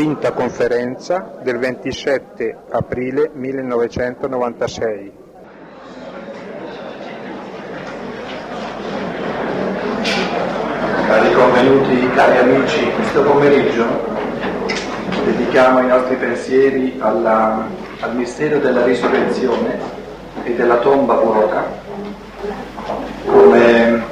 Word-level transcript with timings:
quinta 0.00 0.32
conferenza 0.32 1.30
del 1.42 1.58
27 1.58 2.56
aprile 2.70 3.32
1996. 3.34 5.12
Cari 11.06 11.32
convenuti, 11.34 12.10
cari 12.14 12.38
amici, 12.38 12.90
questo 12.92 13.22
pomeriggio 13.24 13.84
dedichiamo 15.26 15.80
i 15.80 15.86
nostri 15.88 16.16
pensieri 16.16 16.96
alla, 16.98 17.66
al 18.00 18.16
mistero 18.16 18.56
della 18.56 18.86
risurrezione 18.86 19.78
e 20.44 20.54
della 20.54 20.78
tomba 20.78 21.16
vuota 21.16 21.66
come 23.26 24.09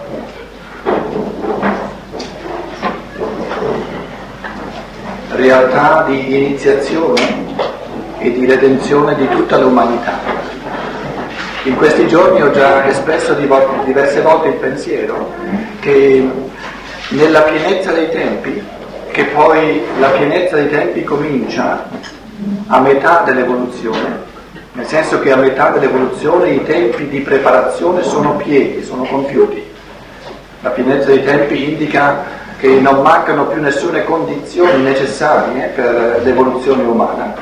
realtà 5.39 6.05
di 6.07 6.37
iniziazione 6.37 7.47
e 8.19 8.33
di 8.33 8.45
redenzione 8.45 9.15
di 9.15 9.29
tutta 9.29 9.57
l'umanità. 9.57 10.19
In 11.63 11.77
questi 11.77 12.09
giorni 12.09 12.43
ho 12.43 12.51
già 12.51 12.85
espresso 12.87 13.35
diverse 13.35 14.21
volte 14.21 14.49
il 14.49 14.55
pensiero 14.55 15.33
che 15.81 16.29
nella 17.11 17.43
pienezza 17.43 17.93
dei 17.93 18.11
tempi, 18.11 18.63
che 19.13 19.25
poi 19.27 19.83
la 20.01 20.09
pienezza 20.09 20.57
dei 20.57 20.69
tempi 20.69 21.05
comincia 21.05 21.89
a 22.67 22.81
metà 22.81 23.23
dell'evoluzione, 23.25 24.27
nel 24.73 24.87
senso 24.87 25.21
che 25.21 25.31
a 25.31 25.37
metà 25.37 25.71
dell'evoluzione 25.71 26.51
i 26.51 26.65
tempi 26.65 27.09
di 27.09 27.21
preparazione 27.21 28.03
sono 28.03 28.37
pieni, 28.37 28.83
sono 28.83 29.05
compiuti. 29.05 29.63
La 30.63 30.71
pienezza 30.71 31.07
dei 31.07 31.23
tempi 31.23 31.71
indica 31.71 32.25
che 32.59 32.69
non 32.81 33.03
mancano 33.03 33.47
più 33.47 33.61
nessune 33.61 34.05
condizioni 34.05 34.83
necessarie 34.83 35.69
per 35.75 36.23
l'evoluzione 36.25 36.83
umana. 36.83 37.35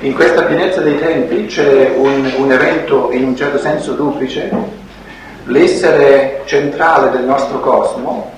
In 0.00 0.14
questa 0.14 0.42
pienezza 0.42 0.80
dei 0.80 0.98
tempi 0.98 1.46
c'è 1.46 1.92
un, 1.96 2.32
un 2.36 2.52
evento 2.52 3.10
in 3.10 3.24
un 3.24 3.36
certo 3.36 3.58
senso 3.58 3.92
duplice, 3.92 4.50
l'essere 5.46 6.42
centrale 6.44 7.10
del 7.10 7.24
nostro 7.24 7.58
cosmo 7.58 8.32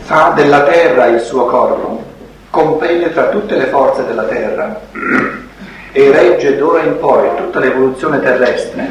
fa 0.00 0.32
della 0.34 0.62
Terra 0.62 1.06
il 1.06 1.20
suo 1.20 1.46
corpo, 1.46 2.02
compenetra 2.50 3.28
tutte 3.28 3.56
le 3.56 3.66
forze 3.66 4.06
della 4.06 4.24
Terra 4.24 4.80
e 5.92 6.10
regge 6.12 6.56
d'ora 6.56 6.82
in 6.82 6.98
poi 6.98 7.28
tutta 7.36 7.58
l'evoluzione 7.58 8.20
terrestre 8.20 8.88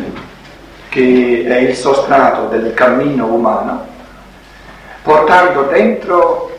che 0.90 1.46
è 1.48 1.58
il 1.60 1.76
sostrato 1.76 2.48
del 2.48 2.74
cammino 2.74 3.26
umano 3.26 3.96
portando 5.08 5.62
dentro 5.72 6.52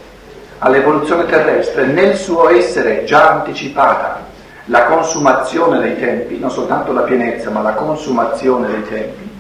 all'evoluzione 0.61 1.27
terrestre, 1.27 1.85
nel 1.85 2.17
suo 2.17 2.49
essere 2.49 3.05
già 3.05 3.29
anticipata, 3.29 4.25
la 4.65 4.85
consumazione 4.85 5.79
dei 5.81 5.99
tempi, 5.99 6.39
non 6.39 6.51
soltanto 6.51 6.95
la 6.95 7.03
pienezza, 7.03 7.51
ma 7.51 7.61
la 7.61 7.75
consumazione 7.75 8.69
dei 8.69 8.89
tempi. 8.89 9.31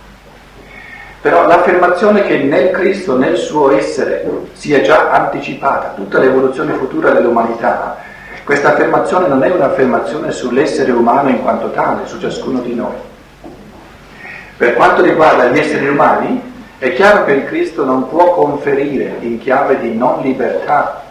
Però 1.22 1.46
l'affermazione 1.46 2.22
che 2.24 2.36
nel 2.36 2.70
Cristo, 2.70 3.16
nel 3.16 3.38
suo 3.38 3.74
essere, 3.74 4.26
sia 4.52 4.82
già 4.82 5.10
anticipata 5.10 5.94
tutta 5.96 6.18
l'evoluzione 6.18 6.74
futura 6.74 7.10
dell'umanità, 7.10 7.96
questa 8.44 8.74
affermazione 8.74 9.26
non 9.26 9.42
è 9.42 9.50
un'affermazione 9.50 10.30
sull'essere 10.32 10.92
umano 10.92 11.30
in 11.30 11.40
quanto 11.40 11.70
tale, 11.70 12.06
su 12.06 12.20
ciascuno 12.20 12.60
di 12.60 12.74
noi. 12.74 12.94
Per 14.58 14.74
quanto 14.74 15.00
riguarda 15.00 15.46
gli 15.46 15.58
esseri 15.58 15.88
umani, 15.88 16.47
è 16.78 16.94
chiaro 16.94 17.24
che 17.24 17.32
il 17.32 17.44
Cristo 17.44 17.84
non 17.84 18.08
può 18.08 18.34
conferire 18.34 19.16
in 19.20 19.38
chiave 19.40 19.80
di 19.80 19.94
non 19.94 20.20
libertà 20.22 21.02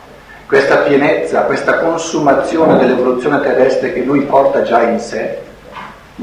questa 0.48 0.78
pienezza, 0.78 1.42
questa 1.42 1.80
consumazione 1.80 2.78
dell'evoluzione 2.80 3.42
terrestre 3.42 3.92
che 3.92 4.02
lui 4.02 4.22
porta 4.22 4.62
già 4.62 4.84
in 4.84 4.98
sé, 4.98 5.40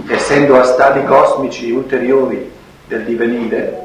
essendo 0.09 0.59
a 0.59 0.65
stadi 0.65 1.05
cosmici 1.05 1.71
ulteriori 1.71 2.51
del 2.89 3.05
divenire. 3.05 3.83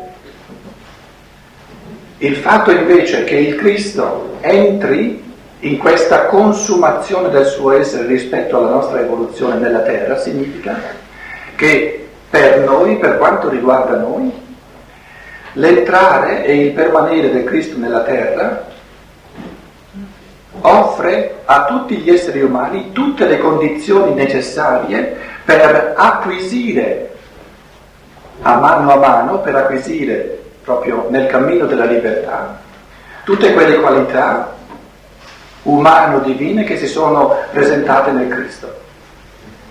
Il 2.20 2.38
fatto 2.38 2.72
invece 2.72 3.26
che 3.26 3.36
il 3.36 3.56
Cristo 3.56 4.38
entri 4.40 5.22
in 5.60 5.78
questa 5.78 6.28
consumazione 6.28 7.30
del 7.30 7.46
suo 7.46 7.74
essere 7.74 8.08
rispetto 8.08 8.58
alla 8.58 8.70
nostra 8.70 9.02
evoluzione 9.02 9.58
nella 9.58 9.82
terra 9.82 10.18
significa 10.18 10.80
che 11.56 12.08
per 12.30 12.60
noi, 12.60 12.96
per 12.98 13.18
quanto 13.18 13.50
riguarda 13.50 13.98
noi, 13.98 14.48
l'entrare 15.54 16.46
e 16.46 16.66
il 16.66 16.72
permanere 16.72 17.32
del 17.32 17.44
Cristo 17.44 17.78
nella 17.78 18.02
terra 18.02 18.68
offre 20.62 21.42
a 21.46 21.66
tutti 21.66 21.98
gli 21.98 22.10
esseri 22.10 22.42
umani 22.42 22.92
tutte 22.92 23.26
le 23.26 23.38
condizioni 23.38 24.14
necessarie 24.14 25.16
per 25.46 25.94
acquisire 25.96 27.10
a 28.42 28.56
mano 28.58 28.92
a 28.92 28.96
mano, 28.98 29.40
per 29.40 29.56
acquisire 29.56 30.40
proprio 30.64 31.08
nel 31.10 31.28
cammino 31.28 31.66
della 31.66 31.86
libertà, 31.86 32.60
tutte 33.24 33.54
quelle 33.54 33.80
qualità 33.80 34.56
umano-divine 35.64 36.64
che 36.64 36.78
si 36.78 36.88
sono 36.88 37.36
presentate 37.52 38.12
nel 38.12 38.30
Cristo. 38.30 38.78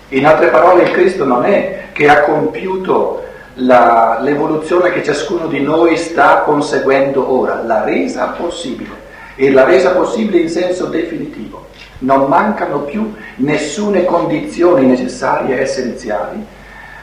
In 0.09 0.27
altre 0.27 0.49
parole, 0.49 0.85
il 0.85 0.91
Cristo 0.91 1.25
non 1.25 1.45
è 1.45 1.87
che 1.93 2.09
ha 2.09 2.23
compiuto 2.23 3.27
la, 3.61 4.19
l'evoluzione 4.21 4.93
che 4.93 5.03
ciascuno 5.03 5.47
di 5.47 5.61
noi 5.61 5.97
sta 5.97 6.43
conseguendo 6.45 7.33
ora, 7.33 7.63
la 7.65 7.85
resa 7.85 8.35
possibile, 8.37 9.07
e 9.35 9.51
la 9.51 9.65
resa 9.65 9.91
possibile 9.91 10.41
in 10.41 10.49
senso 10.49 10.87
definitivo. 10.87 11.67
Non 12.01 12.29
mancano 12.29 12.81
più 12.81 13.15
nessune 13.37 14.05
condizioni 14.05 14.87
necessarie 14.87 15.57
e 15.57 15.63
essenziali 15.63 16.45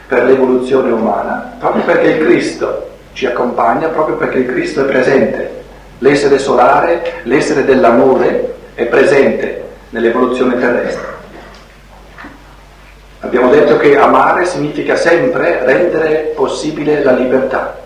per 0.06 0.24
l'evoluzione 0.24 0.90
umana, 0.90 1.56
proprio 1.58 1.82
perché 1.82 2.08
il 2.08 2.24
Cristo 2.24 2.90
ci 3.12 3.26
accompagna, 3.26 3.88
proprio 3.88 4.16
perché 4.16 4.38
il 4.38 4.46
Cristo 4.46 4.82
è 4.82 4.84
presente. 4.84 5.64
L'essere 5.98 6.38
solare, 6.38 7.20
l'essere 7.24 7.64
dell'amore 7.64 8.54
è 8.74 8.84
presente 8.86 9.64
nell'evoluzione 9.90 10.58
terrestre. 10.58 11.15
Abbiamo 13.20 13.48
detto 13.48 13.78
che 13.78 13.96
amare 13.96 14.44
significa 14.44 14.94
sempre 14.94 15.64
rendere 15.64 16.32
possibile 16.34 17.02
la 17.02 17.12
libertà. 17.12 17.78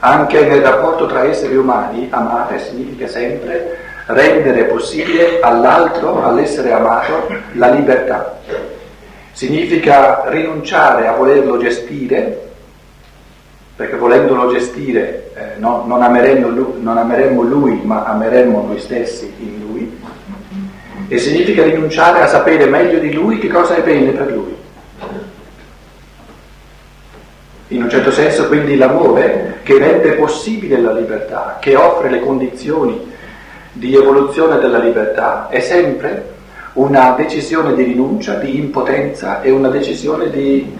Anche 0.00 0.46
nel 0.46 0.62
rapporto 0.62 1.06
tra 1.06 1.24
esseri 1.24 1.54
umani, 1.54 2.08
amare 2.10 2.58
significa 2.58 3.06
sempre 3.06 3.76
rendere 4.06 4.64
possibile 4.64 5.38
all'altro, 5.40 6.24
all'essere 6.24 6.72
amato, 6.72 7.28
la 7.52 7.68
libertà. 7.68 8.38
Significa 9.32 10.24
rinunciare 10.26 11.06
a 11.06 11.12
volerlo 11.12 11.58
gestire, 11.58 12.50
perché 13.76 13.96
volendolo 13.96 14.50
gestire 14.50 15.30
eh, 15.34 15.58
no, 15.58 15.84
non, 15.86 16.00
lui, 16.54 16.82
non 16.82 16.96
ameremmo 16.96 17.42
lui, 17.42 17.80
ma 17.84 18.04
ameremmo 18.04 18.64
noi 18.66 18.78
stessi 18.78 19.32
in 19.38 19.60
lui 19.60 19.72
e 21.12 21.18
significa 21.18 21.62
rinunciare 21.62 22.22
a 22.22 22.26
sapere 22.26 22.64
meglio 22.64 22.98
di 22.98 23.12
lui 23.12 23.38
che 23.38 23.48
cosa 23.48 23.76
è 23.76 23.82
bene 23.82 24.12
per 24.12 24.32
lui. 24.32 24.56
In 27.68 27.82
un 27.82 27.90
certo 27.90 28.10
senso 28.10 28.48
quindi 28.48 28.78
l'amore 28.78 29.60
che 29.62 29.76
rende 29.76 30.12
possibile 30.12 30.80
la 30.80 30.94
libertà, 30.94 31.58
che 31.60 31.76
offre 31.76 32.08
le 32.08 32.20
condizioni 32.20 32.98
di 33.72 33.94
evoluzione 33.94 34.58
della 34.58 34.78
libertà, 34.78 35.48
è 35.50 35.60
sempre 35.60 36.30
una 36.74 37.10
decisione 37.10 37.74
di 37.74 37.82
rinuncia, 37.82 38.36
di 38.36 38.56
impotenza 38.56 39.42
e 39.42 39.50
una 39.50 39.68
decisione 39.68 40.30
di 40.30 40.74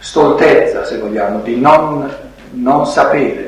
stoltezza, 0.00 0.84
se 0.84 0.98
vogliamo, 0.98 1.40
di 1.40 1.58
non, 1.58 2.14
non 2.50 2.84
sapere 2.84 3.47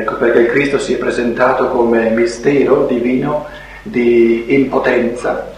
Ecco 0.00 0.14
perché 0.14 0.46
Cristo 0.46 0.78
si 0.78 0.94
è 0.94 0.96
presentato 0.96 1.68
come 1.68 2.08
mistero 2.08 2.86
divino 2.86 3.44
di 3.82 4.54
impotenza, 4.54 5.52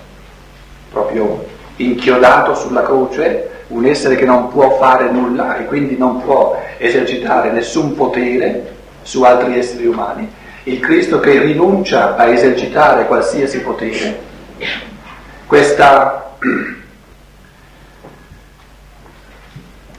proprio 0.90 1.46
inchiodato 1.76 2.56
sulla 2.56 2.82
croce, 2.82 3.50
un 3.68 3.86
essere 3.86 4.16
che 4.16 4.24
non 4.24 4.48
può 4.48 4.76
fare 4.78 5.12
nulla 5.12 5.58
e 5.58 5.66
quindi 5.66 5.96
non 5.96 6.22
può 6.24 6.60
esercitare 6.76 7.52
nessun 7.52 7.94
potere 7.94 8.74
su 9.02 9.22
altri 9.22 9.56
esseri 9.56 9.86
umani. 9.86 10.28
Il 10.64 10.80
Cristo 10.80 11.20
che 11.20 11.38
rinuncia 11.38 12.16
a 12.16 12.26
esercitare 12.26 13.06
qualsiasi 13.06 13.60
potere. 13.60 14.18
Questa 15.46 16.34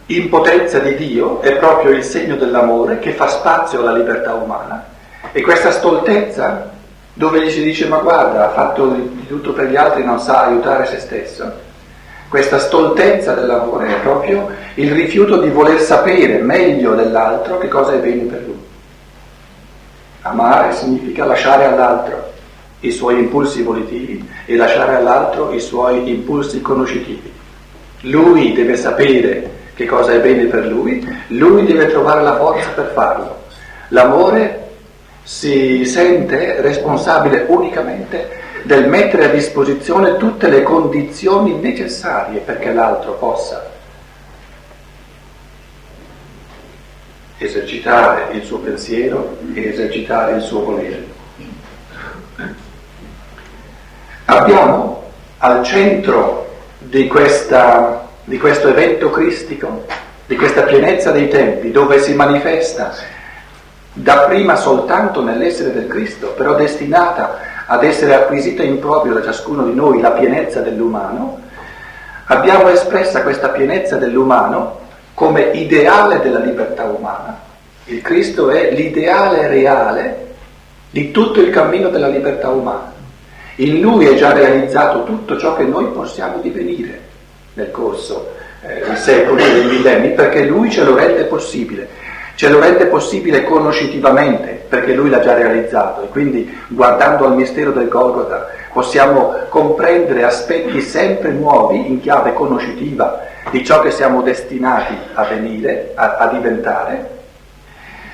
impotenza 0.07 0.79
di 0.79 0.95
Dio 0.95 1.41
è 1.41 1.55
proprio 1.57 1.91
il 1.91 2.03
segno 2.03 2.35
dell'amore 2.35 3.00
che 3.00 3.13
fa 3.13 3.27
spazio 3.27 3.79
alla 3.79 3.95
libertà 3.95 4.33
umana. 4.33 4.85
E 5.31 5.41
questa 5.41 5.71
stoltezza, 5.71 6.71
dove 7.13 7.44
gli 7.44 7.50
si 7.50 7.63
dice 7.63 7.88
ma 7.88 7.97
guarda, 7.97 8.45
ha 8.45 8.53
fatto 8.53 8.88
di 8.88 9.27
tutto 9.27 9.53
per 9.53 9.69
gli 9.69 9.75
altri, 9.75 10.03
non 10.03 10.19
sa 10.19 10.45
aiutare 10.45 10.85
se 10.85 11.00
stesso, 11.00 11.51
questa 12.27 12.57
stoltezza 12.57 13.33
dell'amore 13.33 13.89
è 13.89 14.00
proprio 14.00 14.50
il 14.75 14.91
rifiuto 14.91 15.39
di 15.39 15.50
voler 15.50 15.79
sapere 15.79 16.39
meglio 16.39 16.95
dell'altro 16.95 17.59
che 17.59 17.67
cosa 17.67 17.94
è 17.94 17.97
bene 17.97 18.23
per 18.23 18.44
lui. 18.45 18.57
Amare 20.23 20.73
significa 20.73 21.25
lasciare 21.25 21.65
all'altro 21.65 22.31
i 22.79 22.91
suoi 22.91 23.19
impulsi 23.19 23.61
volitivi 23.61 24.27
e 24.45 24.55
lasciare 24.55 24.95
all'altro 24.95 25.53
i 25.53 25.59
suoi 25.59 26.09
impulsi 26.09 26.61
conoscitivi. 26.61 27.31
Lui 28.01 28.53
deve 28.53 28.75
sapere 28.75 29.51
che 29.73 29.85
cosa 29.85 30.13
è 30.13 30.19
bene 30.19 30.45
per 30.45 30.65
lui, 30.65 31.05
lui 31.27 31.65
deve 31.65 31.87
trovare 31.87 32.21
la 32.21 32.37
forza 32.37 32.69
per 32.69 32.91
farlo. 32.93 33.43
L'amore 33.89 34.69
si 35.23 35.85
sente 35.85 36.61
responsabile 36.61 37.45
unicamente 37.47 38.41
del 38.63 38.87
mettere 38.87 39.25
a 39.25 39.29
disposizione 39.29 40.17
tutte 40.17 40.49
le 40.49 40.63
condizioni 40.63 41.59
necessarie 41.59 42.39
perché 42.39 42.71
l'altro 42.71 43.13
possa 43.13 43.71
esercitare 47.37 48.33
il 48.33 48.43
suo 48.43 48.59
pensiero 48.59 49.37
e 49.53 49.69
esercitare 49.69 50.35
il 50.35 50.41
suo 50.41 50.63
volere. 50.63 51.11
Abbiamo 54.25 55.11
al 55.39 55.63
centro 55.63 56.43
di, 56.79 57.07
questa, 57.07 58.02
di 58.25 58.37
questo 58.37 58.69
evento 58.69 59.09
cristico, 59.09 59.85
di 60.25 60.35
questa 60.35 60.61
pienezza 60.61 61.11
dei 61.11 61.27
tempi, 61.27 61.71
dove 61.71 61.99
si 61.99 62.13
manifesta 62.13 62.93
dapprima 63.93 64.55
soltanto 64.55 65.21
nell'essere 65.21 65.71
del 65.71 65.87
Cristo, 65.87 66.29
però 66.29 66.55
destinata 66.55 67.37
ad 67.65 67.83
essere 67.83 68.15
acquisita 68.15 68.63
in 68.63 68.79
proprio 68.79 69.13
da 69.13 69.23
ciascuno 69.23 69.63
di 69.63 69.73
noi 69.73 69.99
la 69.99 70.11
pienezza 70.11 70.61
dell'umano, 70.61 71.39
abbiamo 72.25 72.69
espressa 72.69 73.23
questa 73.23 73.49
pienezza 73.49 73.97
dell'umano 73.97 74.79
come 75.13 75.51
ideale 75.53 76.21
della 76.21 76.39
libertà 76.39 76.85
umana. 76.85 77.39
Il 77.85 78.01
Cristo 78.01 78.49
è 78.49 78.71
l'ideale 78.71 79.47
reale 79.47 80.31
di 80.89 81.11
tutto 81.11 81.41
il 81.41 81.49
cammino 81.49 81.89
della 81.89 82.07
libertà 82.07 82.49
umana. 82.49 82.91
In 83.57 83.81
Lui 83.81 84.05
è 84.05 84.15
già 84.15 84.31
realizzato 84.31 85.03
tutto 85.03 85.37
ciò 85.37 85.55
che 85.55 85.63
noi 85.63 85.87
possiamo 85.87 86.37
divenire 86.39 87.11
nel 87.53 87.71
corso 87.71 88.33
eh, 88.61 88.83
dei 88.85 88.95
secoli 88.95 89.44
dei 89.44 89.65
millenni, 89.65 90.09
perché 90.09 90.45
Lui 90.45 90.71
ce 90.71 90.83
lo 90.83 90.95
rende 90.95 91.23
possibile. 91.25 92.01
Ce 92.35 92.50
lo 92.50 92.59
rende 92.59 92.88
possibile 92.88 93.44
conoscitivamente, 93.44 94.65
perché 94.67 94.94
Lui 94.94 95.09
l'ha 95.09 95.19
già 95.19 95.35
realizzato 95.35 96.03
e 96.03 96.07
quindi 96.07 96.51
guardando 96.67 97.25
al 97.25 97.35
mistero 97.35 97.71
del 97.71 97.88
Golgotha 97.88 98.50
possiamo 98.73 99.35
comprendere 99.50 100.23
aspetti 100.23 100.81
sempre 100.81 101.29
nuovi 101.29 101.88
in 101.88 102.01
chiave 102.01 102.33
conoscitiva 102.33 103.21
di 103.51 103.63
ciò 103.63 103.81
che 103.81 103.91
siamo 103.91 104.23
destinati 104.23 104.95
a 105.13 105.25
venire, 105.25 105.91
a, 105.94 106.15
a 106.15 106.27
diventare, 106.27 107.09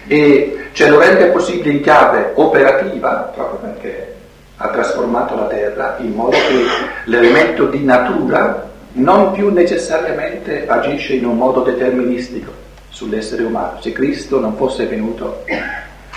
e 0.05 0.67
ce 0.73 0.89
lo 0.89 0.99
rende 0.99 1.27
possibile 1.27 1.71
in 1.71 1.81
chiave 1.81 2.31
operativa, 2.33 3.31
proprio 3.33 3.71
perché 3.71 4.15
ha 4.57 4.67
trasformato 4.67 5.35
la 5.35 5.45
terra 5.45 5.95
in 5.99 6.11
modo 6.13 6.31
che 6.31 6.65
l'elemento 7.05 7.65
di 7.65 7.85
natura 7.85 8.68
non 8.93 9.31
più 9.31 9.51
necessariamente 9.51 10.67
agisce 10.67 11.13
in 11.13 11.25
un 11.25 11.37
modo 11.37 11.61
deterministico 11.61 12.51
sull'essere 12.89 13.43
umano. 13.43 13.79
Se 13.81 13.91
Cristo 13.91 14.39
non 14.39 14.55
fosse 14.55 14.85
venuto, 14.85 15.43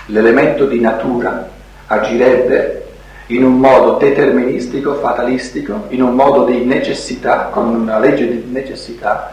l'elemento 0.07 0.67
di 0.67 0.81
natura 0.81 1.49
agirebbe 1.87 2.79
in 3.27 3.45
un 3.45 3.59
modo 3.59 3.97
deterministico, 3.97 4.95
fatalistico, 4.95 5.87
in 5.89 6.03
un 6.03 6.15
modo 6.15 6.45
di 6.45 6.65
necessità, 6.65 7.49
con 7.53 7.69
una 7.69 7.99
legge 7.99 8.27
di 8.29 8.45
necessità 8.51 9.33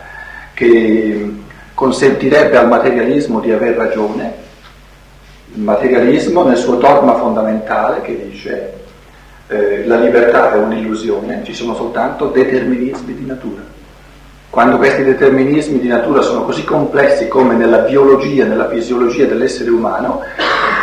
che 0.53 1.33
consentirebbe 1.73 2.57
al 2.57 2.67
materialismo 2.67 3.39
di 3.39 3.51
aver 3.51 3.75
ragione, 3.75 4.33
il 5.53 5.61
materialismo 5.61 6.43
nel 6.43 6.57
suo 6.57 6.75
dogma 6.75 7.15
fondamentale 7.15 8.01
che 8.01 8.29
dice 8.29 8.78
eh, 9.49 9.83
la 9.87 9.97
libertà 9.97 10.53
è 10.53 10.57
un'illusione, 10.57 11.41
ci 11.43 11.55
sono 11.55 11.73
soltanto 11.73 12.27
determinismi 12.27 13.15
di 13.15 13.25
natura. 13.25 13.61
Quando 14.47 14.77
questi 14.77 15.03
determinismi 15.03 15.79
di 15.79 15.87
natura 15.87 16.21
sono 16.21 16.43
così 16.43 16.63
complessi 16.63 17.27
come 17.27 17.55
nella 17.55 17.79
biologia, 17.79 18.45
nella 18.45 18.69
fisiologia 18.69 19.25
dell'essere 19.25 19.71
umano, 19.71 20.21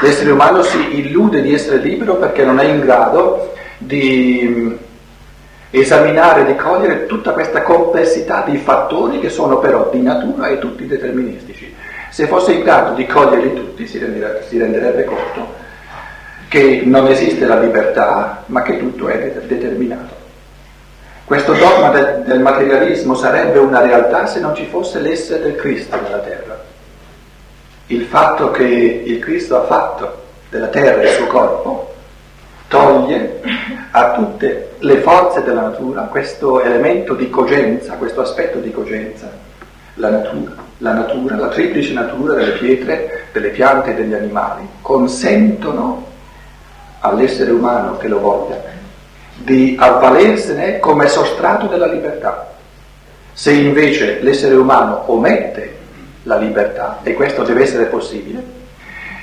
l'essere 0.02 0.32
umano 0.32 0.62
si 0.62 0.98
illude 0.98 1.42
di 1.42 1.54
essere 1.54 1.78
libero 1.78 2.16
perché 2.16 2.44
non 2.44 2.58
è 2.58 2.64
in 2.64 2.80
grado 2.80 3.52
di 3.78 4.46
mm, 4.48 4.72
esaminare, 5.70 6.44
di 6.44 6.56
cogliere 6.56 7.06
tutta 7.06 7.32
questa 7.32 7.62
complessità 7.62 8.42
di 8.46 8.56
fattori 8.56 9.20
che 9.20 9.30
sono 9.30 9.58
però 9.58 9.90
di 9.92 10.00
natura 10.00 10.48
e 10.48 10.58
tutti 10.58 10.86
deterministici. 10.86 11.72
Se 12.10 12.26
fosse 12.26 12.52
in 12.52 12.62
grado 12.62 12.94
di 12.94 13.06
coglierli 13.06 13.54
tutti 13.54 13.86
si 13.86 13.98
renderebbe, 13.98 14.44
si 14.48 14.58
renderebbe 14.58 15.04
conto 15.04 15.64
che 16.56 16.80
non 16.86 17.06
esiste 17.08 17.44
la 17.44 17.60
libertà, 17.60 18.44
ma 18.46 18.62
che 18.62 18.78
tutto 18.78 19.08
è 19.08 19.30
determinato. 19.46 20.14
Questo 21.26 21.52
dogma 21.52 21.90
del, 21.90 22.22
del 22.24 22.40
materialismo 22.40 23.14
sarebbe 23.14 23.58
una 23.58 23.82
realtà 23.82 24.24
se 24.24 24.40
non 24.40 24.54
ci 24.54 24.64
fosse 24.64 25.00
l'essere 25.00 25.42
del 25.42 25.56
Cristo 25.56 26.00
nella 26.00 26.20
terra. 26.20 26.58
Il 27.88 28.04
fatto 28.04 28.52
che 28.52 28.64
il 28.64 29.18
Cristo 29.18 29.60
ha 29.60 29.66
fatto 29.66 30.22
della 30.48 30.68
terra 30.68 31.02
il 31.02 31.10
suo 31.10 31.26
corpo 31.26 31.94
toglie 32.68 33.42
a 33.90 34.12
tutte 34.12 34.70
le 34.78 34.96
forze 35.00 35.42
della 35.42 35.60
natura 35.60 36.02
questo 36.04 36.62
elemento 36.62 37.12
di 37.12 37.28
cogenza, 37.28 37.96
questo 37.96 38.22
aspetto 38.22 38.60
di 38.60 38.72
cogenza, 38.72 39.30
la 39.94 40.08
natura, 40.08 40.54
la 40.78 40.92
natura, 40.94 41.36
la 41.36 41.48
triplice 41.48 41.92
natura 41.92 42.32
delle 42.32 42.52
pietre, 42.52 43.26
delle 43.32 43.48
piante 43.50 43.90
e 43.90 43.94
degli 43.94 44.14
animali, 44.14 44.66
consentono 44.80 46.14
all'essere 47.08 47.50
umano 47.50 47.96
che 47.96 48.08
lo 48.08 48.20
voglia 48.20 48.74
di 49.36 49.76
avvalersene 49.78 50.78
come 50.78 51.08
sostrato 51.08 51.66
della 51.66 51.86
libertà. 51.86 52.54
Se 53.32 53.52
invece 53.52 54.20
l'essere 54.22 54.54
umano 54.54 55.04
omette 55.06 55.74
la 56.22 56.36
libertà, 56.36 57.00
e 57.02 57.14
questo 57.14 57.42
deve 57.42 57.62
essere 57.62 57.84
possibile, 57.84 58.42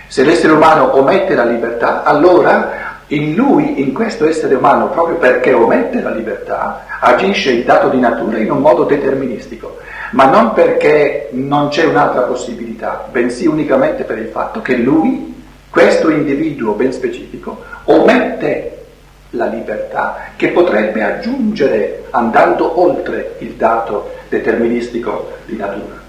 se 0.07 0.23
l'essere 0.23 0.53
umano 0.53 0.95
omette 0.95 1.33
la 1.33 1.45
libertà, 1.45 2.03
allora 2.03 2.81
in 3.07 3.33
lui, 3.33 3.81
in 3.81 3.93
questo 3.93 4.27
essere 4.27 4.55
umano, 4.55 4.89
proprio 4.89 5.17
perché 5.17 5.51
omette 5.53 6.01
la 6.01 6.11
libertà, 6.11 6.85
agisce 6.99 7.51
il 7.51 7.63
dato 7.63 7.89
di 7.89 7.99
natura 7.99 8.37
in 8.37 8.51
un 8.51 8.59
modo 8.59 8.83
deterministico, 8.83 9.79
ma 10.11 10.25
non 10.25 10.53
perché 10.53 11.29
non 11.31 11.69
c'è 11.69 11.83
un'altra 11.83 12.21
possibilità, 12.21 13.07
bensì 13.11 13.47
unicamente 13.47 14.03
per 14.03 14.19
il 14.19 14.27
fatto 14.27 14.61
che 14.61 14.75
lui 14.75 15.33
questo 15.69 16.09
individuo 16.09 16.73
ben 16.73 16.93
specifico 16.93 17.63
omette 17.85 18.85
la 19.31 19.45
libertà 19.47 20.31
che 20.35 20.49
potrebbe 20.49 21.03
aggiungere 21.03 22.05
andando 22.11 22.79
oltre 22.79 23.35
il 23.39 23.53
dato 23.53 24.11
deterministico 24.29 25.31
di 25.45 25.55
natura. 25.55 26.01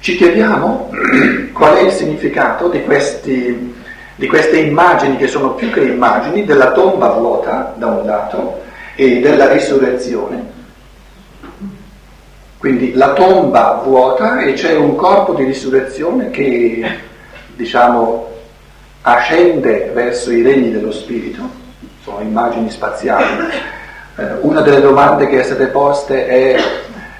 Ci 0.00 0.16
chiediamo 0.16 0.90
qual 1.52 1.76
è 1.76 1.82
il 1.82 1.92
significato 1.92 2.68
di, 2.68 2.82
questi, 2.84 3.74
di 4.14 4.26
queste 4.26 4.58
immagini 4.58 5.16
che 5.16 5.26
sono 5.26 5.54
più 5.54 5.70
che 5.70 5.80
immagini 5.80 6.44
della 6.44 6.72
tomba 6.72 7.08
vuota 7.08 7.74
da 7.76 7.86
un 7.86 8.06
lato 8.06 8.62
e 8.94 9.20
della 9.20 9.50
risurrezione 9.50 10.54
quindi 12.66 12.94
la 12.94 13.12
tomba 13.12 13.80
vuota 13.84 14.40
e 14.40 14.54
c'è 14.54 14.74
un 14.74 14.96
corpo 14.96 15.34
di 15.34 15.44
risurrezione 15.44 16.30
che, 16.30 16.84
diciamo, 17.54 18.28
ascende 19.08 19.90
verso 19.94 20.32
i 20.32 20.42
regni 20.42 20.72
dello 20.72 20.90
spirito, 20.90 21.48
sono 22.02 22.20
immagini 22.20 22.70
spaziali. 22.70 23.24
Eh, 24.16 24.24
una 24.40 24.60
delle 24.62 24.80
domande 24.80 25.28
che 25.28 25.40
è 25.40 25.42
state 25.42 25.66
poste 25.66 26.26
è, 26.26 26.56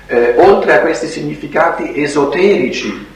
eh, 0.06 0.34
oltre 0.38 0.74
a 0.74 0.80
questi 0.80 1.06
significati 1.06 2.02
esoterici, 2.02 3.06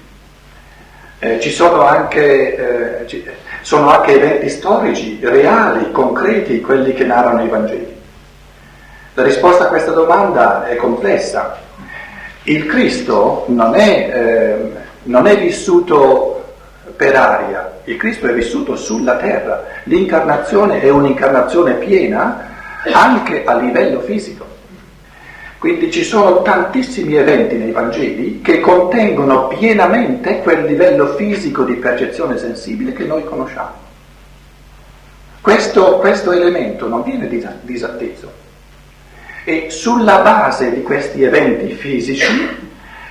eh, 1.19 1.41
ci 1.41 1.51
sono 1.51 1.83
anche, 1.83 3.01
eh, 3.01 3.07
ci, 3.07 3.25
sono 3.63 3.91
anche 3.91 4.15
eventi 4.15 4.49
storici, 4.49 5.19
reali, 5.23 5.91
concreti, 5.91 6.61
quelli 6.61 6.95
che 6.95 7.05
narrano 7.05 7.43
i 7.43 7.49
Vangeli. 7.49 7.99
La 9.15 9.23
risposta 9.25 9.65
a 9.65 9.69
questa 9.69 9.91
domanda 9.91 10.69
è 10.69 10.77
complessa 10.77 11.69
il 12.45 12.67
Cristo 12.67 13.45
non 13.49 13.75
è, 13.75 14.11
eh, 14.13 14.71
non 15.05 15.27
è 15.27 15.39
vissuto 15.39 16.55
per 16.97 17.15
aria, 17.15 17.70
il 17.85 17.97
Cristo 17.97 18.27
è 18.27 18.33
vissuto 18.33 18.77
sulla 18.77 19.17
terra. 19.17 19.65
L'incarnazione 19.85 20.81
è 20.81 20.91
un'incarnazione 20.91 21.75
piena 21.75 22.49
anche 22.93 23.45
a 23.45 23.57
livello 23.57 24.01
fisico. 24.01 24.47
Quindi 25.59 25.91
ci 25.91 26.05
sono 26.05 26.41
tantissimi 26.41 27.17
eventi 27.17 27.57
nei 27.57 27.71
Vangeli 27.71 28.41
che 28.41 28.61
contengono 28.61 29.49
pienamente 29.49 30.41
quel 30.41 30.65
livello 30.65 31.15
fisico 31.17 31.65
di 31.65 31.75
percezione 31.75 32.39
sensibile 32.39 32.95
che 32.95 33.05
noi 33.05 33.25
conosciamo. 33.25 33.89
Questo, 35.43 35.99
questo 35.99 36.33
elemento 36.33 36.89
non 36.89 37.03
viene 37.03 37.29
disatteso. 37.63 38.33
E 39.45 39.67
sulla 39.69 40.21
base 40.21 40.73
di 40.73 40.83
questi 40.83 41.23
eventi 41.23 41.73
fisici 41.75 42.70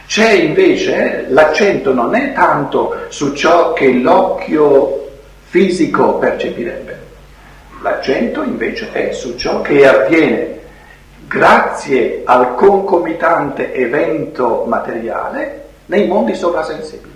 C'è 0.09 0.31
invece, 0.31 1.27
l'accento 1.29 1.93
non 1.93 2.15
è 2.15 2.33
tanto 2.33 3.05
su 3.09 3.31
ciò 3.35 3.73
che 3.73 3.93
l'occhio 3.93 5.07
fisico 5.43 6.15
percepirebbe, 6.15 6.97
l'accento 7.83 8.41
invece 8.41 8.91
è 8.91 9.11
su 9.11 9.35
ciò 9.35 9.61
che 9.61 9.87
avviene 9.87 10.61
grazie 11.27 12.23
al 12.25 12.55
concomitante 12.55 13.71
evento 13.71 14.63
materiale 14.65 15.65
nei 15.85 16.07
mondi 16.07 16.33
sovrasensibili. 16.33 17.13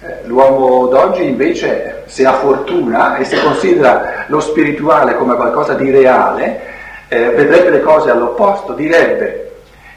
Eh, 0.00 0.16
l'uomo 0.24 0.86
d'oggi 0.86 1.24
invece, 1.24 2.04
se 2.06 2.24
ha 2.24 2.32
fortuna 2.32 3.18
e 3.18 3.24
se 3.24 3.38
considera 3.42 4.24
lo 4.28 4.40
spirituale 4.40 5.14
come 5.16 5.34
qualcosa 5.34 5.74
di 5.74 5.90
reale, 5.90 6.60
eh, 7.08 7.28
vedrebbe 7.32 7.68
le 7.68 7.80
cose 7.82 8.08
all'opposto, 8.08 8.72
direbbe 8.72 9.51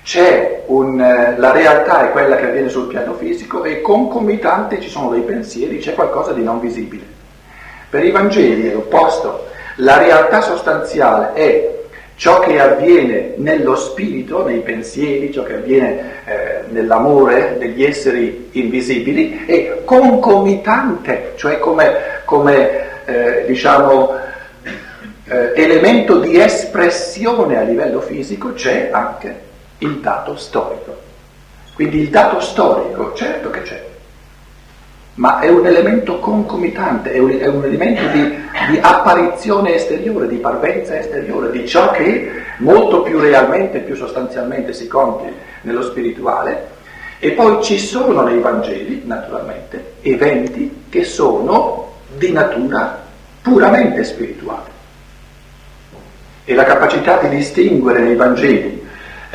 c'è 0.06 0.62
un, 0.68 1.02
eh, 1.02 1.34
la 1.36 1.52
realtà 1.52 2.08
è 2.08 2.12
quella 2.12 2.36
che 2.36 2.46
avviene 2.46 2.70
sul 2.70 2.86
piano 2.86 3.16
fisico 3.16 3.64
e 3.64 3.82
concomitante 3.82 4.80
ci 4.80 4.88
sono 4.88 5.10
dei 5.10 5.22
pensieri, 5.22 5.80
c'è 5.80 5.96
qualcosa 5.96 6.32
di 6.32 6.44
non 6.44 6.60
visibile. 6.60 7.04
Per 7.90 8.06
i 8.06 8.12
Vangeli 8.12 8.70
è 8.70 8.74
l'opposto, 8.74 9.48
la 9.78 9.98
realtà 9.98 10.42
sostanziale 10.42 11.34
è 11.34 11.76
ciò 12.18 12.40
che 12.40 12.60
avviene 12.60 13.34
nello 13.38 13.76
spirito, 13.76 14.46
nei 14.46 14.60
pensieri, 14.60 15.34
ciò 15.34 15.42
che 15.42 15.56
avviene 15.56 16.12
eh, 16.26 16.62
nell'amore 16.70 17.56
degli 17.58 17.84
esseri 17.84 18.50
invisibili, 18.52 19.44
è 19.48 19.82
concomitante, 19.86 21.34
cioè 21.36 21.58
come, 21.58 22.22
come 22.26 23.06
eh, 23.06 23.46
diciamo, 23.48 24.14
eh, 25.28 25.52
elemento 25.56 26.20
di 26.20 26.40
espressione 26.40 27.58
a 27.58 27.64
livello 27.64 28.02
fisico 28.02 28.54
c'è 28.54 28.90
anche 28.92 29.45
il 29.80 30.00
dato 30.00 30.36
storico. 30.36 30.96
Quindi 31.74 32.00
il 32.00 32.10
dato 32.10 32.40
storico, 32.40 33.14
certo 33.14 33.50
che 33.50 33.62
c'è, 33.62 33.86
ma 35.16 35.40
è 35.40 35.50
un 35.50 35.66
elemento 35.66 36.20
concomitante, 36.20 37.12
è 37.12 37.20
un, 37.20 37.38
è 37.38 37.48
un 37.48 37.64
elemento 37.64 38.06
di, 38.08 38.22
di, 38.70 38.80
apparizione 38.82 39.76
esteriore, 39.76 40.28
di 40.28 40.38
parvenza 40.38 40.98
esteriore, 40.98 41.52
di 41.52 41.68
ciò 41.68 41.92
che 41.92 42.32
molto 42.58 43.02
più 43.02 43.20
realmente, 43.20 43.80
più 43.80 43.96
sostanzialmente 43.96 44.74
si 44.74 44.88
compie 44.88 45.34
nello 45.62 45.84
spirituale. 45.84 46.74
E 47.20 47.32
poi 47.32 47.64
ci 47.64 47.80
sono 47.80 48.24
nei 48.24 48.40
Vangeli, 48.40 49.04
naturalmente, 49.06 49.94
eventi 50.02 50.84
che 50.90 51.06
sono 51.06 51.94
di 52.18 52.32
natura 52.32 53.04
puramente 53.42 54.04
spirituale. 54.04 54.74
E 56.44 56.54
la 56.54 56.66
capacità 56.66 57.18
di 57.20 57.30
distinguere 57.30 58.02
nei 58.02 58.16
Vangeli 58.16 58.85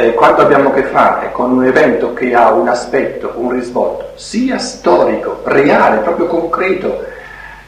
eh, 0.01 0.15
quando 0.15 0.41
abbiamo 0.41 0.71
a 0.71 0.73
che 0.73 0.85
fare 0.85 1.31
con 1.31 1.53
un 1.53 1.65
evento 1.67 2.15
che 2.15 2.35
ha 2.35 2.53
un 2.53 2.69
aspetto, 2.69 3.35
un 3.37 3.51
risvolto, 3.51 4.13
sia 4.15 4.57
storico, 4.57 5.43
reale, 5.45 5.99
proprio 5.99 6.27
concreto, 6.27 7.05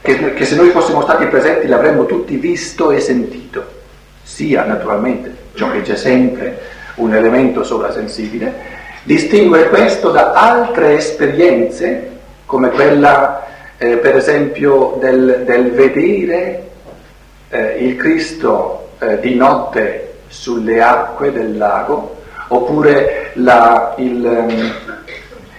che, 0.01 0.33
che 0.33 0.45
se 0.47 0.57
noi 0.57 0.71
fossimo 0.71 1.03
stati 1.03 1.27
presenti 1.27 1.67
l'avremmo 1.67 2.07
tutti 2.07 2.37
visto 2.37 2.91
e 2.91 3.01
sentito, 3.01 3.63
sia 4.23 4.65
naturalmente 4.65 5.35
ciò 5.55 5.71
che 5.71 5.83
c'è 5.83 5.95
sempre 5.95 6.59
un 6.95 7.15
elemento 7.15 7.63
sovrasensibile, 7.65 8.81
distinguere 9.03 9.69
questo 9.69 10.11
da 10.11 10.33
altre 10.33 10.95
esperienze, 10.95 12.11
come 12.47 12.71
quella 12.71 13.47
eh, 13.77 13.97
per 13.97 14.17
esempio 14.17 14.97
del, 14.99 15.43
del 15.45 15.71
vedere 15.73 16.63
eh, 17.51 17.77
il 17.85 17.97
Cristo 17.97 18.93
eh, 19.01 19.21
di 19.21 19.35
notte 19.35 20.15
sulle 20.29 20.81
acque 20.81 21.31
del 21.31 21.59
lago, 21.59 22.21
oppure 22.55 23.31
la, 23.35 23.95
il, 23.97 24.25
ehm, 24.25 24.75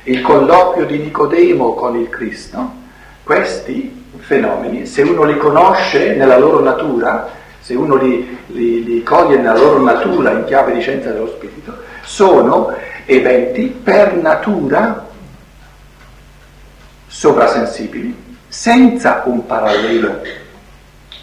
il 0.03 0.21
colloquio 0.21 0.85
di 0.85 0.99
Nicodemo 0.99 1.73
con 1.73 1.97
il 1.97 2.09
Cristo, 2.09 2.81
questi 3.23 4.05
fenomeni, 4.19 4.85
se 4.85 5.01
uno 5.01 5.23
li 5.23 5.37
conosce 5.37 6.13
nella 6.15 6.37
loro 6.37 6.59
natura, 6.59 7.29
se 7.59 7.73
uno 7.73 7.95
li, 7.95 8.37
li, 8.47 8.83
li, 8.83 9.03
coglie 9.03 9.37
nella 9.37 9.57
loro 9.57 9.81
natura 9.81 10.31
in 10.31 10.43
chiave 10.45 10.73
di 10.73 10.81
scienza 10.81 11.11
dello 11.11 11.27
spirito, 11.27 11.77
sono 12.03 12.73
eventi 13.05 13.67
per 13.67 14.15
natura 14.15 15.07
sovrasensibili, 17.07 18.21
senza 18.47 19.23
un 19.25 19.45
parallelo 19.45 20.21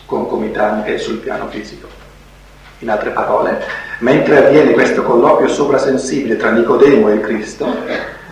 concomitante 0.07 0.99
sul 0.99 1.19
piano 1.19 1.49
fisico. 1.49 2.00
In 2.82 2.88
altre 2.88 3.10
parole, 3.10 3.62
mentre 3.99 4.46
avviene 4.46 4.72
questo 4.72 5.02
colloquio 5.02 5.49
sovrasensibile 5.49 6.38
tra 6.38 6.50
Nicodemo 6.50 7.10
e 7.10 7.12
il 7.12 7.20
Cristo, 7.20 7.66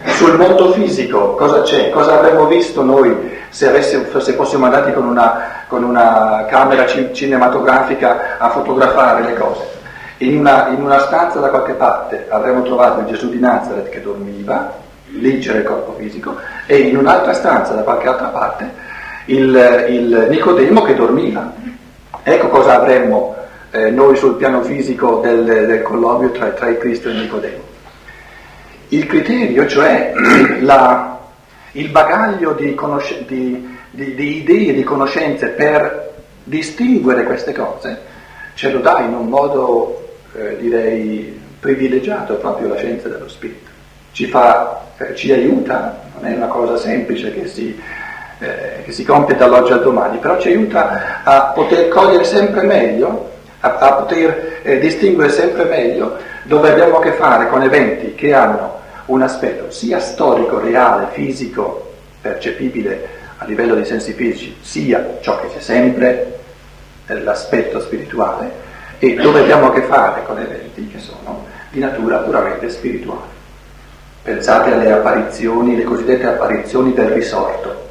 sul 0.06 0.38
mondo 0.38 0.72
fisico 0.72 1.34
cosa 1.34 1.60
c'è? 1.60 1.90
Cosa 1.90 2.18
avremmo 2.18 2.46
visto 2.46 2.82
noi 2.82 3.36
se, 3.50 3.68
avessimo, 3.68 4.18
se 4.18 4.32
fossimo 4.32 4.64
andati 4.64 4.92
con 4.92 5.04
una, 5.06 5.64
con 5.66 5.82
una 5.82 6.46
camera 6.48 6.86
cinematografica 6.86 8.38
a 8.38 8.48
fotografare 8.48 9.22
le 9.22 9.34
cose? 9.34 9.64
In 10.18 10.38
una, 10.38 10.68
in 10.68 10.82
una, 10.82 11.00
stanza 11.00 11.40
da 11.40 11.50
qualche 11.50 11.74
parte 11.74 12.26
avremmo 12.30 12.62
trovato 12.62 13.00
il 13.00 13.06
Gesù 13.06 13.28
di 13.28 13.38
Nazareth 13.38 13.90
che 13.90 14.00
dormiva, 14.00 14.72
lì 15.08 15.40
c'era 15.40 15.58
il 15.58 15.64
corpo 15.64 15.94
fisico, 15.98 16.36
e 16.64 16.78
in 16.78 16.96
un'altra 16.96 17.34
stanza 17.34 17.74
da 17.74 17.82
qualche 17.82 18.08
altra 18.08 18.28
parte 18.28 18.70
il, 19.26 19.86
il 19.90 20.26
Nicodemo 20.30 20.80
che 20.80 20.94
dormiva. 20.94 21.52
Ecco 22.22 22.48
cosa 22.48 22.76
avremmo 22.76 23.36
eh, 23.70 23.90
noi 23.90 24.16
sul 24.16 24.36
piano 24.36 24.62
fisico 24.62 25.20
del, 25.20 25.44
del 25.44 25.82
colloquio 25.82 26.30
tra, 26.30 26.48
tra, 26.50 26.68
il 26.68 26.78
Cristo 26.78 27.08
e 27.08 27.12
il 27.12 27.18
Nicodemo. 27.18 27.62
Il 28.88 29.06
criterio, 29.06 29.66
cioè 29.66 30.12
la, 30.60 31.18
il 31.72 31.88
bagaglio 31.90 32.52
di, 32.52 32.74
conosc- 32.74 33.26
di, 33.26 33.76
di, 33.90 34.14
di 34.14 34.36
idee, 34.38 34.72
di 34.72 34.82
conoscenze 34.82 35.48
per 35.48 36.14
distinguere 36.44 37.24
queste 37.24 37.52
cose, 37.52 38.00
ce 38.54 38.70
lo 38.70 38.80
dà 38.80 39.00
in 39.00 39.12
un 39.12 39.28
modo, 39.28 40.16
eh, 40.34 40.56
direi, 40.58 41.38
privilegiato 41.60 42.36
proprio 42.36 42.68
la 42.68 42.76
scienza 42.76 43.08
dello 43.08 43.28
spirito. 43.28 43.68
Ci, 44.12 44.26
fa, 44.26 44.86
eh, 44.96 45.14
ci 45.14 45.30
aiuta, 45.32 46.00
non 46.14 46.30
è 46.30 46.34
una 46.34 46.46
cosa 46.46 46.76
semplice 46.76 47.34
che 47.34 47.46
si, 47.46 47.78
eh, 48.38 48.82
che 48.84 48.92
si 48.92 49.04
compie 49.04 49.36
dall'oggi 49.36 49.72
al 49.72 49.82
domani, 49.82 50.18
però 50.18 50.38
ci 50.38 50.48
aiuta 50.48 51.22
a 51.22 51.52
poter 51.54 51.88
cogliere 51.88 52.24
sempre 52.24 52.62
meglio 52.62 53.36
a, 53.60 53.76
a 53.76 53.92
poter 53.94 54.60
eh, 54.62 54.78
distinguere 54.78 55.30
sempre 55.30 55.64
meglio 55.64 56.16
dove 56.44 56.70
abbiamo 56.70 56.98
a 56.98 57.00
che 57.00 57.12
fare 57.12 57.48
con 57.48 57.62
eventi 57.62 58.14
che 58.14 58.32
hanno 58.32 58.76
un 59.06 59.22
aspetto 59.22 59.70
sia 59.70 60.00
storico, 60.00 60.58
reale, 60.60 61.08
fisico, 61.12 61.94
percepibile 62.20 63.16
a 63.38 63.44
livello 63.44 63.74
di 63.74 63.84
sensi 63.84 64.12
fisici, 64.12 64.56
sia 64.60 65.18
ciò 65.20 65.40
che 65.40 65.48
c'è 65.48 65.60
sempre, 65.60 66.38
eh, 67.06 67.20
l'aspetto 67.20 67.80
spirituale, 67.80 68.66
e 68.98 69.14
dove 69.14 69.40
abbiamo 69.40 69.68
a 69.68 69.72
che 69.72 69.82
fare 69.82 70.24
con 70.24 70.38
eventi 70.38 70.88
che 70.88 70.98
sono 70.98 71.46
di 71.70 71.78
natura 71.78 72.18
puramente 72.18 72.68
spirituale. 72.68 73.36
Pensate 74.22 74.72
alle 74.72 74.90
apparizioni, 74.90 75.76
le 75.76 75.84
cosiddette 75.84 76.26
apparizioni 76.26 76.92
del 76.92 77.10
risorto. 77.10 77.86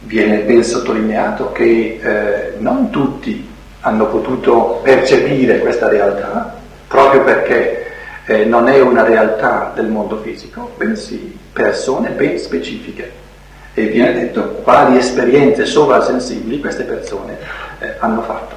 Viene 0.00 0.38
ben 0.42 0.62
sottolineato 0.62 1.50
che 1.52 1.98
eh, 2.00 2.52
non 2.58 2.90
tutti 2.90 3.47
hanno 3.88 4.06
potuto 4.06 4.80
percepire 4.82 5.58
questa 5.60 5.88
realtà 5.88 6.56
proprio 6.86 7.22
perché 7.22 7.86
eh, 8.24 8.44
non 8.44 8.68
è 8.68 8.80
una 8.80 9.04
realtà 9.04 9.72
del 9.74 9.86
mondo 9.86 10.18
fisico, 10.18 10.72
bensì 10.76 11.38
persone 11.52 12.10
ben 12.10 12.38
specifiche. 12.38 13.26
E 13.74 13.86
viene 13.86 14.12
detto 14.12 14.60
quali 14.62 14.96
esperienze 14.96 15.64
sovrasensibili 15.64 16.58
queste 16.58 16.82
persone 16.82 17.38
eh, 17.78 17.94
hanno 17.98 18.22
fatto. 18.22 18.56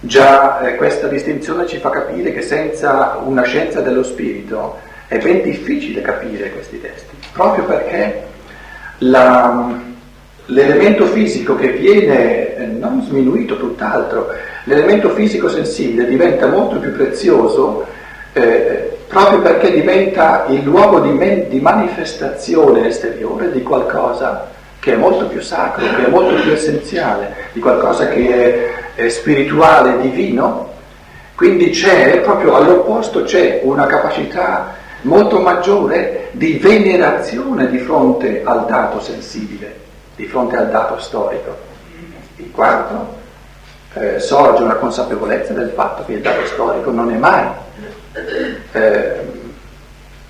Già 0.00 0.60
eh, 0.60 0.76
questa 0.76 1.06
distinzione 1.06 1.66
ci 1.66 1.78
fa 1.78 1.90
capire 1.90 2.32
che 2.32 2.42
senza 2.42 3.18
una 3.22 3.42
scienza 3.42 3.80
dello 3.80 4.02
spirito 4.02 4.78
è 5.06 5.18
ben 5.18 5.42
difficile 5.42 6.00
capire 6.00 6.50
questi 6.50 6.80
testi, 6.80 7.14
proprio 7.32 7.64
perché 7.64 8.24
la, 8.98 9.80
l'elemento 10.46 11.06
fisico 11.06 11.56
che 11.56 11.68
viene 11.70 12.56
eh, 12.56 12.66
non 12.66 13.02
sminuito, 13.02 13.56
tutt'altro, 13.56 14.30
l'elemento 14.64 15.10
fisico 15.10 15.48
sensibile 15.48 16.06
diventa 16.06 16.46
molto 16.46 16.78
più 16.78 16.92
prezioso 16.92 17.84
eh, 18.32 18.96
proprio 19.08 19.40
perché 19.40 19.72
diventa 19.72 20.44
il 20.48 20.62
luogo 20.62 21.00
di, 21.00 21.10
me- 21.10 21.48
di, 21.48 21.60
manifestazione 21.60 22.86
esteriore 22.88 23.50
di 23.50 23.62
qualcosa 23.62 24.50
che 24.78 24.92
è 24.92 24.96
molto 24.96 25.26
più 25.26 25.40
sacro, 25.40 25.84
che 25.96 26.06
è 26.06 26.08
molto 26.08 26.40
più 26.40 26.52
essenziale, 26.52 27.34
di 27.52 27.60
qualcosa 27.60 28.08
che 28.08 28.94
è, 28.94 29.02
è 29.02 29.08
spirituale, 29.08 30.00
divino. 30.00 30.74
Quindi 31.34 31.70
c'è, 31.70 32.20
proprio 32.20 32.54
all'opposto, 32.54 33.22
c'è 33.22 33.60
una 33.64 33.86
capacità 33.86 34.74
molto 35.02 35.40
maggiore 35.40 36.28
di 36.32 36.54
venerazione 36.54 37.68
di 37.68 37.78
fronte 37.78 38.42
al 38.44 38.66
dato 38.66 39.00
sensibile 39.00 39.84
di 40.16 40.26
fronte 40.26 40.56
al 40.56 40.70
dato 40.70 40.98
storico. 40.98 41.56
In 42.36 42.50
quanto 42.50 43.14
eh, 43.94 44.18
sorge 44.18 44.62
una 44.62 44.74
consapevolezza 44.74 45.52
del 45.52 45.70
fatto 45.70 46.04
che 46.04 46.14
il 46.14 46.20
dato 46.20 46.44
storico 46.46 46.90
non 46.90 47.10
è 47.10 47.16
mai 47.16 47.46
eh, 48.72 49.20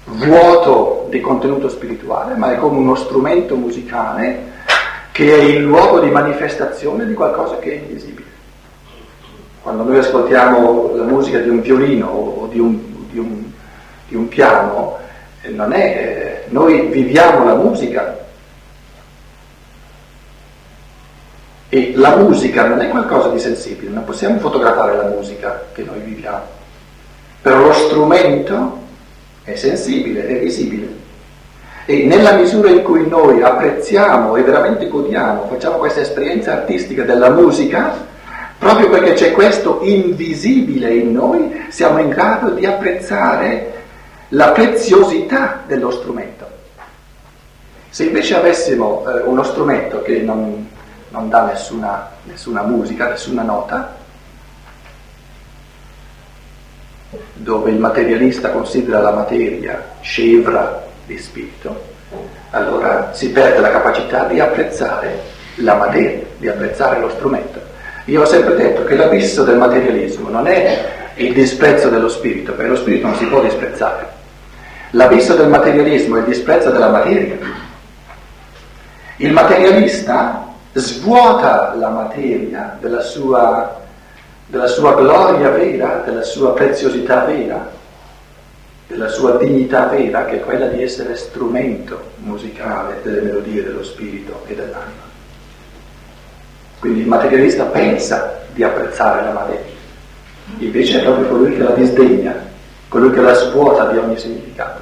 vuoto 0.04 1.06
di 1.08 1.20
contenuto 1.20 1.68
spirituale, 1.68 2.34
ma 2.34 2.52
è 2.52 2.56
come 2.56 2.78
uno 2.78 2.94
strumento 2.94 3.56
musicale 3.56 4.54
che 5.12 5.34
è 5.34 5.42
il 5.42 5.62
luogo 5.62 6.00
di 6.00 6.10
manifestazione 6.10 7.06
di 7.06 7.14
qualcosa 7.14 7.58
che 7.58 7.72
è 7.72 7.74
invisibile. 7.76 8.24
Quando 9.62 9.82
noi 9.82 9.98
ascoltiamo 9.98 10.94
la 10.94 11.04
musica 11.04 11.38
di 11.38 11.48
un 11.48 11.60
violino 11.60 12.06
o 12.06 12.46
di 12.46 12.60
un, 12.60 12.78
di 13.10 13.18
un, 13.18 13.44
di 14.06 14.14
un 14.14 14.28
piano, 14.28 14.98
eh, 15.42 15.50
non 15.50 15.72
è, 15.72 16.44
eh, 16.44 16.50
noi 16.50 16.86
viviamo 16.86 17.44
la 17.44 17.54
musica 17.54 18.25
e 21.68 21.92
la 21.96 22.16
musica 22.16 22.66
non 22.66 22.80
è 22.80 22.88
qualcosa 22.88 23.28
di 23.28 23.38
sensibile, 23.38 23.90
non 23.90 24.04
possiamo 24.04 24.38
fotografare 24.38 24.96
la 24.96 25.08
musica 25.08 25.66
che 25.72 25.82
noi 25.82 26.00
viviamo, 26.00 26.44
però 27.42 27.66
lo 27.66 27.72
strumento 27.72 28.78
è 29.44 29.54
sensibile, 29.54 30.26
è 30.26 30.38
visibile. 30.38 31.04
E 31.84 32.04
nella 32.04 32.32
misura 32.32 32.68
in 32.68 32.82
cui 32.82 33.06
noi 33.08 33.42
apprezziamo 33.42 34.36
e 34.36 34.42
veramente 34.42 34.88
godiamo, 34.88 35.46
facciamo 35.48 35.76
questa 35.76 36.00
esperienza 36.00 36.52
artistica 36.52 37.04
della 37.04 37.30
musica, 37.30 38.14
Proprio 38.58 38.88
perché 38.88 39.12
c'è 39.12 39.32
questo 39.32 39.80
invisibile 39.82 40.94
in 40.94 41.12
noi, 41.12 41.66
siamo 41.68 41.98
in 41.98 42.08
grado 42.08 42.50
di 42.50 42.64
apprezzare 42.64 43.72
la 44.30 44.48
preziosità 44.48 45.62
dello 45.66 45.90
strumento. 45.90 46.46
Se 47.90 48.04
invece 48.04 48.34
avessimo 48.34 49.04
eh, 49.06 49.20
uno 49.20 49.42
strumento 49.42 50.00
che 50.02 50.20
non, 50.20 50.65
non 51.16 51.30
dà 51.30 51.46
nessuna, 51.46 52.10
nessuna 52.24 52.62
musica, 52.62 53.08
nessuna 53.08 53.42
nota, 53.42 53.96
dove 57.32 57.70
il 57.70 57.78
materialista 57.78 58.50
considera 58.50 59.00
la 59.00 59.12
materia 59.12 59.82
scevra 60.00 60.84
di 61.06 61.16
spirito, 61.16 61.94
allora 62.50 63.14
si 63.14 63.30
perde 63.30 63.60
la 63.60 63.70
capacità 63.70 64.24
di 64.24 64.40
apprezzare 64.40 65.34
la 65.56 65.74
materia, 65.74 66.22
di 66.36 66.48
apprezzare 66.48 67.00
lo 67.00 67.08
strumento. 67.08 67.60
Io 68.04 68.20
ho 68.20 68.26
sempre 68.26 68.54
detto 68.54 68.84
che 68.84 68.94
l'abisso 68.94 69.42
del 69.42 69.56
materialismo 69.56 70.28
non 70.28 70.46
è 70.46 71.12
il 71.14 71.32
disprezzo 71.32 71.88
dello 71.88 72.10
spirito, 72.10 72.52
perché 72.52 72.70
lo 72.70 72.76
spirito 72.76 73.06
non 73.06 73.16
si 73.16 73.24
può 73.24 73.40
disprezzare. 73.40 74.06
L'abisso 74.90 75.34
del 75.34 75.48
materialismo 75.48 76.16
è 76.16 76.18
il 76.20 76.26
disprezzo 76.26 76.70
della 76.70 76.90
materia. 76.90 77.36
Il 79.16 79.32
materialista 79.32 80.45
svuota 80.80 81.74
la 81.74 81.88
materia 81.88 82.76
della 82.80 83.00
sua, 83.00 83.80
della 84.46 84.66
sua 84.66 84.94
gloria 84.94 85.50
vera, 85.50 86.02
della 86.04 86.22
sua 86.22 86.52
preziosità 86.52 87.24
vera, 87.24 87.70
della 88.86 89.08
sua 89.08 89.36
dignità 89.36 89.86
vera, 89.86 90.24
che 90.26 90.36
è 90.36 90.40
quella 90.40 90.66
di 90.66 90.82
essere 90.82 91.16
strumento 91.16 92.12
musicale 92.16 93.00
delle 93.02 93.20
melodie 93.20 93.64
dello 93.64 93.82
spirito 93.82 94.42
e 94.46 94.54
dell'anima. 94.54 95.04
Quindi 96.78 97.00
il 97.00 97.08
materialista 97.08 97.64
pensa 97.64 98.44
di 98.52 98.62
apprezzare 98.62 99.24
la 99.24 99.32
materia, 99.32 99.74
invece 100.58 101.00
è 101.00 101.02
proprio 101.02 101.26
colui 101.28 101.56
che 101.56 101.62
la 101.62 101.72
disdegna, 101.72 102.34
colui 102.88 103.10
che 103.12 103.20
la 103.20 103.34
svuota 103.34 103.90
di 103.90 103.98
ogni 103.98 104.18
significato. 104.18 104.80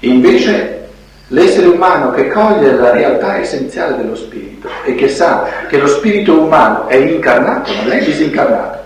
Invece 0.00 0.85
l'essere 1.28 1.66
umano 1.66 2.10
che 2.10 2.28
coglie 2.28 2.72
la 2.72 2.90
realtà 2.90 3.38
essenziale 3.38 3.96
dello 3.96 4.14
spirito 4.14 4.68
e 4.84 4.94
che 4.94 5.08
sa 5.08 5.48
che 5.68 5.78
lo 5.78 5.88
spirito 5.88 6.40
umano 6.40 6.86
è 6.86 6.96
incarnato, 6.96 7.72
non 7.74 7.90
è 7.90 8.04
disincarnato, 8.04 8.78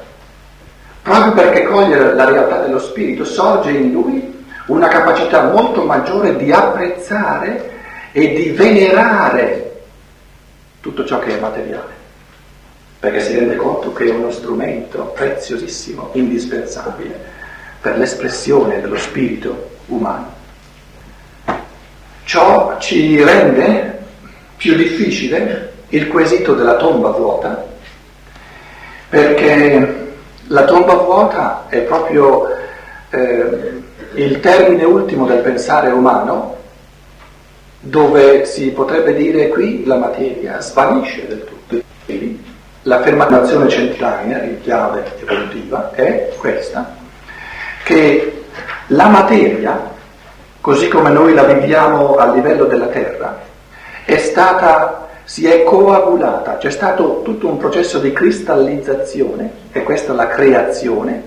proprio 1.03 1.33
perché 1.33 1.65
coglie 1.65 2.15
la 2.15 2.25
realtà 2.25 2.61
dello 2.61 2.79
spirito 2.79 3.25
sorge 3.25 3.71
in 3.71 3.93
lui 3.93 4.45
una 4.67 4.89
capacità 4.89 5.51
molto 5.51 5.83
maggiore 5.85 6.37
di 6.37 6.51
apprezzare 6.53 7.79
e 8.13 8.33
di 8.35 8.51
venerare 8.51 9.83
tutto 10.81 11.05
ciò 11.05 11.19
che 11.19 11.37
è 11.37 11.41
materiale, 11.41 11.93
perché 12.99 13.21
si 13.21 13.35
rende 13.35 13.57
conto 13.57 13.93
che 13.93 14.07
è 14.07 14.11
uno 14.11 14.31
strumento 14.31 15.13
preziosissimo, 15.15 16.11
indispensabile 16.13 17.39
per 17.81 17.99
l'espressione 17.99 18.81
dello 18.81 18.97
spirito 18.97 19.71
umano. 19.87 20.39
Ciò 22.31 22.77
ci 22.79 23.21
rende 23.25 23.99
più 24.57 24.77
difficile 24.77 25.73
il 25.89 26.07
quesito 26.07 26.55
della 26.55 26.77
tomba 26.77 27.09
vuota, 27.09 27.67
perché 29.09 30.13
la 30.47 30.65
tomba 30.65 30.93
vuota 30.93 31.67
è 31.69 31.79
proprio 31.79 32.47
eh, 33.11 33.83
il 34.15 34.39
termine 34.39 34.85
ultimo 34.85 35.27
del 35.27 35.41
pensare 35.41 35.91
umano 35.91 36.57
dove 37.81 38.45
si 38.45 38.71
potrebbe 38.71 39.13
dire 39.15 39.49
qui 39.49 39.85
la 39.85 39.97
materia 39.97 40.61
svanisce 40.61 41.27
del 41.27 41.45
tutto. 41.45 41.83
L'affermazione 42.83 43.69
centrale 43.69 44.47
in 44.47 44.61
chiave 44.61 45.03
evolutiva 45.21 45.91
è 45.95 46.33
questa, 46.39 46.95
che 47.83 48.45
la 48.87 49.09
materia, 49.09 49.99
così 50.61 50.89
come 50.89 51.11
noi 51.11 51.33
la 51.33 51.45
viviamo 51.45 52.17
a 52.17 52.33
livello 52.33 52.65
della 52.65 52.87
Terra, 52.87 53.41
è 54.05 54.17
stata, 54.19 55.09
si 55.25 55.47
è 55.47 55.63
coagulata, 55.63 56.59
c'è 56.59 56.71
stato 56.71 57.23
tutto 57.23 57.49
un 57.49 57.57
processo 57.57 57.99
di 57.99 58.13
cristallizzazione, 58.13 59.53
e 59.73 59.83
questa 59.83 60.13
è 60.13 60.17
la 60.17 60.29
creazione, 60.29 61.23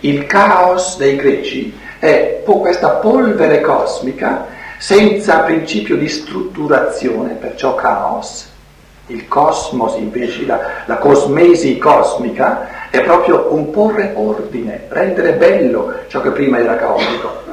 il 0.00 0.26
caos 0.26 0.98
dei 0.98 1.16
greci 1.16 1.78
è 1.98 2.42
questa 2.44 2.90
polvere 2.90 3.60
cosmica 3.60 4.46
senza 4.76 5.38
principio 5.38 5.96
di 5.96 6.08
strutturazione, 6.08 7.34
perciò 7.34 7.74
caos. 7.74 8.50
Il 9.06 9.28
cosmos 9.28 9.96
invece, 9.96 10.46
la, 10.46 10.60
la 10.86 10.96
cosmesi 10.96 11.78
cosmica, 11.78 12.88
è 12.90 13.02
proprio 13.02 13.48
un 13.50 13.70
porre 13.70 14.12
ordine, 14.14 14.86
rendere 14.88 15.34
bello 15.34 15.92
ciò 16.08 16.20
che 16.20 16.30
prima 16.30 16.58
era 16.58 16.76
caotico. 16.76 17.43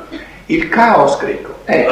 Il 0.51 0.67
caos 0.67 1.17
greco. 1.17 1.59
È 1.63 1.87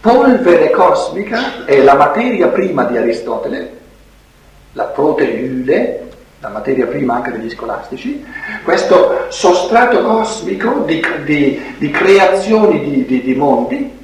polvere 0.00 0.70
cosmica, 0.70 1.64
è 1.64 1.82
la 1.82 1.94
materia 1.94 2.46
prima 2.46 2.84
di 2.84 2.96
Aristotele, 2.96 3.78
la 4.72 4.84
proteiule, 4.84 6.08
la 6.38 6.48
materia 6.48 6.86
prima 6.86 7.16
anche 7.16 7.32
degli 7.32 7.50
scolastici, 7.50 8.24
questo 8.62 9.26
sostrato 9.30 10.00
cosmico 10.00 10.84
di, 10.86 11.04
di, 11.24 11.74
di 11.76 11.90
creazioni 11.90 13.04
di, 13.04 13.20
di 13.20 13.34
mondi. 13.34 13.98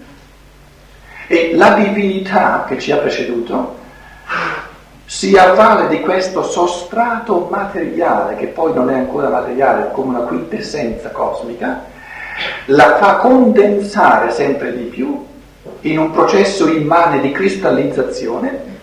E 1.29 1.53
la 1.55 1.75
divinità 1.75 2.65
che 2.67 2.81
ci 2.81 2.91
ha 2.91 2.97
preceduto 2.97 3.79
si 5.05 5.37
avvale 5.37 5.87
di 5.87 6.01
questo 6.01 6.43
sostrato 6.43 7.47
materiale, 7.49 8.35
che 8.35 8.49
poi 8.49 8.75
non 8.75 8.91
è 8.91 8.95
ancora 8.95 9.29
materiale, 9.29 9.93
come 9.93 10.17
una 10.17 10.27
quintessenza 10.27 11.11
cosmica, 11.11 11.95
la 12.67 12.97
fa 12.97 13.17
condensare 13.17 14.31
sempre 14.33 14.77
di 14.77 14.85
più 14.85 15.25
in 15.83 15.99
un 15.99 16.11
processo 16.11 16.69
immane 16.69 17.21
di 17.21 17.33
cristallizzazione 17.33 18.75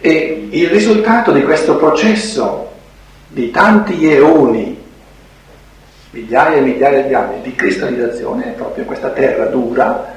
e 0.00 0.48
il 0.50 0.68
risultato 0.68 1.32
di 1.32 1.42
questo 1.42 1.76
processo 1.76 2.70
di 3.28 3.50
tanti 3.50 4.08
eoni, 4.08 4.82
migliaia 6.10 6.56
e 6.56 6.60
migliaia 6.60 7.02
di 7.02 7.14
anni 7.14 7.40
di 7.42 7.54
cristallizzazione 7.54 8.44
è 8.44 8.50
proprio 8.50 8.84
questa 8.84 9.10
terra 9.10 9.46
dura, 9.46 10.14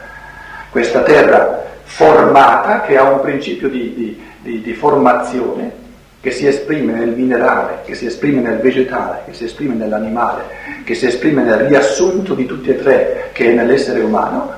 questa 0.69 1.01
terra 1.01 1.65
formata 1.83 2.81
che 2.81 2.97
ha 2.97 3.09
un 3.09 3.21
principio 3.21 3.67
di, 3.67 3.93
di, 3.95 4.23
di, 4.41 4.61
di, 4.61 4.73
formazione 4.73 5.87
che 6.21 6.31
si 6.31 6.45
esprime 6.45 6.93
nel 6.93 7.09
minerale, 7.09 7.79
che 7.85 7.95
si 7.95 8.05
esprime 8.05 8.41
nel 8.41 8.59
vegetale, 8.59 9.21
che 9.25 9.33
si 9.33 9.45
esprime 9.45 9.73
nell'animale, 9.75 10.43
che 10.83 10.93
si 10.93 11.05
esprime 11.05 11.43
nel 11.43 11.59
riassunto 11.59 12.33
di 12.33 12.45
tutti 12.45 12.69
e 12.69 12.75
tre 12.75 13.29
che 13.31 13.51
è 13.51 13.53
nell'essere 13.53 14.01
umano. 14.01 14.51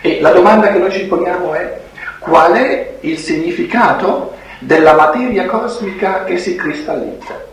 E 0.00 0.20
la 0.20 0.30
domanda 0.30 0.72
che 0.72 0.78
noi 0.78 0.90
ci 0.90 1.06
poniamo 1.06 1.54
è 1.54 1.80
qual 2.18 2.54
è 2.54 2.96
il 3.00 3.18
significato 3.18 4.34
della 4.58 4.94
materia 4.94 5.46
cosmica 5.46 6.24
che 6.24 6.38
si 6.38 6.56
cristallizza? 6.56 7.44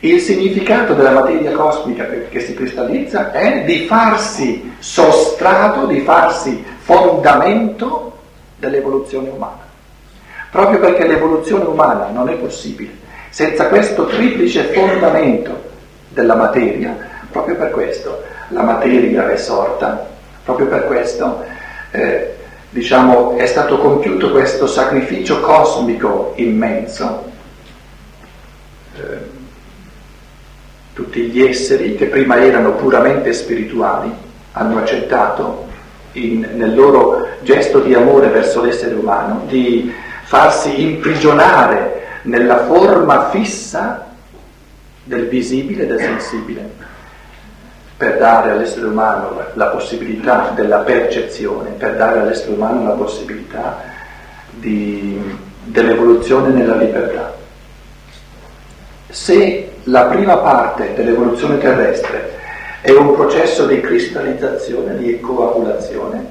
Il 0.00 0.20
significato 0.20 0.94
della 0.94 1.12
materia 1.12 1.52
cosmica 1.52 2.06
che 2.30 2.40
si 2.40 2.54
cristallizza 2.54 3.32
è 3.32 3.64
di 3.64 3.86
farsi 3.86 4.74
sostrato, 4.78 5.86
di 5.86 6.00
farsi 6.00 6.62
fondamento 6.78 8.18
dell'evoluzione 8.56 9.28
umana. 9.28 9.69
Proprio 10.50 10.80
perché 10.80 11.06
l'evoluzione 11.06 11.64
umana 11.64 12.08
non 12.12 12.28
è 12.28 12.34
possibile 12.34 12.98
senza 13.30 13.68
questo 13.68 14.06
triplice 14.06 14.64
fondamento 14.64 15.68
della 16.08 16.34
materia, 16.34 16.96
proprio 17.30 17.54
per 17.54 17.70
questo 17.70 18.22
la 18.48 18.62
materia 18.62 19.30
è 19.30 19.36
sorta, 19.36 20.08
proprio 20.44 20.66
per 20.66 20.86
questo 20.86 21.44
eh, 21.92 22.34
diciamo, 22.70 23.36
è 23.36 23.46
stato 23.46 23.78
compiuto 23.78 24.32
questo 24.32 24.66
sacrificio 24.66 25.40
cosmico 25.40 26.32
immenso. 26.36 27.30
Eh, 28.96 29.38
tutti 30.92 31.20
gli 31.22 31.42
esseri 31.42 31.94
che 31.94 32.06
prima 32.06 32.42
erano 32.42 32.72
puramente 32.72 33.32
spirituali 33.32 34.12
hanno 34.52 34.78
accettato 34.78 35.68
in, 36.12 36.46
nel 36.54 36.74
loro 36.74 37.28
gesto 37.42 37.78
di 37.78 37.94
amore 37.94 38.28
verso 38.28 38.62
l'essere 38.62 38.94
umano 38.96 39.44
di 39.46 39.92
farsi 40.30 40.80
imprigionare 40.80 42.02
nella 42.22 42.64
forma 42.66 43.30
fissa 43.30 44.06
del 45.02 45.26
visibile 45.26 45.82
e 45.82 45.86
del 45.86 45.98
sensibile 45.98 46.70
per 47.96 48.16
dare 48.16 48.52
all'essere 48.52 48.86
umano 48.86 49.42
la 49.54 49.66
possibilità 49.66 50.52
della 50.54 50.78
percezione, 50.78 51.70
per 51.70 51.96
dare 51.96 52.20
all'essere 52.20 52.52
umano 52.52 52.84
la 52.84 52.92
possibilità 52.92 53.82
di, 54.50 55.20
dell'evoluzione 55.64 56.50
nella 56.50 56.76
libertà. 56.76 57.34
Se 59.08 59.72
la 59.82 60.04
prima 60.04 60.36
parte 60.36 60.94
dell'evoluzione 60.94 61.58
terrestre 61.58 62.38
è 62.82 62.92
un 62.92 63.16
processo 63.16 63.66
di 63.66 63.80
cristallizzazione, 63.80 64.96
di 64.96 65.18
coagulazione, 65.18 66.24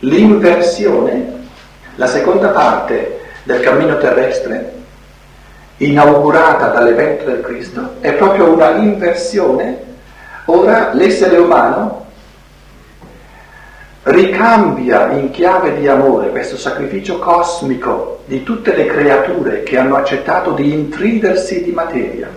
l'inversione, 0.00 1.41
la 1.96 2.06
seconda 2.06 2.48
parte 2.48 3.20
del 3.42 3.60
cammino 3.60 3.98
terrestre, 3.98 4.72
inaugurata 5.78 6.68
dall'evento 6.68 7.24
del 7.24 7.40
Cristo, 7.40 7.94
è 8.00 8.12
proprio 8.14 8.52
una 8.52 8.70
inversione. 8.76 9.90
Ora 10.46 10.90
l'essere 10.92 11.36
umano 11.36 12.06
ricambia 14.04 15.10
in 15.12 15.30
chiave 15.30 15.78
di 15.78 15.86
amore 15.86 16.30
questo 16.30 16.56
sacrificio 16.56 17.18
cosmico 17.18 18.22
di 18.24 18.42
tutte 18.42 18.74
le 18.74 18.86
creature 18.86 19.62
che 19.62 19.78
hanno 19.78 19.96
accettato 19.96 20.52
di 20.52 20.72
intridersi 20.72 21.62
di 21.62 21.70
materia 21.70 22.28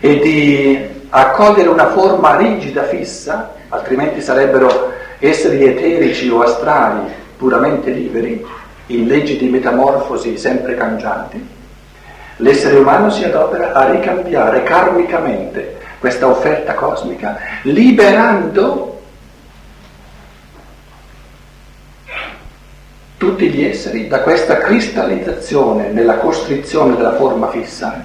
e 0.00 0.18
di 0.18 1.00
accogliere 1.10 1.68
una 1.68 1.90
forma 1.90 2.36
rigida, 2.36 2.84
fissa, 2.84 3.54
altrimenti 3.68 4.20
sarebbero 4.20 4.92
esseri 5.20 5.64
eterici 5.64 6.28
o 6.28 6.42
astrali 6.42 7.10
puramente 7.36 7.90
liberi, 7.90 8.44
in 8.94 9.06
leggi 9.06 9.36
di 9.36 9.48
metamorfosi 9.48 10.36
sempre 10.36 10.74
cangianti, 10.76 11.44
l'essere 12.36 12.76
umano 12.76 13.10
si 13.10 13.24
adopera 13.24 13.72
a 13.72 13.90
ricambiare 13.90 14.62
karmicamente 14.62 15.78
questa 15.98 16.28
offerta 16.28 16.74
cosmica, 16.74 17.38
liberando 17.62 19.00
tutti 23.16 23.48
gli 23.50 23.64
esseri 23.64 24.08
da 24.08 24.20
questa 24.20 24.58
cristallizzazione 24.58 25.90
nella 25.90 26.16
costrizione 26.16 26.96
della 26.96 27.14
forma 27.14 27.50
fissa 27.50 28.04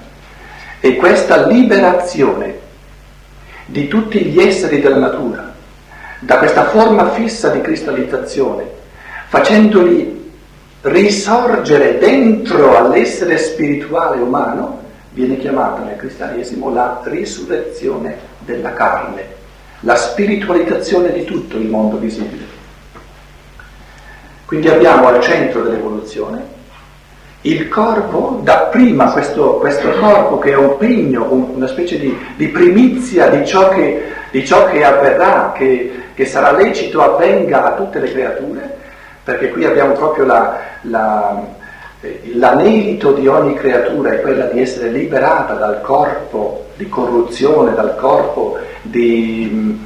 e 0.80 0.96
questa 0.96 1.48
liberazione 1.48 2.66
di 3.66 3.88
tutti 3.88 4.24
gli 4.26 4.40
esseri 4.40 4.80
della 4.80 5.00
natura, 5.00 5.54
da 6.20 6.38
questa 6.38 6.66
forma 6.66 7.10
fissa 7.10 7.50
di 7.50 7.62
cristallizzazione, 7.62 8.64
facendoli 9.28 10.17
risorgere 10.88 11.98
dentro 11.98 12.78
all'essere 12.78 13.38
spirituale 13.38 14.22
umano, 14.22 14.82
viene 15.12 15.38
chiamata 15.38 15.84
nel 15.84 15.98
cristianesimo 15.98 16.72
la 16.72 17.02
risurrezione 17.04 18.18
della 18.40 18.74
carne, 18.74 19.26
la 19.82 19.96
spiritualizzazione 19.96 21.12
di 21.12 21.24
tutto 21.24 21.58
il 21.58 21.68
mondo 21.68 21.98
visibile. 21.98 22.56
Quindi 24.46 24.70
abbiamo 24.70 25.08
al 25.08 25.20
centro 25.22 25.62
dell'evoluzione 25.62 26.56
il 27.42 27.70
corpo, 27.70 28.40
dapprima 28.44 29.12
questo, 29.12 29.58
questo 29.58 29.92
corpo 29.92 30.40
che 30.40 30.52
è 30.52 30.56
un 30.56 30.78
pegno, 30.78 31.32
un, 31.32 31.50
una 31.56 31.68
specie 31.68 32.00
di, 32.00 32.16
di 32.36 32.48
primizia 32.48 33.30
di 33.30 33.46
ciò, 33.46 33.70
che, 33.70 34.12
di 34.32 34.46
ciò, 34.46 34.66
che, 34.66 34.84
avverrà, 34.84 35.54
che, 35.56 35.92
che, 36.14 36.26
sarà 36.26 36.52
lecito 36.52 37.02
avvenga 37.02 37.64
a 37.66 37.76
tutte 37.76 38.00
le 38.00 38.12
creature, 38.12 38.77
perché 39.28 39.50
qui 39.50 39.66
abbiamo 39.66 39.92
proprio 39.92 40.24
la, 40.24 40.58
la, 40.84 41.44
l'anelito 42.36 43.12
di 43.12 43.28
ogni 43.28 43.56
creatura 43.56 44.14
è 44.14 44.22
quella 44.22 44.46
di 44.46 44.62
essere 44.62 44.88
liberata 44.88 45.56
dal 45.56 45.82
corpo 45.82 46.68
di 46.78 46.88
corruzione, 46.88 47.74
dal 47.74 47.98
corpo 47.98 48.58
di, 48.84 49.78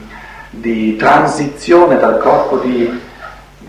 di 0.52 0.96
transizione, 0.96 1.98
dal 1.98 2.20
corpo 2.20 2.58
di 2.58 3.10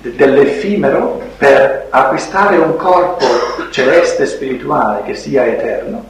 dell'effimero 0.02 1.22
per 1.38 1.86
acquistare 1.88 2.58
un 2.58 2.76
corpo 2.76 3.24
celeste 3.70 4.26
spirituale 4.26 5.04
che 5.04 5.14
sia 5.14 5.46
eterno. 5.46 6.04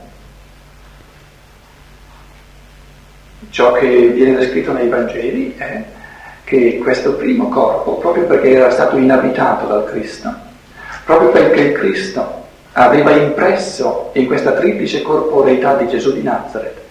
Ciò 3.51 3.71
che 3.75 3.87
viene 4.09 4.35
descritto 4.35 4.73
nei 4.73 4.89
Vangeli 4.89 5.55
è 5.57 5.85
che 6.45 6.79
questo 6.83 7.15
primo 7.15 7.49
corpo, 7.49 7.97
proprio 7.97 8.25
perché 8.25 8.51
era 8.51 8.71
stato 8.71 8.97
inabitato 8.97 9.67
dal 9.67 9.85
Cristo, 9.85 10.33
proprio 11.05 11.31
perché 11.31 11.61
il 11.61 11.73
Cristo 11.73 12.41
aveva 12.73 13.13
impresso 13.13 14.11
in 14.15 14.27
questa 14.27 14.53
triplice 14.53 15.03
corporeità 15.03 15.77
di 15.77 15.89
Gesù 15.89 16.13
di 16.13 16.23
Nazareth 16.23 16.83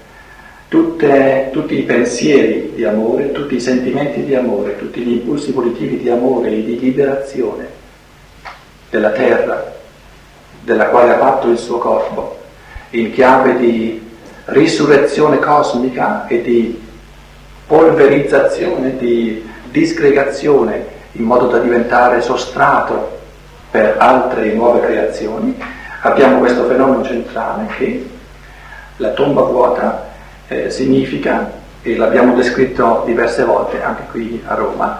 tutte, 0.71 1.49
tutti 1.51 1.77
i 1.77 1.83
pensieri 1.83 2.71
di 2.73 2.85
amore, 2.85 3.33
tutti 3.33 3.55
i 3.55 3.59
sentimenti 3.59 4.23
di 4.23 4.35
amore, 4.35 4.77
tutti 4.77 5.01
gli 5.01 5.11
impulsi 5.11 5.51
volitivi 5.51 5.97
di 5.97 6.07
amore 6.07 6.49
e 6.49 6.63
di 6.63 6.79
liberazione 6.79 7.67
della 8.89 9.09
terra, 9.09 9.69
della 10.61 10.85
quale 10.85 11.13
ha 11.13 11.17
fatto 11.17 11.49
il 11.49 11.57
suo 11.57 11.77
corpo, 11.77 12.37
in 12.91 13.11
chiave 13.11 13.57
di 13.57 14.01
risurrezione 14.45 15.39
cosmica 15.39 16.25
e 16.27 16.41
di 16.41 16.81
polverizzazione, 17.71 18.97
di 18.97 19.49
disgregazione, 19.71 20.85
in 21.13 21.23
modo 21.23 21.47
da 21.47 21.59
diventare 21.59 22.19
sostrato 22.19 23.19
per 23.71 23.95
altre 23.97 24.51
nuove 24.51 24.81
creazioni, 24.81 25.57
abbiamo 26.01 26.39
questo 26.39 26.65
fenomeno 26.65 27.01
centrale 27.05 27.67
che 27.77 28.09
la 28.97 29.11
tomba 29.11 29.43
vuota 29.43 30.09
eh, 30.49 30.69
significa, 30.69 31.49
e 31.81 31.95
l'abbiamo 31.95 32.35
descritto 32.35 33.03
diverse 33.05 33.45
volte 33.45 33.81
anche 33.81 34.03
qui 34.11 34.43
a 34.45 34.53
Roma, 34.53 34.99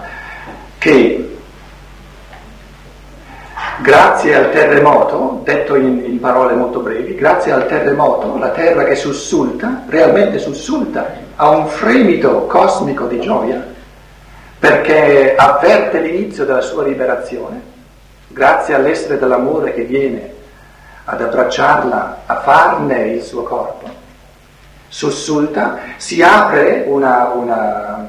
che 0.78 1.36
grazie 3.82 4.34
al 4.34 4.50
terremoto, 4.50 5.42
detto 5.44 5.74
in, 5.74 6.04
in, 6.06 6.18
parole 6.20 6.54
molto 6.54 6.80
brevi, 6.80 7.16
grazie 7.16 7.52
al 7.52 7.66
terremoto 7.66 8.38
la 8.38 8.48
terra 8.48 8.84
che 8.84 8.94
sussulta, 8.94 9.84
realmente 9.88 10.38
sussulta, 10.38 11.21
ha 11.36 11.48
un 11.48 11.66
fremito 11.68 12.46
cosmico 12.46 13.06
di 13.06 13.20
gioia, 13.20 13.64
perché 14.58 15.34
avverte 15.34 16.00
l'inizio 16.00 16.44
della 16.44 16.60
sua 16.60 16.84
liberazione, 16.84 17.60
grazie 18.28 18.74
all'essere 18.74 19.18
dell'amore 19.18 19.74
che 19.74 19.82
viene 19.82 20.34
ad 21.04 21.20
abbracciarla, 21.20 22.22
a 22.26 22.40
farne 22.40 23.08
il 23.08 23.22
suo 23.22 23.42
corpo 23.42 24.00
sussulta, 24.92 25.78
si 25.96 26.20
apre 26.20 26.84
una, 26.86 27.30
una, 27.34 28.06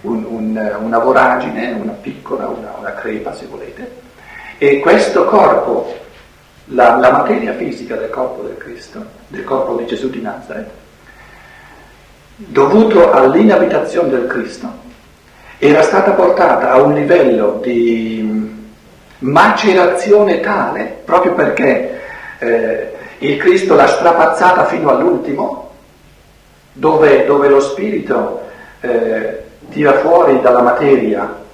un, 0.00 0.24
un, 0.24 0.76
una 0.80 0.98
voragine, 0.98 1.70
una 1.80 1.92
piccola, 1.92 2.48
una, 2.48 2.74
una, 2.76 2.92
crepa 2.94 3.32
se 3.32 3.46
volete, 3.46 4.00
e 4.58 4.80
questo 4.80 5.26
corpo, 5.26 5.96
la, 6.66 6.96
la 6.96 7.12
materia 7.12 7.54
fisica 7.54 7.94
del 7.94 8.10
corpo 8.10 8.42
del 8.42 8.56
Cristo, 8.58 9.02
del 9.28 9.44
corpo 9.44 9.76
di 9.76 9.86
Gesù 9.86 10.10
di 10.10 10.20
Nazareth, 10.20 10.70
dovuto 12.38 13.10
all'inabitazione 13.10 14.10
del 14.10 14.26
Cristo, 14.26 14.86
era 15.58 15.82
stata 15.82 16.12
portata 16.12 16.70
a 16.70 16.80
un 16.80 16.94
livello 16.94 17.58
di 17.60 18.56
macerazione 19.18 20.38
tale, 20.38 21.00
proprio 21.04 21.34
perché 21.34 22.00
eh, 22.38 22.92
il 23.18 23.36
Cristo 23.38 23.74
l'ha 23.74 23.88
strapazzata 23.88 24.66
fino 24.66 24.90
all'ultimo, 24.90 25.70
dove, 26.72 27.26
dove 27.26 27.48
lo 27.48 27.58
spirito 27.58 28.42
eh, 28.80 29.42
tira 29.70 29.94
fuori 29.94 30.40
dalla 30.40 30.62
materia 30.62 31.46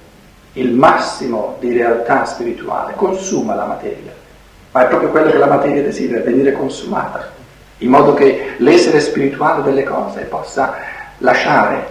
il 0.53 0.71
massimo 0.71 1.57
di 1.59 1.73
realtà 1.73 2.25
spirituale, 2.25 2.93
consuma 2.95 3.55
la 3.55 3.65
materia, 3.65 4.13
ma 4.71 4.83
è 4.83 4.87
proprio 4.87 5.09
quello 5.09 5.31
che 5.31 5.37
la 5.39 5.47
materia 5.47 5.81
desidera, 5.81 6.23
venire 6.23 6.51
consumata, 6.51 7.31
in 7.79 7.89
modo 7.89 8.13
che 8.13 8.53
l'essere 8.57 8.99
spirituale 8.99 9.63
delle 9.63 9.83
cose 9.83 10.21
possa 10.21 10.75
lasciare, 11.19 11.85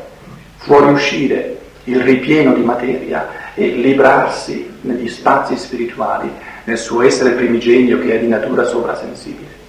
fuoriuscire 0.56 1.58
il 1.84 2.00
ripieno 2.00 2.54
di 2.54 2.62
materia 2.62 3.52
e 3.54 3.66
librarsi 3.66 4.78
negli 4.82 5.08
spazi 5.08 5.56
spirituali, 5.56 6.30
nel 6.64 6.78
suo 6.78 7.02
essere 7.02 7.30
primigenio 7.30 7.98
che 7.98 8.14
è 8.14 8.18
di 8.18 8.28
natura 8.28 8.64
sovrasensibile. 8.64 9.62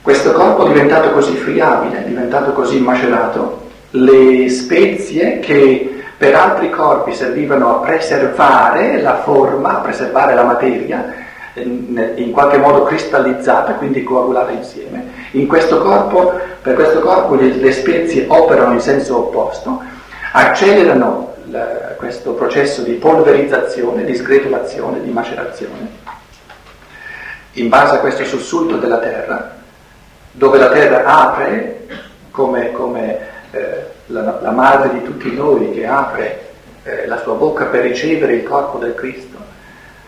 Questo 0.00 0.32
corpo 0.32 0.66
diventato 0.66 1.10
così 1.10 1.34
friabile, 1.34 2.04
diventato 2.06 2.52
così 2.52 2.80
macerato, 2.80 3.66
le 3.90 4.48
spezie 4.48 5.38
che 5.38 6.02
per 6.16 6.34
altri 6.34 6.70
corpi 6.70 7.14
servivano 7.14 7.76
a 7.76 7.80
preservare 7.80 9.00
la 9.02 9.18
forma, 9.18 9.76
a 9.76 9.80
preservare 9.80 10.34
la 10.34 10.44
materia, 10.44 11.14
in 11.62 12.30
qualche 12.32 12.58
modo 12.58 12.84
cristallizzata, 12.84 13.74
quindi 13.74 14.02
coagulata 14.02 14.50
insieme. 14.50 15.26
In 15.32 15.46
questo 15.46 15.80
corpo, 15.80 16.32
per 16.62 16.74
questo 16.74 17.00
corpo 17.00 17.34
le, 17.34 17.54
le 17.54 17.72
spezie 17.72 18.26
operano 18.28 18.74
in 18.74 18.80
senso 18.80 19.18
opposto, 19.18 19.82
accelerano 20.32 21.34
la, 21.50 21.94
questo 21.96 22.32
processo 22.32 22.82
di 22.82 22.92
polverizzazione, 22.92 24.04
di 24.04 24.14
sgretolazione, 24.14 25.02
di 25.02 25.10
macerazione. 25.10 26.06
In 27.52 27.68
base 27.68 27.96
a 27.96 27.98
questo 27.98 28.24
sussulto 28.24 28.76
della 28.76 28.98
terra, 28.98 29.56
dove 30.30 30.58
la 30.58 30.68
terra 30.68 31.04
apre 31.04 31.86
come, 32.30 32.70
come 32.70 33.18
eh, 33.50 33.84
la, 34.06 34.38
la, 34.40 34.50
madre 34.52 34.92
di 34.92 35.02
tutti 35.02 35.34
noi 35.34 35.72
che 35.72 35.86
apre 35.86 36.50
eh, 36.84 37.06
la 37.06 37.18
sua 37.18 37.34
bocca 37.34 37.64
per 37.64 37.82
ricevere 37.82 38.34
il 38.34 38.44
corpo 38.44 38.78
del 38.78 38.94
Cristo, 38.94 39.37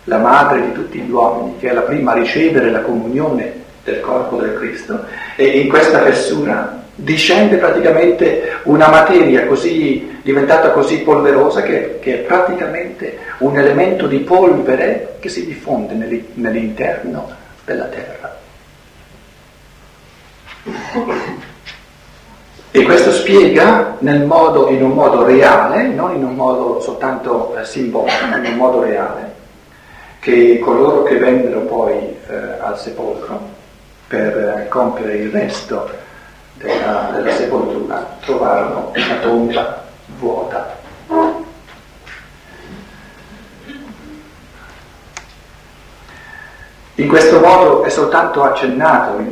la 0.05 0.19
madre 0.19 0.63
di 0.63 0.73
tutti 0.73 0.99
gli 0.99 1.11
uomini 1.11 1.59
che 1.59 1.71
è 1.71 1.73
la 1.73 1.83
prima 1.83 2.13
a 2.13 2.15
ricevere 2.15 2.71
la 2.71 2.81
comunione 2.81 3.53
del 3.85 4.01
corpo 4.01 4.37
del 4.37 4.55
Cristo 4.55 5.05
e 5.37 5.45
in 5.45 5.69
questa 5.69 6.01
fessura 6.01 6.79
discende 6.95 7.57
praticamente 7.57 8.59
una 8.65 8.89
materia 8.89 9.47
così, 9.47 10.19
diventata 10.23 10.71
così 10.71 10.99
polverosa 10.99 11.63
che, 11.63 11.99
che, 12.01 12.15
è 12.15 12.19
praticamente 12.19 13.19
un 13.39 13.57
elemento 13.59 14.07
di 14.07 14.19
polvere 14.19 15.17
che 15.19 15.29
si 15.29 15.47
diffonde 15.47 15.95
nell'interno 16.35 17.31
della 17.65 17.87
terra. 17.87 18.39
E 22.73 22.83
questo 22.85 23.11
spiega 23.13 23.97
modo, 23.99 24.69
in 24.69 24.83
un 24.83 24.93
modo 24.93 25.25
reale, 25.25 25.89
non 25.89 26.15
in 26.15 26.23
un 26.23 26.35
modo 26.35 26.81
soltanto 26.81 27.57
eh, 27.57 27.65
simbolico, 27.65 28.27
ma 28.29 28.37
in 28.37 28.53
un 28.53 28.57
modo 28.57 28.83
reale, 28.83 29.30
che 30.21 30.59
coloro 30.59 31.03
che 31.03 31.17
vennero 31.17 31.61
poi 31.61 31.95
eh, 31.95 32.37
al 32.61 32.79
sepolcro 32.79 33.41
per 34.07 34.37
eh, 34.37 34.69
compiere 34.69 35.17
il 35.17 35.31
resto 35.31 35.89
della, 36.55 37.11
della 37.13 37.33
sepoltura 37.33 38.17
trovarono 38.21 38.93
una 38.95 39.17
tomba 39.21 39.85
vuota. 40.19 40.79
In 46.97 47.09
questo 47.09 47.41
modo 47.41 47.83
è 47.85 47.89
soltanto 47.89 48.43
accennato 48.43 49.23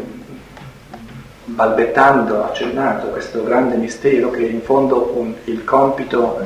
balbettando, 1.44 2.44
accennato 2.44 3.08
questo 3.08 3.42
grande 3.42 3.76
mistero 3.76 4.30
che 4.30 4.46
è 4.46 4.48
in 4.48 4.62
fondo 4.62 5.12
un, 5.16 5.34
il 5.44 5.64
compito 5.64 6.38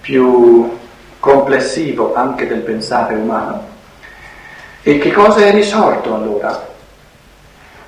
più 0.00 0.76
complessivo 1.18 2.14
anche 2.14 2.46
del 2.46 2.60
pensare 2.60 3.14
umano. 3.14 3.69
E 4.82 4.98
che 4.98 5.10
cosa 5.12 5.44
è 5.44 5.52
risorto 5.52 6.14
allora? 6.14 6.68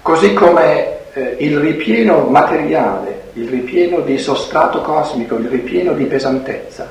Così 0.02 0.34
come 0.34 1.12
eh, 1.14 1.36
il 1.38 1.58
ripieno 1.58 2.24
materiale, 2.24 3.30
il 3.34 3.48
ripieno 3.48 4.00
di 4.00 4.18
sostrato 4.18 4.82
cosmico, 4.82 5.36
il 5.36 5.48
ripieno 5.48 5.94
di 5.94 6.04
pesantezza, 6.04 6.90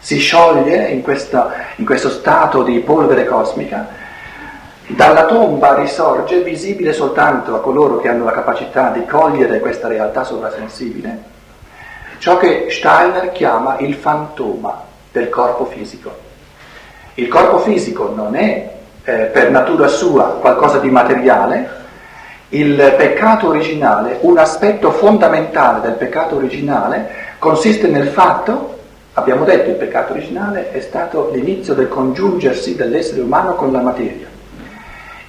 si 0.00 0.18
scioglie 0.18 0.88
in, 0.88 1.02
questa, 1.02 1.66
in 1.76 1.84
questo 1.84 2.10
stato 2.10 2.64
di 2.64 2.80
polvere 2.80 3.26
cosmica, 3.26 3.86
dalla 4.88 5.26
tomba 5.26 5.74
risorge, 5.74 6.40
visibile 6.40 6.92
soltanto 6.92 7.54
a 7.54 7.60
coloro 7.60 7.98
che 7.98 8.08
hanno 8.08 8.24
la 8.24 8.32
capacità 8.32 8.90
di 8.90 9.04
cogliere 9.04 9.60
questa 9.60 9.86
realtà 9.86 10.24
sovrasensibile, 10.24 11.22
ciò 12.18 12.38
che 12.38 12.66
Steiner 12.70 13.30
chiama 13.30 13.78
il 13.78 13.94
fantoma 13.94 14.82
del 15.12 15.28
corpo 15.28 15.66
fisico. 15.66 16.26
Il 17.14 17.28
corpo 17.28 17.58
fisico 17.58 18.12
non 18.14 18.34
è 18.34 18.77
eh, 19.08 19.30
per 19.32 19.50
natura 19.50 19.88
sua 19.88 20.36
qualcosa 20.38 20.76
di 20.76 20.90
materiale, 20.90 21.76
il 22.50 22.94
peccato 22.98 23.48
originale, 23.48 24.18
un 24.20 24.36
aspetto 24.36 24.90
fondamentale 24.90 25.80
del 25.80 25.94
peccato 25.94 26.36
originale 26.36 27.08
consiste 27.38 27.88
nel 27.88 28.08
fatto, 28.08 28.76
abbiamo 29.14 29.46
detto 29.46 29.70
il 29.70 29.76
peccato 29.76 30.12
originale 30.12 30.72
è 30.72 30.80
stato 30.80 31.30
l'inizio 31.32 31.72
del 31.72 31.88
congiungersi 31.88 32.76
dell'essere 32.76 33.22
umano 33.22 33.54
con 33.54 33.72
la 33.72 33.80
materia. 33.80 34.26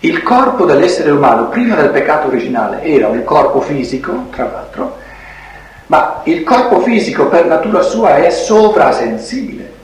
Il 0.02 0.24
corpo 0.24 0.65
dell'essere 0.65 1.12
umano 1.12 1.48
prima 1.48 1.76
del 1.76 1.89
peccato 1.89 2.28
originale 2.28 2.84
era 2.84 3.08
un 3.08 3.24
corpo 3.24 3.62
fisico, 3.62 4.26
tra 4.32 4.44
l'altro, 4.44 4.98
ma 5.88 6.20
il 6.24 6.44
corpo 6.44 6.82
fisico 6.82 7.28
per 7.28 7.46
natura 7.46 7.82
sua 7.82 8.18
è 8.18 8.30
sovrasensibile. 8.30 9.79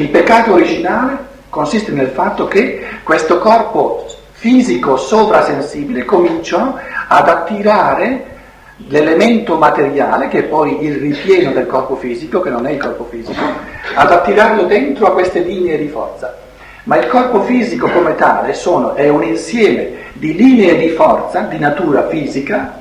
Il 0.00 0.08
peccato 0.08 0.54
originale 0.54 1.18
consiste 1.50 1.92
nel 1.92 2.08
fatto 2.08 2.48
che 2.48 2.86
questo 3.02 3.38
corpo 3.38 4.06
fisico 4.30 4.96
sovrasensibile 4.96 6.06
cominciò 6.06 6.74
ad 7.06 7.28
attirare 7.28 8.24
l'elemento 8.88 9.58
materiale, 9.58 10.28
che 10.28 10.38
è 10.38 10.42
poi 10.44 10.82
il 10.86 10.96
ripieno 10.96 11.52
del 11.52 11.66
corpo 11.66 11.96
fisico, 11.96 12.40
che 12.40 12.48
non 12.48 12.66
è 12.66 12.70
il 12.70 12.78
corpo 12.78 13.08
fisico, 13.10 13.42
ad 13.94 14.10
attirarlo 14.10 14.62
dentro 14.62 15.06
a 15.06 15.12
queste 15.12 15.40
linee 15.40 15.76
di 15.76 15.88
forza. 15.88 16.34
Ma 16.84 16.96
il 16.96 17.06
corpo 17.06 17.42
fisico 17.42 17.86
come 17.90 18.14
tale 18.14 18.54
sono, 18.54 18.94
è 18.94 19.06
un 19.10 19.22
insieme 19.22 19.90
di 20.14 20.34
linee 20.34 20.78
di 20.78 20.88
forza 20.88 21.40
di 21.40 21.58
natura 21.58 22.08
fisica, 22.08 22.80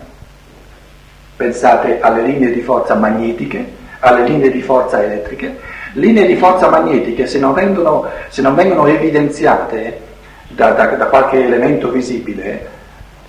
pensate 1.36 2.00
alle 2.00 2.22
linee 2.22 2.54
di 2.54 2.62
forza 2.62 2.96
magnetiche, 2.96 3.74
alle 4.00 4.24
linee 4.24 4.52
di 4.52 4.62
forza 4.62 5.04
elettriche, 5.04 5.78
linee 5.94 6.26
di 6.26 6.36
forza 6.36 6.70
magnetiche 6.70 7.26
se 7.26 7.40
non 7.40 7.54
vengono, 7.54 8.06
se 8.30 8.42
non 8.42 8.56
vengono 8.56 8.86
evidenziate 8.88 10.00
da, 10.50 10.72
da, 10.72 10.86
da 10.86 11.06
qualche 11.06 11.44
elemento 11.44 11.90
visibile 11.90 12.78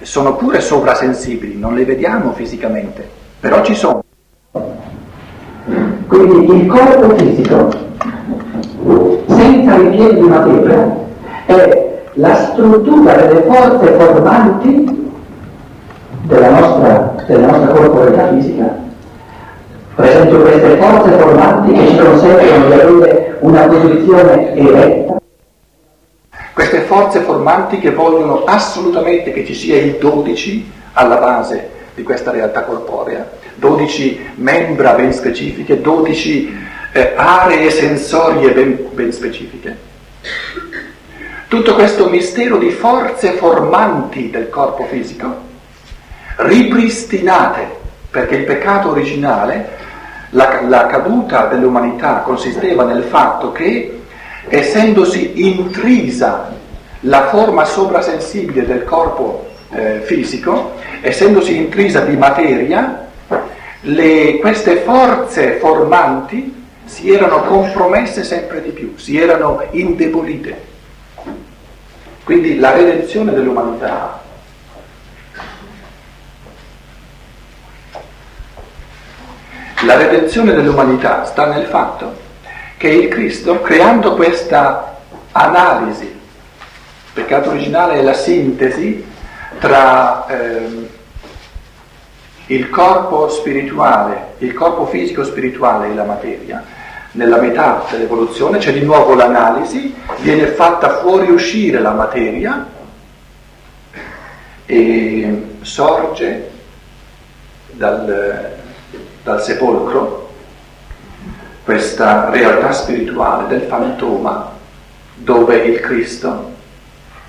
sono 0.02 0.34
pure 0.36 0.60
sovrasensibili, 0.60 1.58
non 1.58 1.74
le 1.74 1.84
vediamo 1.84 2.32
fisicamente, 2.32 3.06
però 3.38 3.62
ci 3.62 3.74
sono. 3.74 4.02
Quindi 6.06 6.56
il 6.56 6.66
corpo 6.66 7.14
fisico 7.16 7.68
senza 9.26 9.76
ripieno 9.76 10.12
di 10.12 10.28
materia 10.28 10.96
è 11.46 12.02
la 12.14 12.34
struttura 12.34 13.14
delle 13.14 13.42
forze 13.42 13.92
formanti 13.92 15.12
della 16.22 16.48
nostra, 16.48 17.14
della 17.26 17.46
nostra 17.46 17.72
corporalità 17.72 18.28
fisica. 18.28 18.88
Per 19.94 20.04
esempio 20.04 20.40
queste 20.40 20.76
forze 20.76 21.10
formanti 21.18 21.72
che 21.72 21.86
ci 21.88 21.96
consentono 21.96 22.66
di 22.66 22.72
avere 22.72 23.36
una 23.40 23.66
posizione 23.66 24.54
eretta. 24.54 25.20
Queste 26.52 26.80
forze 26.82 27.20
formanti 27.20 27.78
che 27.78 27.90
vogliono 27.90 28.44
assolutamente 28.44 29.32
che 29.32 29.44
ci 29.44 29.54
sia 29.54 29.76
il 29.76 29.96
12 29.96 30.70
alla 30.92 31.16
base 31.16 31.68
di 31.94 32.02
questa 32.02 32.30
realtà 32.30 32.62
corporea, 32.62 33.28
12 33.56 34.32
membra 34.36 34.92
ben 34.94 35.12
specifiche, 35.12 35.80
12 35.80 36.58
eh, 36.92 37.12
aree 37.16 37.70
sensorie 37.70 38.52
ben, 38.52 38.88
ben 38.92 39.12
specifiche. 39.12 39.88
Tutto 41.48 41.74
questo 41.74 42.08
mistero 42.08 42.58
di 42.58 42.70
forze 42.70 43.32
formanti 43.32 44.30
del 44.30 44.48
corpo 44.48 44.84
fisico, 44.84 45.48
ripristinate, 46.36 47.78
perché 48.10 48.36
il 48.36 48.44
peccato 48.44 48.90
originale, 48.90 49.78
la, 50.30 50.60
la 50.62 50.86
caduta 50.86 51.46
dell'umanità 51.46 52.18
consisteva 52.18 52.84
nel 52.84 53.04
fatto 53.04 53.52
che, 53.52 54.02
essendosi 54.48 55.46
intrisa 55.46 56.52
la 57.00 57.28
forma 57.28 57.64
sovrasensibile 57.64 58.66
del 58.66 58.84
corpo 58.84 59.48
eh, 59.70 60.00
fisico, 60.00 60.72
essendosi 61.00 61.56
intrisa 61.56 62.00
di 62.00 62.16
materia, 62.16 63.08
le, 63.82 64.38
queste 64.38 64.76
forze 64.76 65.52
formanti 65.58 66.58
si 66.84 67.12
erano 67.12 67.42
compromesse 67.42 68.24
sempre 68.24 68.60
di 68.62 68.70
più, 68.70 68.96
si 68.96 69.18
erano 69.18 69.64
indebolite. 69.70 70.68
Quindi 72.24 72.58
la 72.58 72.72
redenzione 72.72 73.32
dell'umanità 73.32 74.19
La 79.84 79.96
redenzione 79.96 80.52
dell'umanità 80.52 81.24
sta 81.24 81.46
nel 81.46 81.64
fatto 81.64 82.14
che 82.76 82.88
il 82.88 83.08
Cristo, 83.08 83.62
creando 83.62 84.14
questa 84.14 84.98
analisi, 85.32 86.04
il 86.04 87.12
peccato 87.14 87.48
originale 87.48 87.94
è 87.94 88.02
la 88.02 88.12
sintesi 88.12 89.02
tra 89.58 90.26
eh, 90.26 90.88
il 92.46 92.68
corpo 92.68 93.30
spirituale, 93.30 94.34
il 94.38 94.52
corpo 94.52 94.84
fisico 94.84 95.24
spirituale 95.24 95.88
e 95.88 95.94
la 95.94 96.04
materia, 96.04 96.62
nella 97.12 97.38
metà 97.38 97.86
dell'evoluzione 97.90 98.58
c'è 98.58 98.74
di 98.74 98.82
nuovo 98.82 99.14
l'analisi, 99.14 99.94
viene 100.18 100.46
fatta 100.48 100.98
fuoriuscire 100.98 101.80
la 101.80 101.92
materia 101.92 102.66
e 104.66 105.42
sorge 105.62 106.50
dal, 107.72 108.59
dal 109.30 109.42
sepolcro 109.42 110.28
questa 111.62 112.30
realtà 112.30 112.72
spirituale 112.72 113.46
del 113.46 113.62
fantoma 113.62 114.50
dove 115.14 115.56
il 115.58 115.78
Cristo 115.78 116.48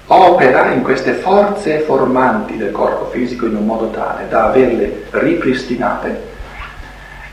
opera 0.07 0.71
in 0.71 0.81
queste 0.81 1.13
forze 1.13 1.79
formanti 1.81 2.57
del 2.57 2.71
corpo 2.71 3.09
fisico 3.11 3.45
in 3.45 3.55
un 3.55 3.65
modo 3.65 3.91
tale 3.91 4.27
da 4.27 4.45
averle 4.45 5.03
ripristinate. 5.11 6.29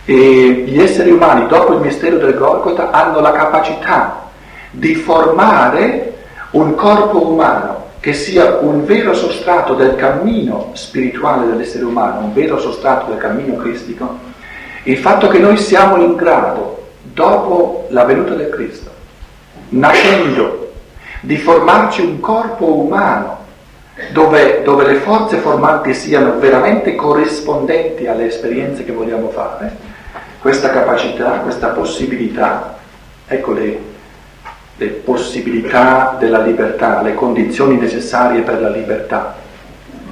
E 0.04 0.64
gli 0.66 0.80
esseri 0.80 1.10
umani, 1.10 1.46
dopo 1.48 1.74
il 1.74 1.80
mistero 1.80 2.18
del 2.18 2.34
Golgotha, 2.34 2.90
hanno 2.90 3.20
la 3.20 3.32
capacità 3.32 4.30
di 4.70 4.94
formare 4.94 6.14
un 6.50 6.74
corpo 6.74 7.30
umano 7.30 7.86
che 8.00 8.12
sia 8.12 8.58
un 8.60 8.84
vero 8.84 9.12
sostrato 9.12 9.74
del 9.74 9.96
cammino 9.96 10.70
spirituale 10.74 11.46
dell'essere 11.46 11.84
umano, 11.84 12.20
un 12.20 12.32
vero 12.32 12.58
sostrato 12.60 13.10
del 13.10 13.18
cammino 13.18 13.56
cristico, 13.56 14.27
il 14.88 14.96
fatto 14.96 15.28
che 15.28 15.38
noi 15.38 15.58
siamo 15.58 16.02
in 16.02 16.16
grado, 16.16 16.86
dopo 17.02 17.88
la 17.90 18.04
venuta 18.04 18.32
del 18.32 18.48
Cristo, 18.48 18.90
nascendo, 19.70 20.72
di 21.20 21.36
formarci 21.36 22.00
un 22.00 22.20
corpo 22.20 22.72
umano 22.72 23.44
dove, 24.12 24.62
dove 24.62 24.86
le 24.86 24.94
forze 24.94 25.36
formanti 25.38 25.92
siano 25.92 26.38
veramente 26.38 26.94
corrispondenti 26.94 28.06
alle 28.06 28.28
esperienze 28.28 28.82
che 28.86 28.92
vogliamo 28.92 29.28
fare, 29.28 29.76
questa 30.40 30.70
capacità, 30.70 31.40
questa 31.40 31.68
possibilità, 31.68 32.78
ecco 33.26 33.52
le, 33.52 33.78
le 34.74 34.86
possibilità 34.86 36.16
della 36.18 36.40
libertà, 36.40 37.02
le 37.02 37.12
condizioni 37.12 37.76
necessarie 37.76 38.40
per 38.40 38.62
la 38.62 38.70
libertà. 38.70 39.36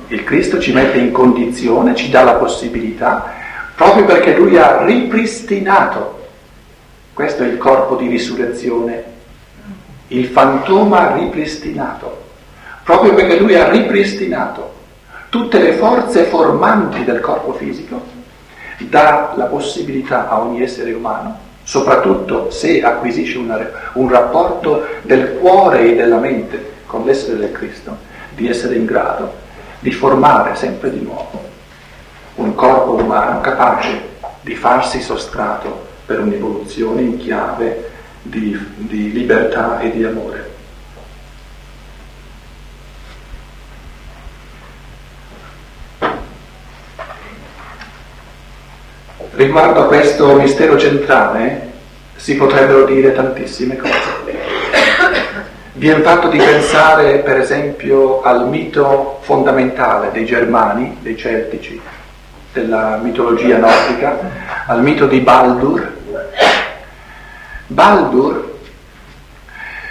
Il 0.08 0.22
Cristo 0.22 0.58
ci 0.58 0.74
mette 0.74 0.98
in 0.98 1.12
condizione, 1.12 1.94
ci 1.94 2.10
dà 2.10 2.24
la 2.24 2.34
possibilità, 2.34 3.35
proprio 3.76 4.06
perché 4.06 4.34
Lui 4.34 4.56
ha 4.56 4.84
ripristinato, 4.84 6.24
questo 7.12 7.42
è 7.42 7.46
il 7.46 7.58
corpo 7.58 7.96
di 7.96 8.08
risurrezione, 8.08 9.04
il 10.08 10.26
fantoma 10.28 11.14
ripristinato, 11.14 12.24
proprio 12.82 13.14
perché 13.14 13.38
Lui 13.38 13.54
ha 13.54 13.68
ripristinato 13.68 14.72
tutte 15.28 15.58
le 15.58 15.74
forze 15.74 16.24
formanti 16.24 17.04
del 17.04 17.20
corpo 17.20 17.52
fisico, 17.52 18.02
dà 18.78 19.34
la 19.36 19.44
possibilità 19.44 20.28
a 20.28 20.40
ogni 20.40 20.62
essere 20.62 20.92
umano 20.92 21.44
soprattutto 21.62 22.50
se 22.52 22.80
acquisisce 22.80 23.38
una, 23.38 23.58
un 23.94 24.08
rapporto 24.08 24.86
del 25.02 25.32
cuore 25.40 25.90
e 25.90 25.96
della 25.96 26.18
mente 26.18 26.74
con 26.86 27.04
l'essere 27.04 27.38
del 27.38 27.50
Cristo, 27.50 27.96
di 28.36 28.48
essere 28.48 28.76
in 28.76 28.84
grado 28.84 29.34
di 29.80 29.90
formare 29.90 30.54
sempre 30.54 30.92
di 30.92 31.00
nuovo 31.00 31.45
un 32.36 32.54
corpo 32.54 32.94
umano 32.94 33.40
capace 33.40 34.14
di 34.40 34.54
farsi 34.54 35.00
sostrato 35.00 35.86
per 36.06 36.20
un'evoluzione 36.20 37.00
in 37.02 37.18
chiave 37.18 37.90
di, 38.22 38.56
di 38.76 39.12
libertà 39.12 39.80
e 39.80 39.90
di 39.90 40.04
amore. 40.04 40.54
Riguardo 49.32 49.82
a 49.82 49.86
questo 49.86 50.34
mistero 50.34 50.78
centrale 50.78 51.72
si 52.16 52.36
potrebbero 52.36 52.84
dire 52.84 53.12
tantissime 53.12 53.76
cose. 53.76 54.14
Viene 55.74 56.02
fatto 56.02 56.28
di 56.28 56.38
pensare 56.38 57.18
per 57.18 57.38
esempio 57.38 58.22
al 58.22 58.48
mito 58.48 59.18
fondamentale 59.20 60.10
dei 60.10 60.24
Germani, 60.24 60.96
dei 61.00 61.18
Celtici, 61.18 61.78
della 62.60 62.98
mitologia 63.02 63.58
nordica, 63.58 64.18
al 64.66 64.82
mito 64.82 65.06
di 65.06 65.20
Baldur. 65.20 65.94
Baldur 67.66 68.58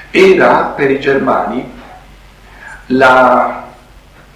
era 0.10 0.74
per 0.76 0.90
i 0.92 1.00
Germani 1.00 1.72
la, 2.88 3.68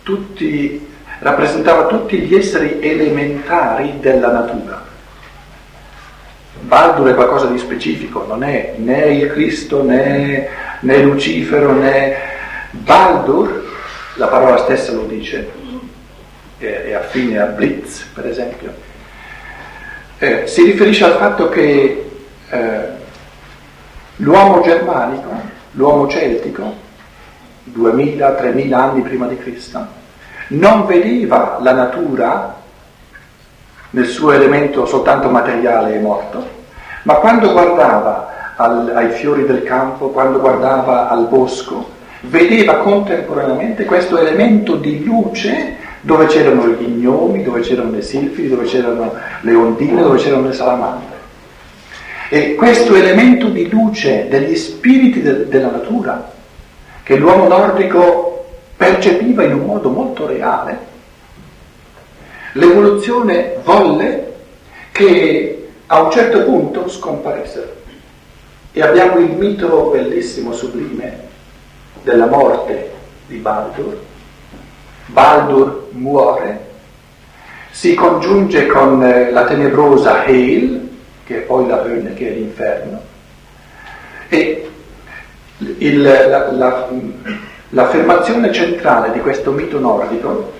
tutti, 0.03 0.87
rappresentava 1.19 1.85
tutti 1.87 2.19
gli 2.19 2.35
esseri 2.35 2.79
elementari 2.81 3.97
della 3.99 4.31
natura 4.31 4.87
Baldur 6.61 7.09
è 7.09 7.15
qualcosa 7.15 7.47
di 7.47 7.57
specifico, 7.57 8.25
non 8.27 8.43
è 8.43 8.75
né 8.77 9.05
il 9.13 9.31
Cristo 9.31 9.81
né, 9.83 10.47
né 10.81 10.97
Lucifero 11.01 11.71
né 11.71 12.15
Baldur, 12.71 13.65
la 14.15 14.27
parola 14.27 14.57
stessa 14.57 14.91
lo 14.91 15.03
dice, 15.03 15.49
è, 16.59 16.93
affine 16.93 17.39
a 17.39 17.45
Blitz 17.45 18.03
per 18.13 18.27
esempio, 18.27 18.73
eh, 20.19 20.45
si 20.47 20.63
riferisce 20.63 21.05
al 21.05 21.13
fatto 21.13 21.49
che 21.49 22.11
eh, 22.49 22.79
l'uomo 24.17 24.61
germanico, 24.61 25.29
l'uomo 25.71 26.07
celtico, 26.07 26.87
2000-3000 27.73 28.73
anni 28.73 29.01
prima 29.01 29.27
di 29.27 29.37
Cristo, 29.37 29.97
non 30.47 30.85
vedeva 30.85 31.59
la 31.61 31.73
natura 31.73 32.55
nel 33.91 34.07
suo 34.07 34.31
elemento 34.31 34.85
soltanto 34.85 35.29
materiale 35.29 35.95
e 35.95 35.99
morto, 35.99 36.47
ma 37.03 37.15
quando 37.15 37.51
guardava 37.51 38.53
al, 38.55 38.91
ai 38.93 39.11
fiori 39.11 39.45
del 39.45 39.63
campo, 39.63 40.09
quando 40.09 40.39
guardava 40.39 41.07
al 41.09 41.27
bosco, 41.27 41.97
vedeva 42.21 42.77
contemporaneamente 42.77 43.85
questo 43.85 44.17
elemento 44.17 44.75
di 44.75 45.03
luce 45.03 45.77
dove 46.01 46.25
c'erano 46.27 46.67
gli 46.67 46.85
gnomi, 46.85 47.43
dove 47.43 47.61
c'erano 47.61 47.91
le 47.91 48.01
silfidi, 48.01 48.49
dove 48.49 48.65
c'erano 48.65 49.13
le 49.41 49.53
ondine, 49.53 50.01
dove 50.01 50.17
c'erano 50.17 50.47
le 50.47 50.53
salamandre. 50.53 51.17
E 52.29 52.55
questo 52.55 52.95
elemento 52.95 53.49
di 53.49 53.69
luce 53.69 54.27
degli 54.29 54.55
spiriti 54.55 55.21
de- 55.21 55.47
della 55.47 55.71
natura, 55.71 56.31
che 57.03 57.15
l'uomo 57.15 57.47
nordico 57.47 58.45
percepiva 58.77 59.43
in 59.43 59.53
un 59.53 59.65
modo 59.65 59.89
molto 59.89 60.27
reale, 60.27 60.87
L'evoluzione 62.53 63.57
volle 63.63 64.33
che 64.91 65.69
a 65.85 66.01
un 66.01 66.11
certo 66.11 66.43
punto 66.45 66.87
scomparissero. 66.87 67.77
E 68.71 68.81
abbiamo 68.81 69.19
il 69.19 69.31
mito 69.31 69.89
bellissimo, 69.91 70.53
sublime, 70.53 71.27
della 72.01 72.25
morte 72.25 72.91
di 73.27 73.37
Baldur. 73.37 73.97
Baldur 75.11 75.87
muore, 75.91 76.67
si 77.71 77.93
congiunge 77.93 78.67
con 78.67 79.03
eh, 79.03 79.31
la 79.31 79.45
tenebrosa 79.45 80.23
Hale, 80.23 80.87
che 81.25 81.37
è 81.37 81.39
poi 81.41 81.67
la 81.67 81.83
Hölle, 81.83 82.13
che 82.13 82.29
è 82.29 82.31
l'inferno, 82.31 83.01
e 84.27 84.69
il, 85.57 86.01
la, 86.01 86.51
la, 86.51 86.87
l'affermazione 87.69 88.51
centrale 88.51 89.11
di 89.11 89.19
questo 89.19 89.51
mito 89.51 89.79
nordico 89.79 90.57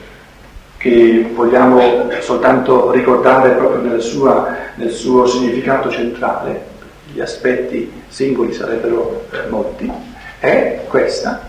che 0.77 1.29
vogliamo 1.33 2.09
soltanto 2.21 2.91
ricordare 2.91 3.49
proprio 3.51 3.81
nel, 3.81 4.01
sua, 4.01 4.55
nel 4.75 4.91
suo 4.91 5.25
significato 5.25 5.89
centrale, 5.89 6.67
gli 7.11 7.19
aspetti 7.19 7.91
singoli 8.07 8.53
sarebbero 8.53 9.25
eh, 9.31 9.49
molti, 9.49 9.91
è 10.39 10.85
questa, 10.87 11.48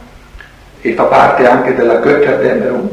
e 0.80 0.94
fa 0.94 1.04
parte 1.04 1.46
anche 1.46 1.74
della 1.74 2.00
Götterdämmerung, 2.00 2.88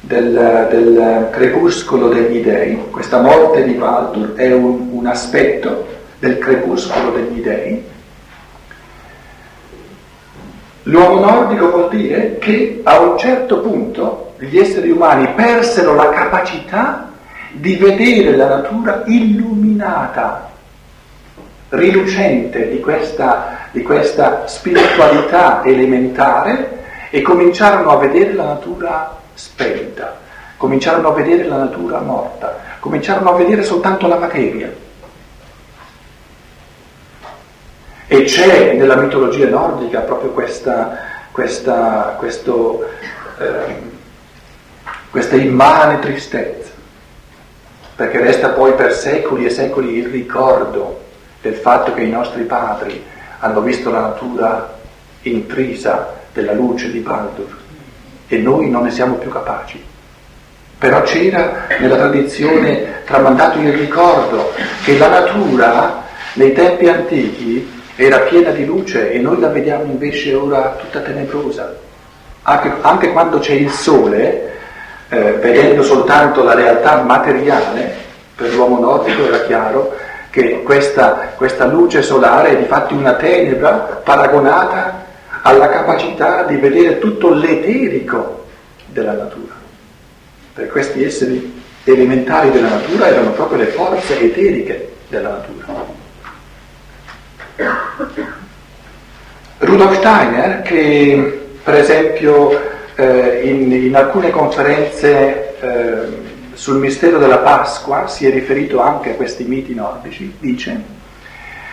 del, 0.00 0.66
del 0.70 1.28
crepuscolo 1.30 2.08
degli 2.08 2.42
dei. 2.42 2.78
Questa 2.90 3.20
morte 3.20 3.64
di 3.64 3.72
Baldur 3.72 4.34
è 4.34 4.52
un, 4.52 4.90
un 4.92 5.06
aspetto 5.06 5.86
del 6.18 6.38
crepuscolo 6.38 7.10
degli 7.10 7.40
dei. 7.40 7.84
L'uomo 10.84 11.18
nordico 11.18 11.70
vuol 11.70 11.88
dire 11.88 12.36
che 12.38 12.80
a 12.84 13.00
un 13.00 13.16
certo 13.18 13.60
punto 13.60 14.34
gli 14.38 14.58
esseri 14.58 14.90
umani 14.90 15.28
persero 15.34 15.94
la 15.94 16.10
capacità 16.10 17.10
di 17.52 17.76
vedere 17.76 18.36
la 18.36 18.48
natura 18.48 19.02
illuminata, 19.06 20.50
rilucente 21.70 22.68
di 22.68 22.80
questa, 22.80 23.68
di 23.70 23.82
questa 23.82 24.46
spiritualità 24.46 25.62
elementare 25.64 26.82
e 27.14 27.22
cominciarono 27.22 27.92
a 27.92 27.96
vedere 27.96 28.32
la 28.32 28.42
natura 28.42 29.16
spenta, 29.34 30.18
cominciarono 30.56 31.10
a 31.10 31.12
vedere 31.12 31.44
la 31.44 31.58
natura 31.58 32.00
morta, 32.00 32.58
cominciarono 32.80 33.30
a 33.30 33.36
vedere 33.36 33.62
soltanto 33.62 34.08
la 34.08 34.16
materia. 34.16 34.68
E 38.08 38.24
c'è 38.24 38.72
nella 38.72 38.96
mitologia 38.96 39.48
nordica 39.48 40.00
proprio 40.00 40.30
questa, 40.30 40.98
questa, 41.30 42.16
questo 42.18 42.84
eh, 43.38 43.92
questa 45.08 45.36
immane 45.36 46.00
tristezza, 46.00 46.72
perché 47.94 48.18
resta 48.18 48.48
poi 48.48 48.72
per 48.72 48.92
secoli 48.92 49.44
e 49.44 49.50
secoli 49.50 49.98
il 49.98 50.08
ricordo 50.08 51.02
del 51.40 51.54
fatto 51.54 51.94
che 51.94 52.02
i 52.02 52.10
nostri 52.10 52.42
padri 52.42 53.06
hanno 53.38 53.60
visto 53.60 53.92
la 53.92 54.00
natura 54.00 54.78
intrisa 55.22 56.22
della 56.34 56.52
luce 56.52 56.90
di 56.90 56.98
Baldur 56.98 57.56
e 58.26 58.36
noi 58.38 58.68
non 58.68 58.82
ne 58.82 58.90
siamo 58.90 59.14
più 59.14 59.30
capaci. 59.30 59.82
Però 60.76 61.00
c'era 61.02 61.66
nella 61.78 61.96
tradizione 61.96 63.04
tramandato 63.04 63.58
il 63.60 63.72
ricordo 63.72 64.52
che 64.84 64.98
la 64.98 65.08
natura 65.08 66.02
nei 66.34 66.52
tempi 66.52 66.88
antichi 66.88 67.82
era 67.96 68.18
piena 68.18 68.50
di 68.50 68.66
luce 68.66 69.12
e 69.12 69.18
noi 69.20 69.38
la 69.38 69.48
vediamo 69.48 69.84
invece 69.84 70.34
ora 70.34 70.76
tutta 70.78 70.98
tenebrosa. 71.00 71.74
Anche, 72.42 72.72
anche 72.80 73.12
quando 73.12 73.38
c'è 73.38 73.52
il 73.52 73.70
sole, 73.70 74.52
eh, 75.08 75.32
vedendo 75.34 75.82
soltanto 75.82 76.42
la 76.42 76.54
realtà 76.54 77.00
materiale, 77.02 78.02
Per 78.34 78.52
l'uomo 78.52 78.80
nordico 78.80 79.26
era 79.26 79.44
chiaro 79.44 79.94
che 80.30 80.64
questa, 80.64 81.34
questa 81.36 81.66
luce 81.66 82.02
solare 82.02 82.48
è 82.50 82.56
di 82.56 82.64
fatti 82.64 82.92
una 82.92 83.14
tenebra 83.14 84.00
paragonata 84.02 85.03
alla 85.46 85.68
capacità 85.68 86.44
di 86.44 86.56
vedere 86.56 86.98
tutto 86.98 87.30
l'eterico 87.30 88.46
della 88.86 89.12
natura. 89.12 89.52
Per 90.54 90.68
questi 90.68 91.04
esseri 91.04 91.62
elementari 91.84 92.50
della 92.50 92.70
natura 92.70 93.08
erano 93.08 93.32
proprio 93.32 93.58
le 93.58 93.66
forze 93.66 94.20
eteriche 94.20 94.92
della 95.08 95.30
natura. 95.30 95.92
Rudolf 99.58 99.96
Steiner, 99.98 100.62
che 100.62 101.46
per 101.62 101.74
esempio 101.74 102.60
eh, 102.94 103.42
in, 103.44 103.70
in, 103.70 103.94
alcune 103.96 104.30
conferenze 104.30 105.58
eh, 105.60 106.22
sul 106.54 106.78
mistero 106.78 107.18
della 107.18 107.38
Pasqua 107.38 108.06
si 108.06 108.26
è 108.26 108.30
riferito 108.30 108.80
anche 108.80 109.10
a 109.10 109.14
questi 109.14 109.44
miti 109.44 109.74
nordici, 109.74 110.34
dice 110.38 110.82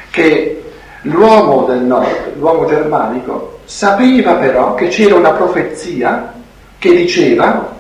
che 0.09 0.61
l'uomo 1.03 1.63
del 1.65 1.79
nord, 1.79 2.35
l'uomo 2.37 2.65
germanico, 2.65 3.59
sapeva 3.71 4.33
però 4.33 4.75
che 4.75 4.89
c'era 4.89 5.15
una 5.15 5.31
profezia 5.31 6.33
che 6.77 6.93
diceva 6.93 7.73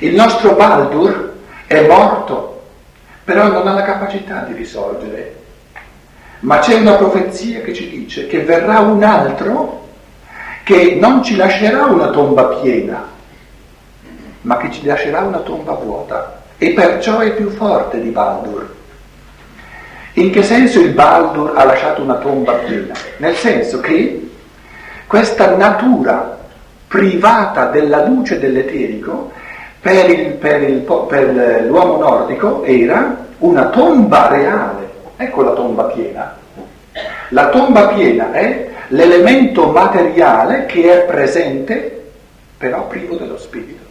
il 0.00 0.16
nostro 0.16 0.54
Baldur 0.54 1.34
è 1.68 1.86
morto, 1.86 2.64
però 3.22 3.46
non 3.46 3.68
ha 3.68 3.72
la 3.72 3.82
capacità 3.82 4.40
di 4.40 4.54
risorgere. 4.54 5.36
Ma 6.40 6.58
c'è 6.58 6.74
una 6.74 6.94
profezia 6.94 7.60
che 7.60 7.72
ci 7.72 7.88
dice 7.88 8.26
che 8.26 8.40
verrà 8.40 8.80
un 8.80 9.04
altro 9.04 9.90
che 10.64 10.96
non 11.00 11.22
ci 11.22 11.36
lascerà 11.36 11.84
una 11.84 12.10
tomba 12.10 12.46
piena, 12.46 13.08
ma 14.40 14.56
che 14.56 14.72
ci 14.72 14.84
lascerà 14.84 15.20
una 15.20 15.38
tomba 15.38 15.74
vuota 15.74 16.42
e 16.58 16.72
perciò 16.72 17.20
è 17.20 17.32
più 17.32 17.48
forte 17.50 18.00
di 18.00 18.08
Baldur. 18.08 18.74
In 20.14 20.32
che 20.32 20.42
senso 20.42 20.80
il 20.80 20.90
Baldur 20.90 21.52
ha 21.54 21.64
lasciato 21.64 22.02
una 22.02 22.16
tomba 22.16 22.54
piena? 22.54 22.92
Nel 23.18 23.36
senso 23.36 23.78
che 23.78 24.30
questa 25.12 25.54
natura 25.56 26.38
privata 26.88 27.66
della 27.66 28.06
luce 28.06 28.38
dell'eterico 28.38 29.30
per, 29.78 30.08
il, 30.08 30.32
per, 30.36 30.62
il, 30.62 30.78
per 31.06 31.64
l'uomo 31.66 31.98
nordico 31.98 32.62
era 32.62 33.26
una 33.40 33.66
tomba 33.66 34.28
reale. 34.28 34.90
Ecco 35.18 35.42
la 35.42 35.50
tomba 35.50 35.82
piena. 35.84 36.38
La 37.28 37.50
tomba 37.50 37.88
piena 37.88 38.32
è 38.32 38.70
l'elemento 38.88 39.70
materiale 39.70 40.64
che 40.64 41.02
è 41.02 41.04
presente, 41.04 42.04
però 42.56 42.86
privo 42.86 43.16
dello 43.16 43.36
spirito. 43.36 43.84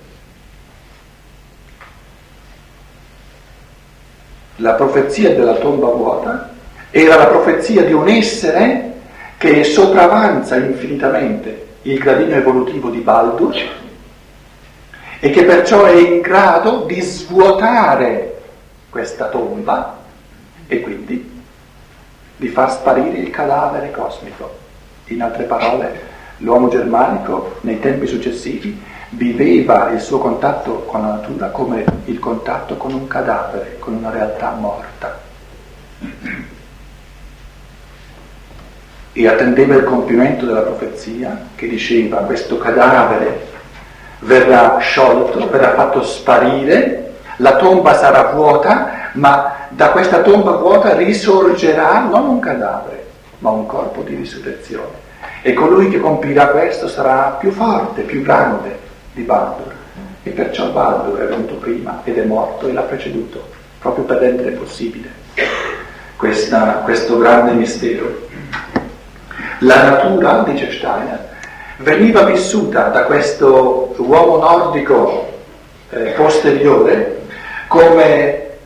La 4.55 4.74
profezia 4.74 5.36
della 5.36 5.53
tomba 5.53 5.86
vuota 5.86 6.49
era 6.89 7.15
la 7.15 7.28
profezia 7.28 7.84
di 7.84 7.93
un 7.93 8.07
essere 8.07 8.90
che 9.41 9.63
sopravanza 9.63 10.55
infinitamente 10.55 11.69
il 11.81 11.97
gradino 11.97 12.35
evolutivo 12.35 12.91
di 12.91 12.99
Baldur 12.99 13.55
e 15.19 15.29
che 15.31 15.45
perciò 15.45 15.85
è 15.85 15.95
in 15.95 16.21
grado 16.21 16.83
di 16.85 17.01
svuotare 17.01 18.39
questa 18.91 19.29
tomba 19.29 19.97
e 20.67 20.81
quindi 20.81 21.41
di 22.35 22.47
far 22.49 22.71
sparire 22.71 23.17
il 23.17 23.31
cadavere 23.31 23.89
cosmico. 23.89 24.59
In 25.05 25.23
altre 25.23 25.45
parole, 25.45 25.99
l'uomo 26.37 26.67
germanico 26.69 27.55
nei 27.61 27.79
tempi 27.79 28.05
successivi 28.05 28.79
viveva 29.09 29.89
il 29.89 30.01
suo 30.01 30.19
contatto 30.19 30.83
con 30.83 31.01
la 31.01 31.13
natura 31.13 31.47
come 31.47 31.83
il 32.05 32.19
contatto 32.19 32.77
con 32.77 32.93
un 32.93 33.07
cadavere, 33.07 33.77
con 33.79 33.95
una 33.95 34.11
realtà 34.11 34.51
morta. 34.51 35.19
E 39.14 39.28
attendeva 39.28 39.76
il 39.76 39.84
compimento 39.84 40.45
della 40.45 40.62
profezia 40.62 41.47
che 41.55 41.68
diceva 41.68 42.18
questo 42.20 42.57
cadavere 42.57 43.49
verrà 44.20 44.78
sciolto, 44.78 45.49
verrà 45.49 45.74
fatto 45.74 46.03
sparire, 46.03 47.14
la 47.38 47.55
tomba 47.57 47.95
sarà 47.95 48.32
vuota, 48.32 49.09
ma 49.14 49.68
da 49.70 49.89
questa 49.89 50.22
tomba 50.22 50.51
vuota 50.51 50.93
risorgerà 50.95 52.01
non 52.01 52.28
un 52.28 52.39
cadavere, 52.39 53.05
ma 53.39 53.49
un 53.49 53.66
corpo 53.66 54.01
di 54.01 54.16
risurrezione. 54.16 55.09
E 55.41 55.53
colui 55.53 55.89
che 55.89 55.99
compirà 55.99 56.47
questo 56.47 56.88
sarà 56.88 57.36
più 57.39 57.51
forte, 57.51 58.03
più 58.03 58.22
grande 58.22 58.78
di 59.14 59.24
Baldur. 59.24 59.74
E 60.24 60.30
perciò 60.30 60.70
Baldur 60.70 61.20
è 61.20 61.26
venuto 61.26 61.55
prima 61.55 62.01
ed 62.03 62.18
è 62.18 62.24
morto 62.24 62.68
e 62.68 62.74
l'ha 62.74 62.82
preceduto, 62.82 63.43
proprio 63.80 64.03
per 64.03 64.18
rendere 64.18 64.51
possibile 64.51 65.20
questa, 66.22 66.82
questo 66.84 67.18
grande 67.18 67.53
mistero. 67.53 68.30
La 69.64 69.84
natura, 69.84 70.41
dice 70.41 70.72
Steiner, 70.72 71.30
veniva 71.78 72.24
vissuta 72.24 72.88
da 72.88 73.03
questo 73.03 73.93
uomo 73.97 74.38
nordico 74.38 75.39
eh, 75.91 76.14
posteriore 76.18 77.28
come 77.68 78.57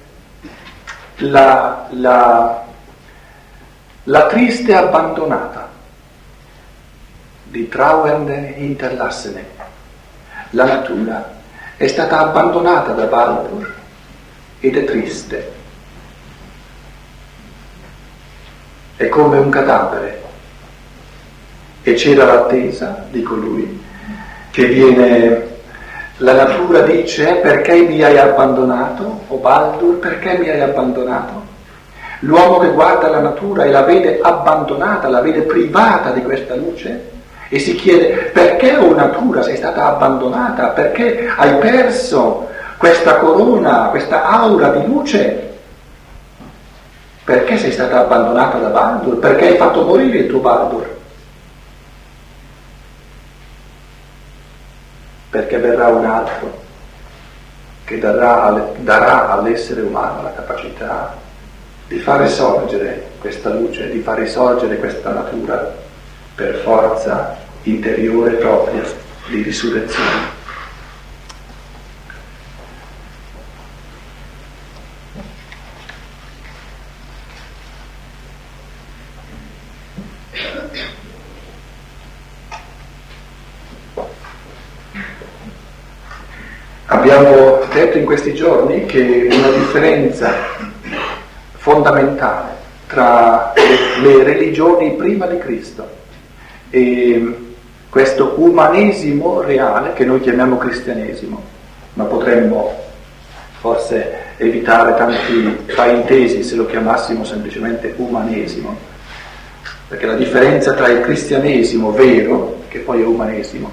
la, 1.18 1.88
la, 1.90 2.64
la 4.04 4.26
triste 4.28 4.74
abbandonata 4.74 5.68
di 7.44 7.68
Trauernde 7.68 8.54
Interlassene. 8.56 9.46
La 10.52 10.64
natura 10.64 11.30
è 11.76 11.88
stata 11.88 12.20
abbandonata 12.20 12.94
da 12.94 13.04
Baldur 13.04 13.74
ed 14.62 14.78
è 14.78 14.86
triste. 14.86 15.52
È 18.96 19.10
come 19.10 19.38
un 19.40 19.50
cadavere 19.50 20.24
e 21.88 21.94
c'era 21.94 22.26
l'attesa 22.26 23.06
di 23.12 23.22
colui 23.22 23.84
che 24.50 24.66
viene, 24.66 25.48
la 26.18 26.34
natura 26.34 26.82
dice 26.82 27.36
perché 27.44 27.82
mi 27.82 28.02
hai 28.02 28.18
abbandonato, 28.18 29.22
o 29.28 29.38
Baldur, 29.38 29.98
perché 29.98 30.36
mi 30.40 30.50
hai 30.50 30.62
abbandonato? 30.62 31.44
L'uomo 32.22 32.58
che 32.58 32.70
guarda 32.70 33.10
la 33.10 33.20
natura 33.20 33.66
e 33.66 33.70
la 33.70 33.84
vede 33.84 34.20
abbandonata, 34.20 35.10
la 35.10 35.22
vede 35.22 35.42
privata 35.42 36.10
di 36.10 36.24
questa 36.24 36.56
luce 36.56 37.12
e 37.50 37.60
si 37.60 37.76
chiede 37.76 38.32
perché, 38.34 38.78
o 38.78 38.88
oh 38.88 38.96
natura, 38.96 39.44
sei 39.44 39.56
stata 39.56 39.86
abbandonata, 39.86 40.70
perché 40.70 41.30
hai 41.36 41.56
perso 41.58 42.48
questa 42.78 43.18
corona, 43.18 43.90
questa 43.92 44.26
aura 44.26 44.70
di 44.70 44.88
luce? 44.88 45.54
Perché 47.24 47.58
sei 47.58 47.72
stata 47.72 48.00
abbandonata 48.00 48.58
da 48.58 48.70
Baldur? 48.70 49.18
Perché 49.20 49.50
hai 49.50 49.58
fatto 49.58 49.84
morire 49.84 50.18
il 50.18 50.28
tuo 50.28 50.40
Baldur? 50.40 50.95
Perché 55.36 55.58
verrà 55.58 55.90
un 55.90 56.06
altro 56.06 56.64
che 57.84 58.00
darà, 58.00 58.72
darà 58.78 59.32
all'essere 59.32 59.82
umano 59.82 60.24
la 60.24 60.34
capacità 60.34 61.18
di 61.90 62.00
far 62.00 62.22
risorgere 62.22 63.10
questa 63.20 63.50
luce, 63.50 63.90
di 63.90 64.00
far 64.00 64.20
risorgere 64.20 64.78
questa 64.78 65.12
natura 65.12 65.76
per 66.36 66.56
forza 66.64 67.36
interiore 67.64 68.32
propria 68.36 68.84
di 69.28 69.42
risurrezione. 69.42 70.36
Abbiamo 86.88 87.60
detto 87.74 87.98
in 87.98 88.06
questi 88.26 88.34
giorni 88.34 88.86
che 88.88 89.28
una 89.30 89.50
differenza 89.50 90.34
fondamentale 91.58 92.54
tra 92.88 93.54
le, 94.02 94.24
religioni 94.24 94.94
prima 94.94 95.28
di 95.28 95.38
Cristo 95.38 95.88
e 96.72 97.38
questo 97.88 98.34
umanesimo 98.38 99.42
reale 99.42 99.94
che 99.94 100.06
noi 100.06 100.22
chiamiamo 100.22 100.58
cristianesimo, 100.58 101.40
ma 101.94 102.06
potremmo 102.06 102.74
forse 103.60 104.34
evitare 104.38 104.96
tanti 104.96 105.58
fraintesi 105.68 106.42
se 106.42 106.56
lo 106.56 106.66
chiamassimo 106.66 107.24
semplicemente 107.24 107.94
umanesimo, 107.96 108.76
perché 109.88 110.08
la 110.08 110.16
differenza 110.16 110.74
tra 110.74 110.88
il 110.88 111.02
cristianesimo 111.02 111.92
vero, 111.92 112.64
che 112.70 112.80
poi 112.80 113.02
è 113.02 113.06
umanesimo, 113.06 113.70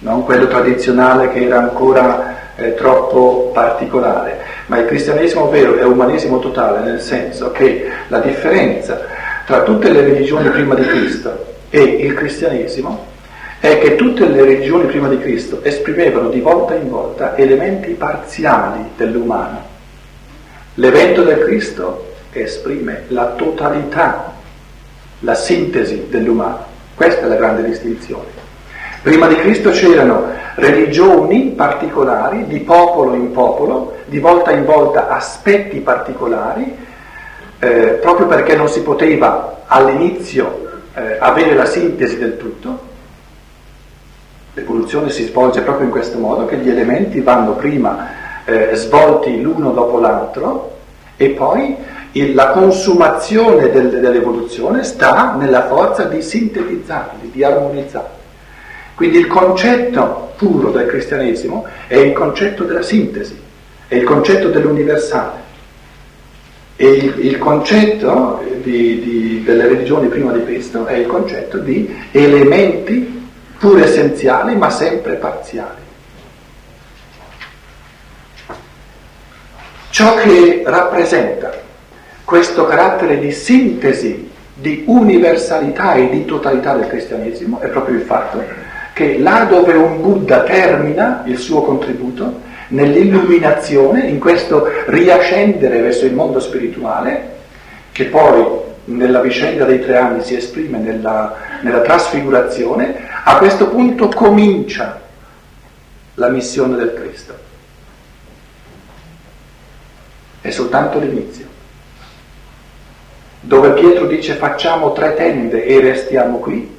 non 0.00 0.24
quello 0.24 0.46
tradizionale 0.46 1.30
che 1.30 1.44
era 1.44 1.58
ancora 1.58 2.54
eh, 2.56 2.74
troppo 2.74 3.50
particolare, 3.52 4.38
ma 4.66 4.78
il 4.78 4.86
cristianesimo 4.86 5.48
vero 5.48 5.76
è 5.76 5.84
umanesimo 5.84 6.38
totale, 6.38 6.80
nel 6.80 7.00
senso 7.00 7.52
che 7.52 7.88
la 8.08 8.18
differenza 8.18 9.00
tra 9.46 9.62
tutte 9.62 9.90
le 9.90 10.00
religioni 10.00 10.48
prima 10.50 10.74
di 10.74 10.82
Cristo 10.82 11.54
e 11.70 11.80
il 11.80 12.14
cristianesimo 12.14 13.14
è 13.60 13.78
che 13.78 13.96
tutte 13.96 14.26
le 14.26 14.42
religioni 14.42 14.86
prima 14.86 15.08
di 15.08 15.18
Cristo 15.18 15.62
esprimevano 15.62 16.28
di 16.28 16.40
volta 16.40 16.74
in 16.74 16.88
volta 16.88 17.36
elementi 17.36 17.92
parziali 17.92 18.90
dell'umano. 18.96 19.74
L'evento 20.74 21.22
del 21.22 21.44
Cristo 21.44 22.14
esprime 22.32 23.04
la 23.08 23.32
totalità, 23.36 24.34
la 25.20 25.34
sintesi 25.34 26.06
dell'umano. 26.10 26.64
Questa 26.94 27.22
è 27.22 27.28
la 27.28 27.36
grande 27.36 27.64
distinzione. 27.64 28.44
Prima 29.06 29.28
di 29.28 29.36
Cristo 29.36 29.70
c'erano 29.70 30.24
religioni 30.56 31.52
particolari, 31.54 32.44
di 32.48 32.58
popolo 32.58 33.14
in 33.14 33.30
popolo, 33.30 33.98
di 34.06 34.18
volta 34.18 34.50
in 34.50 34.64
volta 34.64 35.06
aspetti 35.06 35.78
particolari, 35.78 36.76
eh, 37.60 37.98
proprio 38.00 38.26
perché 38.26 38.56
non 38.56 38.68
si 38.68 38.82
poteva 38.82 39.62
all'inizio 39.66 40.80
eh, 40.92 41.18
avere 41.20 41.54
la 41.54 41.66
sintesi 41.66 42.18
del 42.18 42.36
tutto. 42.36 42.80
L'evoluzione 44.54 45.10
si 45.10 45.22
svolge 45.26 45.60
proprio 45.60 45.84
in 45.84 45.92
questo 45.92 46.18
modo, 46.18 46.44
che 46.46 46.56
gli 46.56 46.68
elementi 46.68 47.20
vanno 47.20 47.52
prima 47.52 48.08
eh, 48.44 48.70
svolti 48.74 49.40
l'uno 49.40 49.70
dopo 49.70 50.00
l'altro 50.00 50.78
e 51.16 51.28
poi 51.28 51.76
il, 52.10 52.34
la 52.34 52.48
consumazione 52.48 53.70
del, 53.70 54.00
dell'evoluzione 54.00 54.82
sta 54.82 55.36
nella 55.38 55.68
forza 55.68 56.02
di 56.06 56.20
sintetizzarli, 56.20 57.30
di 57.30 57.44
armonizzarli. 57.44 58.24
Quindi 58.96 59.18
il 59.18 59.26
concetto 59.26 60.32
puro 60.38 60.70
del 60.70 60.86
cristianesimo 60.86 61.66
è 61.86 61.96
il 61.96 62.14
concetto 62.14 62.64
della 62.64 62.80
sintesi, 62.80 63.38
è 63.88 63.94
il 63.94 64.04
concetto 64.04 64.48
dell'universale. 64.48 65.44
E 66.76 66.86
il, 66.86 67.26
il 67.26 67.38
concetto 67.38 68.42
di, 68.62 69.00
di, 69.02 69.42
delle 69.44 69.68
religioni 69.68 70.08
prima 70.08 70.32
di 70.32 70.42
Cristo 70.44 70.86
è 70.86 70.94
il 70.94 71.06
concetto 71.06 71.58
di 71.58 71.94
elementi 72.10 73.28
pur 73.58 73.82
essenziali 73.82 74.56
ma 74.56 74.70
sempre 74.70 75.16
parziali. 75.16 75.84
Ciò 79.90 80.14
che 80.14 80.62
rappresenta 80.64 81.52
questo 82.24 82.64
carattere 82.64 83.18
di 83.18 83.30
sintesi, 83.30 84.30
di 84.54 84.84
universalità 84.86 85.92
e 85.92 86.08
di 86.08 86.24
totalità 86.24 86.74
del 86.74 86.88
cristianesimo 86.88 87.60
è 87.60 87.68
proprio 87.68 87.96
il 87.96 88.02
fatto 88.02 88.64
che 88.96 89.18
là 89.18 89.44
dove 89.44 89.74
un 89.74 90.00
Buddha 90.00 90.40
termina 90.40 91.22
il 91.26 91.36
suo 91.36 91.60
contributo, 91.60 92.40
nell'illuminazione, 92.68 94.06
in 94.08 94.18
questo 94.18 94.66
riascendere 94.86 95.82
verso 95.82 96.06
il 96.06 96.14
mondo 96.14 96.40
spirituale, 96.40 97.34
che 97.92 98.06
poi 98.06 98.42
nella 98.86 99.20
vicenda 99.20 99.66
dei 99.66 99.80
tre 99.80 99.98
anni 99.98 100.22
si 100.22 100.34
esprime 100.34 100.78
nella, 100.78 101.36
nella 101.60 101.82
trasfigurazione, 101.82 103.06
a 103.22 103.36
questo 103.36 103.68
punto 103.68 104.08
comincia 104.08 104.98
la 106.14 106.28
missione 106.30 106.76
del 106.76 106.94
Cristo. 106.94 107.34
È 110.40 110.48
soltanto 110.48 110.98
l'inizio. 111.00 111.44
Dove 113.40 113.72
Pietro 113.72 114.06
dice 114.06 114.32
facciamo 114.36 114.94
tre 114.94 115.12
tende 115.12 115.66
e 115.66 115.80
restiamo 115.80 116.38
qui, 116.38 116.75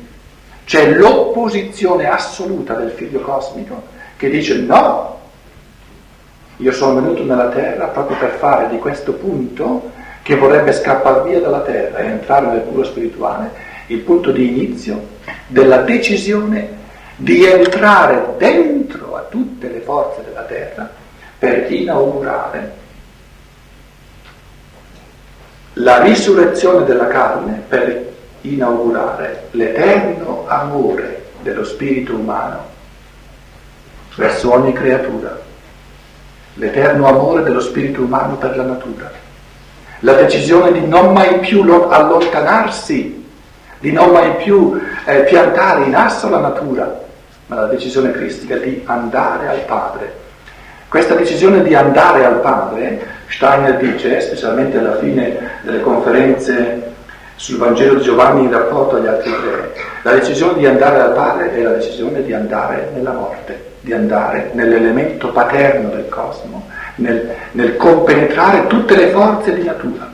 c'è 0.67 0.91
l'opposizione 0.91 2.09
assoluta 2.09 2.73
del 2.73 2.91
figlio 2.91 3.21
cosmico 3.21 3.83
che 4.17 4.29
dice 4.29 4.57
no, 4.57 5.17
io 6.57 6.71
sono 6.73 6.99
venuto 6.99 7.23
nella 7.23 7.47
terra 7.47 7.85
proprio 7.85 8.17
per 8.17 8.31
fare 8.31 8.67
di 8.67 8.77
questo 8.77 9.13
punto 9.13 9.91
che 10.23 10.35
vorrebbe 10.35 10.73
scappare 10.73 11.29
via 11.29 11.39
dalla 11.39 11.61
terra 11.61 11.99
e 11.99 12.07
entrare 12.07 12.47
nel 12.47 12.59
puro 12.59 12.83
spirituale, 12.83 13.49
il 13.87 13.99
punto 13.99 14.31
di 14.31 14.45
inizio 14.45 15.01
della 15.47 15.77
decisione 15.83 16.75
di 17.15 17.45
entrare 17.45 18.33
dentro 18.37 19.15
a 19.15 19.21
tutte 19.21 19.69
le 19.69 19.79
forze 19.79 20.21
della 20.25 20.43
terra 20.43 20.89
per 21.39 21.71
inaugurare 21.71 22.71
la 25.73 26.01
risurrezione 26.01 26.83
della 26.83 27.07
carne 27.07 27.63
per 27.69 28.15
inaugurare 28.53 29.47
l'eterno 29.51 30.45
amore 30.47 31.25
dello 31.41 31.63
spirito 31.63 32.15
umano 32.15 32.75
verso 34.15 34.51
ogni 34.51 34.73
creatura, 34.73 35.39
l'eterno 36.55 37.07
amore 37.07 37.43
dello 37.43 37.59
spirito 37.59 38.01
umano 38.01 38.35
per 38.35 38.57
la 38.57 38.63
natura, 38.63 39.11
la 39.99 40.13
decisione 40.13 40.71
di 40.71 40.85
non 40.85 41.13
mai 41.13 41.39
più 41.39 41.61
allontanarsi, 41.61 43.25
di 43.79 43.91
non 43.91 44.11
mai 44.11 44.35
più 44.35 44.79
eh, 45.05 45.19
piantare 45.21 45.85
in 45.85 45.95
asso 45.95 46.29
la 46.29 46.39
natura, 46.39 47.05
ma 47.45 47.55
la 47.55 47.67
decisione 47.67 48.11
cristica 48.11 48.57
di 48.57 48.81
andare 48.85 49.47
al 49.47 49.59
Padre. 49.61 50.25
Questa 50.87 51.15
decisione 51.15 51.61
di 51.63 51.75
andare 51.75 52.25
al 52.25 52.39
Padre, 52.39 53.05
Steiner 53.27 53.77
dice, 53.77 54.19
specialmente 54.21 54.77
alla 54.77 54.97
fine 54.97 55.59
delle 55.61 55.81
conferenze 55.81 56.86
sul 57.37 57.57
Vangelo 57.57 57.95
di 57.95 58.03
Giovanni 58.03 58.43
in 58.43 58.51
rapporto 58.51 58.95
agli 58.95 59.05
altri 59.05 59.31
tre. 59.31 59.73
La 60.01 60.13
decisione 60.13 60.57
di 60.57 60.65
andare 60.65 60.99
al 60.99 61.13
Padre 61.13 61.53
è 61.53 61.61
la 61.61 61.73
decisione 61.73 62.23
di 62.23 62.33
andare 62.33 62.89
nella 62.93 63.11
morte, 63.11 63.73
di 63.81 63.93
andare 63.93 64.49
nell'elemento 64.53 65.29
paterno 65.29 65.89
del 65.89 66.09
cosmo, 66.09 66.67
nel, 66.95 67.29
nel 67.51 67.77
compenetrare 67.77 68.65
tutte 68.67 68.95
le 68.95 69.09
forze 69.09 69.53
di 69.53 69.63
natura. 69.63 70.11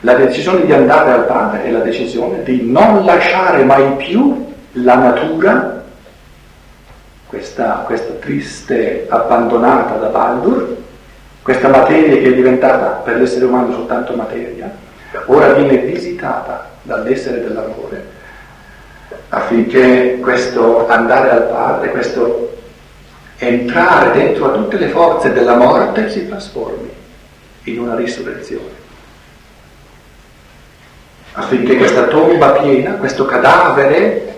La 0.00 0.14
decisione 0.14 0.64
di 0.64 0.72
andare 0.72 1.10
al 1.10 1.26
Padre 1.26 1.64
è 1.64 1.70
la 1.70 1.80
decisione 1.80 2.42
di 2.44 2.70
non 2.70 3.04
lasciare 3.04 3.64
mai 3.64 3.96
più 3.96 4.52
la 4.72 4.94
natura, 4.94 5.82
questa, 7.26 7.82
questa 7.84 8.12
triste 8.20 9.06
abbandonata 9.08 9.96
da 9.96 10.06
Baldur, 10.06 10.76
questa 11.42 11.68
materia 11.68 12.16
che 12.16 12.28
è 12.28 12.34
diventata 12.34 13.00
per 13.02 13.16
l'essere 13.16 13.44
umano 13.44 13.72
soltanto 13.72 14.14
materia, 14.14 14.70
ora 15.26 15.52
viene 15.52 15.78
visitata 15.78 16.13
dall'essere 16.82 17.42
dell'amore 17.42 18.14
affinché 19.34 20.18
questo 20.20 20.88
andare 20.88 21.30
al 21.30 21.42
Padre, 21.44 21.90
questo 21.90 22.56
entrare 23.38 24.12
dentro 24.12 24.46
a 24.46 24.52
tutte 24.52 24.76
le 24.78 24.88
forze 24.88 25.32
della 25.32 25.56
morte 25.56 26.08
si 26.08 26.26
trasformi 26.28 26.90
in 27.64 27.80
una 27.80 27.96
risurrezione. 27.96 28.82
Affinché 31.32 31.76
questa 31.76 32.04
tomba 32.04 32.52
piena, 32.52 32.92
questo 32.92 33.24
cadavere 33.24 34.36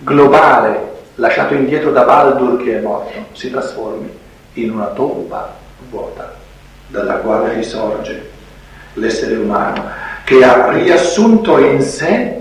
globale 0.00 0.84
lasciato 1.14 1.54
indietro 1.54 1.90
da 1.92 2.02
Baldur 2.02 2.62
che 2.62 2.76
è 2.76 2.80
morto, 2.80 3.26
si 3.32 3.50
trasformi 3.50 4.10
in 4.54 4.70
una 4.70 4.86
tomba 4.86 5.54
vuota 5.88 6.34
dalla 6.88 7.14
quale 7.14 7.54
risorge 7.54 8.30
l'essere 8.94 9.36
umano 9.36 10.05
che 10.26 10.42
ha 10.42 10.72
riassunto 10.72 11.56
in 11.58 11.80
sé, 11.80 12.36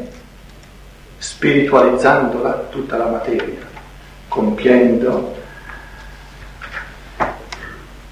spiritualizzandola 1.20 2.70
tutta 2.72 2.98
la 2.98 3.06
materia, 3.06 3.60
compiendo, 4.28 5.36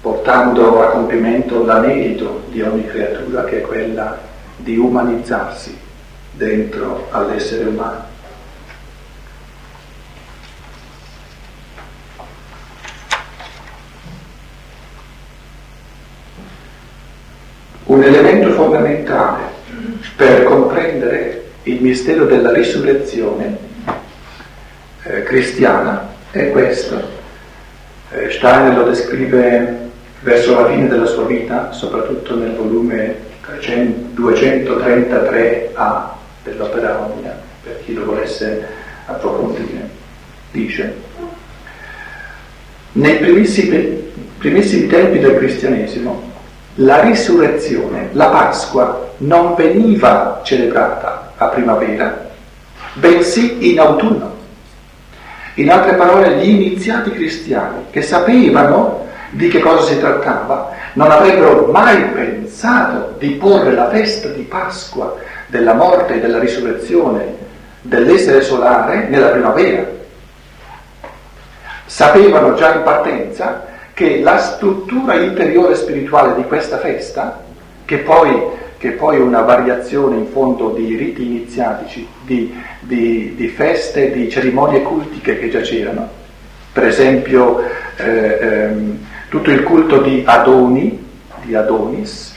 portando 0.00 0.80
a 0.80 0.90
compimento 0.90 1.64
l'anelito 1.64 2.44
di 2.50 2.62
ogni 2.62 2.86
creatura 2.86 3.42
che 3.42 3.58
è 3.58 3.60
quella 3.62 4.16
di 4.58 4.76
umanizzarsi 4.76 5.76
dentro 6.30 7.08
all'essere 7.10 7.64
umano. 7.64 8.12
Un 17.86 18.02
elemento 18.04 18.50
fondamentale 18.52 19.43
per 20.16 20.44
comprendere 20.44 21.44
il 21.64 21.80
mistero 21.80 22.24
della 22.26 22.52
risurrezione 22.52 23.56
eh, 25.02 25.22
cristiana 25.22 26.14
è 26.30 26.50
questo. 26.50 27.22
Eh, 28.10 28.30
Steiner 28.30 28.76
lo 28.76 28.84
descrive 28.84 29.90
verso 30.20 30.60
la 30.60 30.68
fine 30.68 30.88
della 30.88 31.06
sua 31.06 31.24
vita, 31.24 31.72
soprattutto 31.72 32.36
nel 32.36 32.54
volume 32.54 33.32
233a 34.14 36.02
dell'opera 36.42 37.00
Omnia, 37.00 37.38
per 37.62 37.82
chi 37.84 37.94
lo 37.94 38.04
volesse 38.04 38.66
approfondire. 39.06 40.02
Dice, 40.50 40.94
nei 42.92 43.16
primissimi, 43.18 44.12
primissimi 44.38 44.86
tempi 44.86 45.18
del 45.18 45.36
cristianesimo 45.36 46.32
la 46.76 47.00
risurrezione, 47.00 48.08
la 48.12 48.26
Pasqua, 48.26 49.12
non 49.18 49.54
veniva 49.54 50.40
celebrata 50.42 51.32
a 51.36 51.46
primavera, 51.48 52.30
bensì 52.94 53.70
in 53.70 53.78
autunno. 53.78 54.32
In 55.54 55.70
altre 55.70 55.94
parole, 55.94 56.38
gli 56.38 56.48
iniziati 56.48 57.10
cristiani 57.10 57.86
che 57.90 58.02
sapevano 58.02 59.06
di 59.30 59.48
che 59.48 59.60
cosa 59.60 59.82
si 59.82 59.98
trattava, 60.00 60.70
non 60.94 61.10
avrebbero 61.10 61.66
mai 61.66 62.02
pensato 62.10 63.14
di 63.18 63.30
porre 63.30 63.72
la 63.72 63.88
festa 63.88 64.28
di 64.28 64.42
Pasqua 64.42 65.16
della 65.46 65.74
morte 65.74 66.14
e 66.14 66.20
della 66.20 66.38
risurrezione 66.38 67.42
dell'essere 67.82 68.42
solare 68.42 69.08
nella 69.08 69.28
primavera, 69.28 69.84
sapevano 71.84 72.54
già 72.54 72.74
in 72.74 72.82
partenza 72.82 73.66
che 73.94 74.20
la 74.20 74.38
struttura 74.38 75.14
interiore 75.14 75.76
spirituale 75.76 76.34
di 76.34 76.42
questa 76.42 76.78
festa, 76.78 77.42
che 77.84 77.98
poi, 77.98 78.62
è 78.78 79.18
una 79.18 79.40
variazione 79.40 80.16
in 80.16 80.26
fondo 80.26 80.70
di 80.70 80.94
riti 80.94 81.24
iniziatici, 81.24 82.06
di, 82.22 82.54
di, 82.80 83.34
di 83.34 83.48
feste, 83.48 84.10
di 84.10 84.28
cerimonie 84.28 84.82
cultiche 84.82 85.38
che 85.38 85.48
già 85.48 85.60
c'erano, 85.60 86.06
per 86.70 86.84
esempio 86.84 87.62
eh, 87.96 88.38
ehm, 88.40 88.98
tutto 89.30 89.50
il 89.50 89.62
culto 89.62 90.02
di 90.02 90.22
Adoni, 90.26 91.02
di 91.42 91.54
Adonis, 91.54 92.34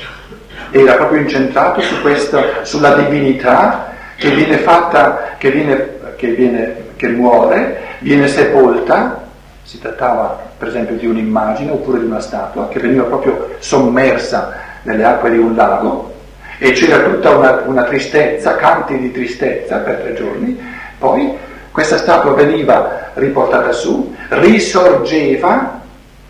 era 0.72 0.94
proprio 0.94 1.22
incentrato 1.22 1.82
su 1.82 2.00
questa, 2.02 2.64
sulla 2.64 2.94
divinità 2.94 3.94
che 4.16 4.30
viene 4.30 4.58
fatta, 4.60 5.36
che, 5.38 5.52
viene, 5.52 5.98
che, 6.16 6.30
viene, 6.30 6.76
che 6.96 7.08
muore, 7.10 7.82
viene 8.00 8.28
sepolta, 8.28 9.28
si 9.64 9.80
trattava 9.80 10.47
per 10.58 10.70
esempio 10.70 10.96
di 10.96 11.06
un'immagine 11.06 11.72
oppure 11.72 12.00
di 12.00 12.06
una 12.06 12.20
statua 12.20 12.68
che 12.68 12.80
veniva 12.80 13.04
proprio 13.04 13.56
sommersa 13.60 14.54
nelle 14.84 15.04
acque 15.04 15.32
di 15.32 15.38
un 15.38 15.56
lago 15.56 16.14
e 16.58 16.72
c'era 16.72 17.04
tutta 17.04 17.36
una, 17.36 17.64
una 17.66 17.84
tristezza, 17.84 18.56
canti 18.56 18.98
di 18.98 19.12
tristezza 19.12 19.78
per 19.78 19.98
tre 19.98 20.14
giorni, 20.16 20.60
poi 20.98 21.38
questa 21.72 21.98
statua 21.98 22.34
veniva 22.34 23.12
riportata 23.14 23.72
su, 23.72 24.16
risorgeva 24.30 25.82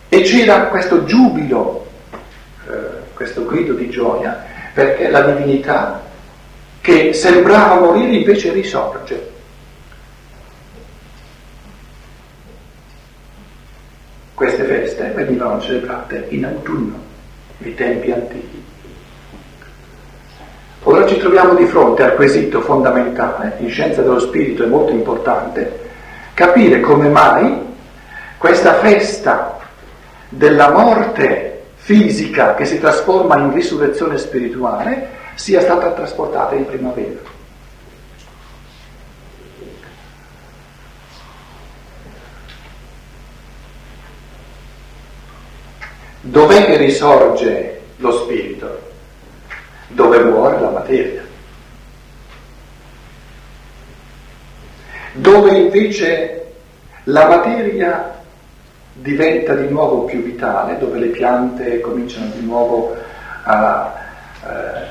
e 0.09 0.21
c'era 0.21 0.65
questo 0.65 1.05
giubilo, 1.05 1.85
eh, 2.69 2.73
questo 3.13 3.45
grido 3.45 3.73
di 3.73 3.89
gioia, 3.89 4.43
perché 4.73 5.09
la 5.09 5.21
divinità 5.21 6.01
che 6.81 7.13
sembrava 7.13 7.79
morire 7.79 8.11
invece 8.11 8.51
risorge. 8.51 9.35
Queste 14.37 14.65
feste 14.65 15.13
venivano 15.15 15.59
celebrate 15.59 16.27
in 16.29 16.45
autunno, 16.45 16.93
nei 17.57 17.73
tempi 17.73 18.11
antichi. 18.11 18.63
Ora 20.83 21.07
ci 21.07 21.17
troviamo 21.17 21.55
di 21.55 21.65
fronte 21.65 22.03
al 22.03 22.13
quesito 22.13 22.61
fondamentale, 22.61 23.55
in 23.57 23.69
scienza 23.69 24.03
dello 24.03 24.19
spirito 24.19 24.61
è 24.63 24.67
molto 24.67 24.91
importante, 24.91 25.79
capire 26.35 26.81
come 26.81 27.09
mai 27.09 27.65
questa 28.37 28.75
festa 28.75 29.57
della 30.29 30.69
morte 30.69 31.63
fisica 31.73 32.53
che 32.53 32.65
si 32.65 32.79
trasforma 32.79 33.39
in 33.39 33.51
risurrezione 33.51 34.19
spirituale 34.19 35.07
sia 35.33 35.61
stata 35.61 35.93
trasportata 35.93 36.53
in 36.53 36.67
primavera. 36.67 37.36
Dov'è 46.29 46.65
che 46.65 46.75
risorge 46.75 47.79
lo 47.97 48.11
spirito? 48.11 48.81
Dove 49.87 50.19
muore 50.25 50.59
la 50.59 50.69
materia. 50.69 51.23
Dove 55.13 55.51
invece 55.51 56.47
la 57.05 57.27
materia 57.27 58.19
diventa 58.91 59.53
di 59.53 59.69
nuovo 59.69 60.03
più 60.03 60.21
vitale, 60.21 60.77
dove 60.77 60.99
le 60.99 61.07
piante 61.07 61.79
cominciano 61.79 62.31
di 62.35 62.45
nuovo 62.45 62.93
a, 63.43 63.93
eh, 64.43 64.85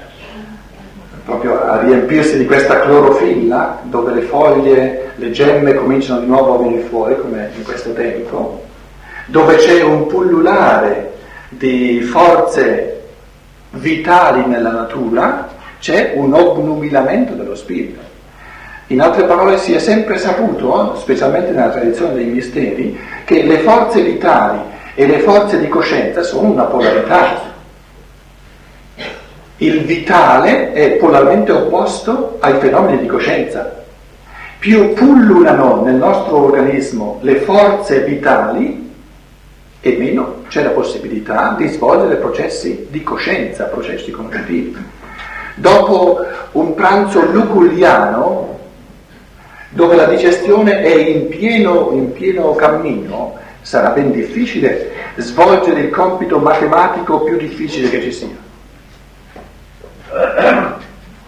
a 1.26 1.80
riempirsi 1.80 2.39
di 2.39 2.47
questa 2.47 2.80
clorofilla, 2.80 3.80
dove 3.82 4.14
le 4.14 4.22
foglie, 4.22 5.11
le 5.16 5.30
gemme 5.32 5.74
cominciano 5.74 6.20
di 6.20 6.26
nuovo 6.26 6.55
a 6.55 6.59
venire 6.62 6.89
fuori, 6.89 7.14
come 7.20 7.51
in 7.55 7.62
questo 7.62 7.93
tempo, 7.93 8.64
dove 9.26 9.57
c'è 9.57 9.82
un 9.82 10.07
pullulare 10.07 11.12
di 11.57 12.00
forze 12.02 13.02
vitali 13.70 14.46
nella 14.46 14.70
natura, 14.70 15.48
c'è 15.78 16.12
un 16.16 16.32
obnubilamento 16.32 17.34
dello 17.34 17.54
spirito. 17.54 18.00
In 18.88 19.00
altre 19.00 19.24
parole 19.24 19.59
si 19.59 19.72
è 19.74 19.78
sempre 19.78 20.18
saputo, 20.18 20.96
specialmente 20.96 21.50
nella 21.50 21.70
tradizione 21.70 22.14
dei 22.14 22.26
misteri, 22.26 22.98
che 23.24 23.42
le 23.42 23.59
forze 23.59 24.02
vitali 24.02 24.61
e 24.94 25.07
le 25.07 25.18
forze 25.18 25.59
di 25.59 25.68
coscienza 25.68 26.22
sono 26.22 26.50
una 26.50 26.64
polarità. 26.64 27.54
Il 29.59 29.82
vitale 29.84 30.72
è 30.72 30.90
polarmente 30.92 31.50
opposto 31.50 32.36
ai 32.40 32.59
fenomeni 32.61 33.00
di 33.00 33.07
coscienza. 33.07 33.84
Più 34.59 34.92
pullulano 34.92 35.82
nel 35.82 35.94
nostro 35.94 36.44
organismo 36.44 37.18
le 37.22 37.36
forze 37.36 38.00
vitali 38.00 38.86
e 39.87 39.97
meno 39.97 40.43
c'è 40.49 40.64
la 40.64 40.70
possibilità 40.70 41.55
di 41.57 41.68
svolgere 41.68 42.16
processi 42.16 42.89
di 42.91 43.05
coscienza, 43.05 43.66
processi 43.66 44.11
conoscitivi. 44.11 44.76
Dopo 45.55 46.18
un 46.53 46.74
pranzo 46.74 47.24
luculliano, 47.30 48.59
dove 49.68 49.95
la 49.95 50.07
digestione 50.07 50.82
è 50.82 50.93
in 50.93 51.28
pieno, 51.28 51.91
in 51.93 52.12
pieno 52.12 52.53
cammino, 52.57 53.39
sarà 53.61 53.91
ben 53.91 54.11
difficile 54.11 54.91
svolgere 55.16 55.80
il 55.80 55.91
compito 55.91 56.41
matematico 56.41 57.20
più 57.20 57.37
difficile 57.37 57.89
che 57.89 58.03
ci 58.03 58.12
sia. 58.12 58.45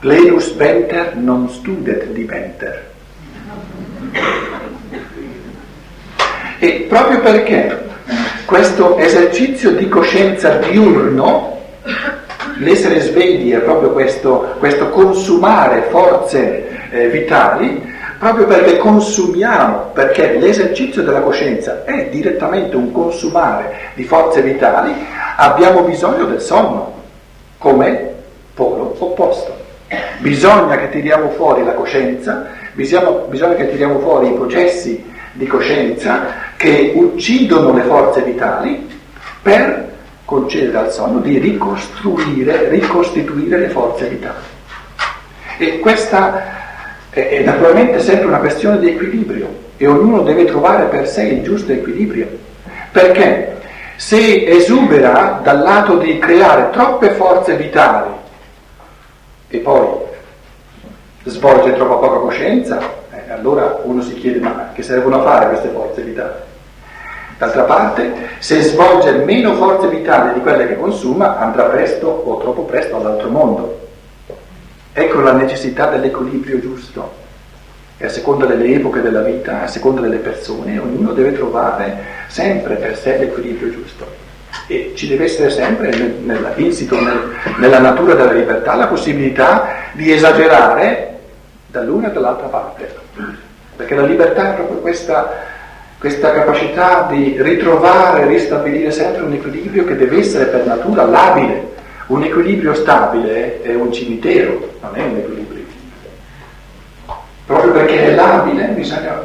Plenus 0.00 0.52
venter 0.56 1.14
non 1.14 1.48
studet 1.48 2.06
diventer. 2.06 2.90
E 6.59 6.86
proprio 6.88 7.20
perché 7.20 7.86
questo 8.44 8.96
esercizio 8.96 9.72
di 9.72 9.88
coscienza 9.88 10.56
diurno, 10.56 11.59
l'essere 12.56 13.00
svegli 13.00 13.52
è 13.52 13.59
proprio 13.59 13.90
questo, 13.90 14.54
questo 14.59 14.88
consumare 14.88 15.88
forze 15.90 16.90
eh, 16.90 17.09
vitali, 17.09 17.96
proprio 18.18 18.46
perché 18.46 18.78
consumiamo, 18.78 19.90
perché 19.92 20.38
l'esercizio 20.38 21.02
della 21.02 21.20
coscienza 21.20 21.84
è 21.84 22.09
direttamente 22.09 22.74
un 22.74 22.90
consumare 22.90 23.92
di 23.94 24.04
forze 24.04 24.40
vitali, 24.42 24.94
abbiamo 25.36 25.82
bisogno 25.82 26.24
del 26.24 26.40
sonno 26.40 26.94
come 27.59 28.12
polo 28.54 28.96
opposto. 28.98 29.54
Bisogna 30.18 30.76
che 30.76 30.90
tiriamo 30.90 31.30
fuori 31.30 31.64
la 31.64 31.72
coscienza, 31.72 32.46
bisogna, 32.72 33.11
bisogna 33.28 33.54
che 33.54 33.70
tiriamo 33.70 34.00
fuori 34.00 34.28
i 34.28 34.34
processi 34.34 35.16
di 35.32 35.46
coscienza 35.46 36.46
che 36.56 36.92
uccidono 36.94 37.72
le 37.72 37.82
forze 37.82 38.22
vitali 38.22 38.88
per 39.42 39.92
concedere 40.24 40.78
al 40.78 40.92
sonno 40.92 41.20
di 41.20 41.38
ricostruire, 41.38 42.68
ricostituire 42.68 43.58
le 43.58 43.68
forze 43.68 44.08
vitali. 44.08 44.44
E 45.58 45.78
questa 45.78 46.56
è 47.10 47.42
naturalmente 47.42 48.00
sempre 48.00 48.26
una 48.26 48.38
questione 48.38 48.78
di 48.78 48.90
equilibrio 48.90 49.66
e 49.76 49.86
ognuno 49.86 50.22
deve 50.22 50.44
trovare 50.44 50.84
per 50.84 51.08
sé 51.08 51.22
il 51.22 51.42
giusto 51.42 51.72
equilibrio. 51.72 52.28
Perché 52.92 53.56
se 53.96 54.46
esubera 54.46 55.40
dal 55.42 55.60
lato 55.60 55.96
di 55.96 56.18
creare 56.18 56.70
troppe 56.70 57.10
forze 57.10 57.56
vitali 57.56 58.10
e 59.48 59.58
poi 59.58 59.86
svolge 61.24 61.74
troppo 61.74 61.98
poca 61.98 62.18
coscienza, 62.18 62.78
eh, 63.28 63.32
allora 63.32 63.80
uno 63.82 64.00
si 64.00 64.14
chiede 64.14 64.40
ma 64.40 64.70
che 64.72 64.82
servono 64.82 65.20
a 65.20 65.22
fare 65.22 65.48
queste 65.48 65.68
forze 65.68 66.00
vitali? 66.02 66.46
D'altra 67.36 67.62
parte, 67.62 68.12
se 68.38 68.62
svolge 68.62 69.12
meno 69.12 69.54
forze 69.54 69.86
vitali 69.86 70.34
di 70.34 70.40
quelle 70.40 70.66
che 70.66 70.76
consuma, 70.76 71.38
andrà 71.38 71.64
presto 71.64 72.08
o 72.08 72.38
troppo 72.38 72.62
presto 72.62 72.96
all'altro 72.96 73.28
mondo. 73.28 73.86
Ecco 74.92 75.20
la 75.20 75.32
necessità 75.32 75.86
dell'equilibrio 75.86 76.58
giusto. 76.58 77.26
E 77.96 78.06
a 78.06 78.08
seconda 78.08 78.44
delle 78.44 78.74
epoche 78.74 79.00
della 79.00 79.20
vita, 79.20 79.62
a 79.62 79.66
seconda 79.68 80.00
delle 80.00 80.16
persone, 80.16 80.78
ognuno 80.78 81.12
deve 81.12 81.32
trovare 81.32 81.96
sempre 82.26 82.74
per 82.74 82.96
sé 82.96 83.18
l'equilibrio 83.18 83.70
giusto. 83.70 84.06
E 84.66 84.94
ci 84.96 85.06
deve 85.06 85.24
essere 85.24 85.50
sempre 85.50 85.90
nel, 85.96 86.54
insito 86.56 87.00
nel, 87.00 87.34
nella 87.58 87.78
natura 87.78 88.14
della 88.14 88.32
libertà 88.32 88.74
la 88.74 88.88
possibilità 88.88 89.68
di 89.92 90.12
esagerare 90.12 91.18
dall'una 91.68 92.08
e 92.08 92.12
dall'altra 92.12 92.48
parte. 92.48 93.06
Perché 93.76 93.94
la 93.94 94.06
libertà 94.06 94.52
è 94.52 94.54
proprio 94.54 94.78
questa, 94.78 95.32
questa 95.98 96.32
capacità 96.32 97.06
di 97.10 97.36
ritrovare, 97.38 98.26
ristabilire 98.26 98.90
sempre 98.90 99.22
un 99.22 99.32
equilibrio 99.32 99.84
che 99.84 99.96
deve 99.96 100.18
essere 100.18 100.46
per 100.46 100.66
natura 100.66 101.04
labile. 101.04 101.76
Un 102.06 102.22
equilibrio 102.22 102.74
stabile 102.74 103.62
è 103.62 103.74
un 103.74 103.92
cimitero, 103.92 104.76
non 104.80 104.96
è 104.96 105.02
un 105.02 105.16
equilibrio. 105.16 105.64
Proprio 107.46 107.72
perché 107.72 108.06
è 108.06 108.14
labile 108.14 108.66
bisogna 108.68 109.22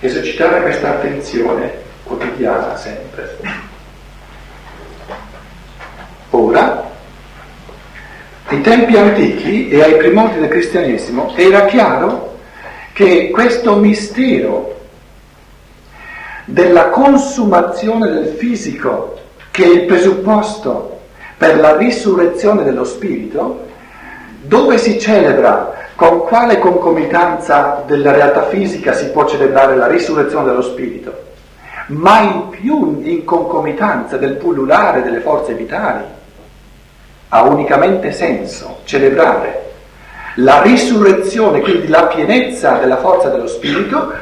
esercitare 0.00 0.62
questa 0.62 0.90
attenzione 0.90 1.72
quotidiana 2.04 2.76
sempre. 2.76 3.36
Ora, 6.30 6.90
ai 8.46 8.60
tempi 8.60 8.96
antichi 8.96 9.68
e 9.68 9.82
ai 9.82 9.96
primordi 9.96 10.40
del 10.40 10.48
cristianesimo 10.48 11.32
era 11.36 11.64
chiaro 11.66 12.31
che 12.92 13.30
questo 13.30 13.76
mistero 13.76 14.80
della 16.44 16.88
consumazione 16.90 18.10
del 18.10 18.34
fisico, 18.36 19.18
che 19.50 19.64
è 19.64 19.68
il 19.68 19.84
presupposto 19.86 21.00
per 21.38 21.58
la 21.58 21.76
risurrezione 21.76 22.64
dello 22.64 22.84
spirito, 22.84 23.66
dove 24.42 24.76
si 24.76 24.98
celebra, 24.98 25.72
con 25.94 26.20
quale 26.20 26.58
concomitanza 26.58 27.82
della 27.86 28.12
realtà 28.12 28.46
fisica 28.48 28.92
si 28.92 29.10
può 29.10 29.24
celebrare 29.26 29.76
la 29.76 29.86
risurrezione 29.86 30.46
dello 30.46 30.62
spirito, 30.62 31.30
ma 31.88 32.20
in 32.20 32.48
più 32.50 33.00
in 33.02 33.24
concomitanza 33.24 34.16
del 34.16 34.36
pullulare 34.36 35.02
delle 35.02 35.20
forze 35.20 35.54
vitali. 35.54 36.04
Ha 37.28 37.42
unicamente 37.42 38.12
senso 38.12 38.80
celebrare 38.84 39.71
la 40.36 40.62
risurrezione, 40.62 41.60
quindi 41.60 41.88
la 41.88 42.06
pienezza 42.06 42.78
della 42.78 42.98
forza 42.98 43.28
dello 43.28 43.46
spirito, 43.46 44.12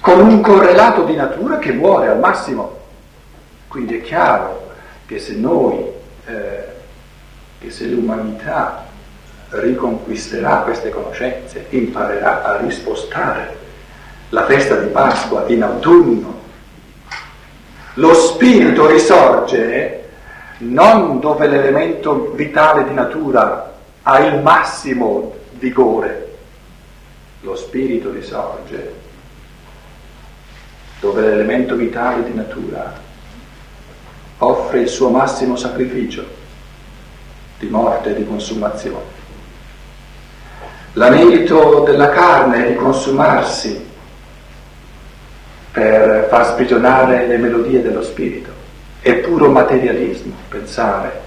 con 0.00 0.20
un 0.20 0.40
correlato 0.40 1.04
di 1.04 1.14
natura 1.14 1.58
che 1.58 1.72
muore 1.72 2.08
al 2.08 2.18
massimo. 2.18 2.82
Quindi 3.68 3.98
è 3.98 4.02
chiaro 4.02 4.72
che 5.06 5.18
se 5.18 5.34
noi, 5.34 5.82
eh, 6.26 6.64
che 7.58 7.70
se 7.70 7.86
l'umanità 7.86 8.84
riconquisterà 9.48 10.58
queste 10.58 10.90
conoscenze, 10.90 11.66
imparerà 11.70 12.44
a 12.44 12.56
rispostare 12.58 13.62
la 14.30 14.44
festa 14.44 14.76
di 14.76 14.88
Pasqua 14.88 15.44
in 15.46 15.62
autunno, 15.62 16.40
lo 17.94 18.14
spirito 18.14 18.86
risorge 18.86 20.03
non 20.64 21.20
dove 21.20 21.46
l'elemento 21.46 22.32
vitale 22.34 22.84
di 22.84 22.94
natura 22.94 23.72
ha 24.02 24.18
il 24.20 24.40
massimo 24.40 25.34
vigore, 25.52 26.36
lo 27.40 27.54
spirito 27.56 28.10
risorge 28.10 29.02
dove 31.00 31.20
l'elemento 31.20 31.74
vitale 31.74 32.24
di 32.24 32.32
natura 32.32 33.02
offre 34.38 34.80
il 34.80 34.88
suo 34.88 35.10
massimo 35.10 35.54
sacrificio 35.54 36.24
di 37.58 37.68
morte 37.68 38.10
e 38.10 38.14
di 38.14 38.26
consumazione. 38.26 39.12
L'anelito 40.94 41.80
della 41.80 42.08
carne 42.08 42.64
è 42.64 42.68
di 42.68 42.74
consumarsi 42.76 43.92
per 45.72 46.28
far 46.30 46.46
sprigionare 46.46 47.26
le 47.26 47.36
melodie 47.36 47.82
dello 47.82 48.02
spirito. 48.02 48.53
È 49.04 49.12
puro 49.16 49.50
materialismo 49.50 50.32
pensare 50.48 51.20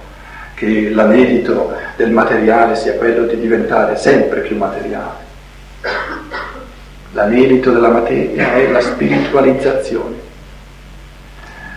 che 0.55 0.89
l'anelito 0.89 1.75
del 1.95 2.09
materiale 2.09 2.75
sia 2.75 2.95
quello 2.95 3.27
di 3.27 3.39
diventare 3.39 3.97
sempre 3.97 4.39
più 4.39 4.57
materiale. 4.57 5.23
L'anelito 7.11 7.69
della 7.69 7.89
materia 7.89 8.55
è 8.55 8.67
la 8.71 8.81
spiritualizzazione. 8.81 10.15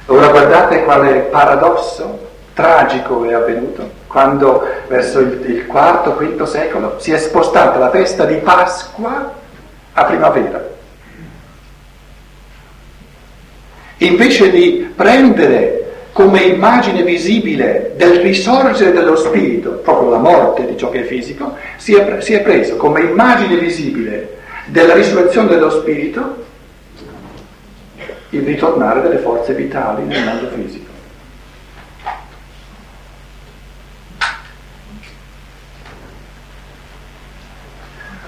Ora 0.06 0.28
guardate 0.28 0.84
quale 0.84 1.28
paradosso 1.30 2.28
tragico 2.54 3.22
è 3.26 3.34
avvenuto 3.34 3.90
quando 4.06 4.66
verso 4.88 5.18
il, 5.20 5.38
il 5.44 5.66
IV-V 5.68 6.42
secolo 6.44 6.98
si 6.98 7.12
è 7.12 7.18
spostata 7.18 7.78
la 7.78 7.90
festa 7.90 8.24
di 8.24 8.36
Pasqua 8.36 9.34
a 9.92 10.04
primavera. 10.04 10.66
Invece 13.98 14.50
di 14.50 14.90
prendere 14.96 15.79
come 16.12 16.40
immagine 16.40 17.02
visibile 17.02 17.92
del 17.96 18.20
risorgere 18.20 18.92
dello 18.92 19.16
spirito, 19.16 19.70
proprio 19.82 20.10
la 20.10 20.18
morte 20.18 20.66
di 20.66 20.76
ciò 20.76 20.90
che 20.90 21.00
è 21.00 21.04
fisico, 21.04 21.56
si 21.76 21.94
è, 21.94 22.20
si 22.20 22.32
è 22.34 22.42
preso 22.42 22.76
come 22.76 23.00
immagine 23.00 23.56
visibile 23.56 24.38
della 24.66 24.94
risurrezione 24.94 25.48
dello 25.48 25.70
spirito 25.70 26.44
il 28.30 28.42
ritornare 28.42 29.02
delle 29.02 29.18
forze 29.18 29.54
vitali 29.54 30.04
nel 30.04 30.24
mondo 30.24 30.48
fisico. 30.54 30.88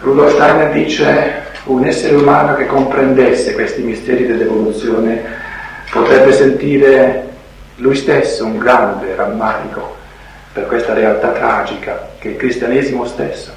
Rudolf 0.01 0.33
Steiner 0.33 0.73
dice 0.73 1.43
un 1.65 1.85
essere 1.85 2.17
umano 2.17 2.57
che 2.57 2.67
comprendesse 2.67 3.53
questi 3.55 3.83
misteri 3.83 4.27
dell'evoluzione 4.27 5.23
potrebbe 5.93 6.33
sentire 6.33 7.32
lui 7.77 7.97
stesso 7.97 8.45
un 8.45 8.59
grande 8.59 9.15
rammarico 9.15 9.97
per 10.53 10.67
questa 10.67 10.93
realtà 10.93 11.31
tragica 11.31 12.11
che 12.19 12.29
il 12.29 12.37
cristianesimo 12.37 13.07
stesso 13.07 13.51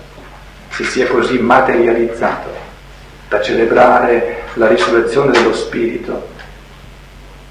si 0.70 0.84
sia 0.84 1.08
così 1.08 1.38
materializzato 1.40 2.50
da 3.28 3.42
celebrare 3.42 4.44
la 4.54 4.68
risurrezione 4.68 5.32
dello 5.32 5.54
spirito, 5.54 6.28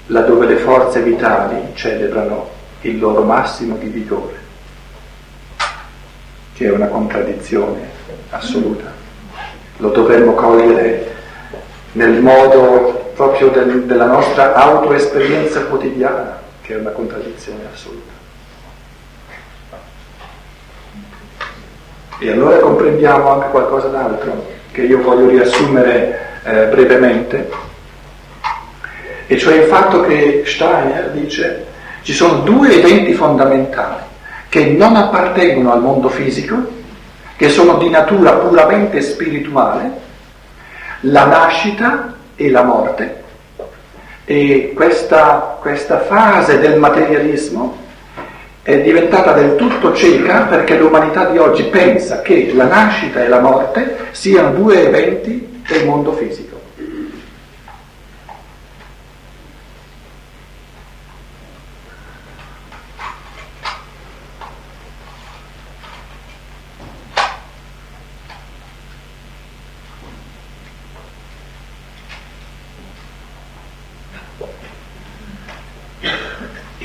laddove 0.07 0.47
le 0.47 0.57
forze 0.57 1.01
vitali 1.01 1.71
celebrano 1.73 2.49
il 2.81 2.99
loro 2.99 3.23
massimo 3.23 3.75
di 3.77 3.87
vigore, 3.87 4.35
che 6.53 6.65
è 6.65 6.71
una 6.71 6.87
contraddizione 6.87 7.89
assoluta. 8.29 8.91
Lo 9.77 9.89
dovremmo 9.89 10.33
cogliere 10.33 11.13
nel 11.93 12.21
modo 12.21 13.11
proprio 13.15 13.49
del, 13.49 13.83
della 13.83 14.05
nostra 14.05 14.53
autoesperienza 14.53 15.65
quotidiana, 15.65 16.43
che 16.65 16.73
è 16.73 16.77
una 16.77 16.89
contraddizione 16.89 17.59
assoluta. 17.71 18.11
E 22.17 22.31
allora 22.31 22.57
comprendiamo 22.57 23.29
anche 23.29 23.49
qualcosa 23.49 23.87
d'altro 23.89 24.53
che 24.71 24.81
io 24.81 25.01
voglio 25.01 25.29
riassumere 25.29 26.19
eh, 26.43 26.65
brevemente, 26.65 27.49
e 29.27 29.37
cioè 29.37 29.55
il 29.55 29.67
fatto 29.67 30.01
che 30.01 30.43
Steiner 30.45 31.11
dice 31.11 31.65
ci 32.01 32.13
sono 32.13 32.39
due 32.39 32.79
eventi 32.79 33.13
fondamentali 33.13 34.03
che 34.49 34.65
non 34.65 34.95
appartengono 34.95 35.73
al 35.73 35.81
mondo 35.81 36.09
fisico, 36.09 36.55
che 37.35 37.49
sono 37.49 37.77
di 37.77 37.89
natura 37.89 38.33
puramente 38.33 39.01
spirituale, 39.01 39.91
la 41.01 41.25
nascita 41.25 42.15
e 42.35 42.49
la 42.49 42.63
morte, 42.63 43.23
e 44.25 44.73
questa, 44.75 45.57
questa 45.61 45.99
fase 45.99 46.59
del 46.59 46.79
materialismo 46.79 47.83
è 48.63 48.81
diventata 48.81 49.33
del 49.33 49.55
tutto 49.55 49.93
cieca 49.93 50.41
perché 50.41 50.75
l'umanità 50.77 51.25
di 51.25 51.37
oggi 51.37 51.63
pensa 51.65 52.21
che 52.21 52.51
la 52.55 52.65
nascita 52.65 53.23
e 53.23 53.27
la 53.27 53.39
morte 53.39 54.07
siano 54.11 54.49
due 54.51 54.87
eventi 54.87 55.61
del 55.67 55.85
mondo 55.85 56.13
fisico. 56.13 56.54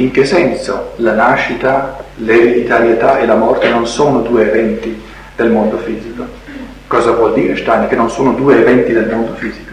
In 0.00 0.12
che 0.12 0.24
senso 0.24 0.92
la 0.96 1.12
nascita, 1.12 2.02
l'ereditarietà 2.16 3.18
e 3.18 3.26
la 3.26 3.34
morte 3.34 3.68
non 3.68 3.86
sono 3.86 4.22
due 4.22 4.48
eventi 4.48 4.98
del 5.36 5.50
mondo 5.50 5.76
fisico? 5.76 6.24
Cosa 6.86 7.10
vuol 7.10 7.34
dire 7.34 7.54
Steiner 7.54 7.86
che 7.86 7.96
non 7.96 8.08
sono 8.08 8.32
due 8.32 8.60
eventi 8.60 8.94
del 8.94 9.10
mondo 9.10 9.34
fisico? 9.34 9.72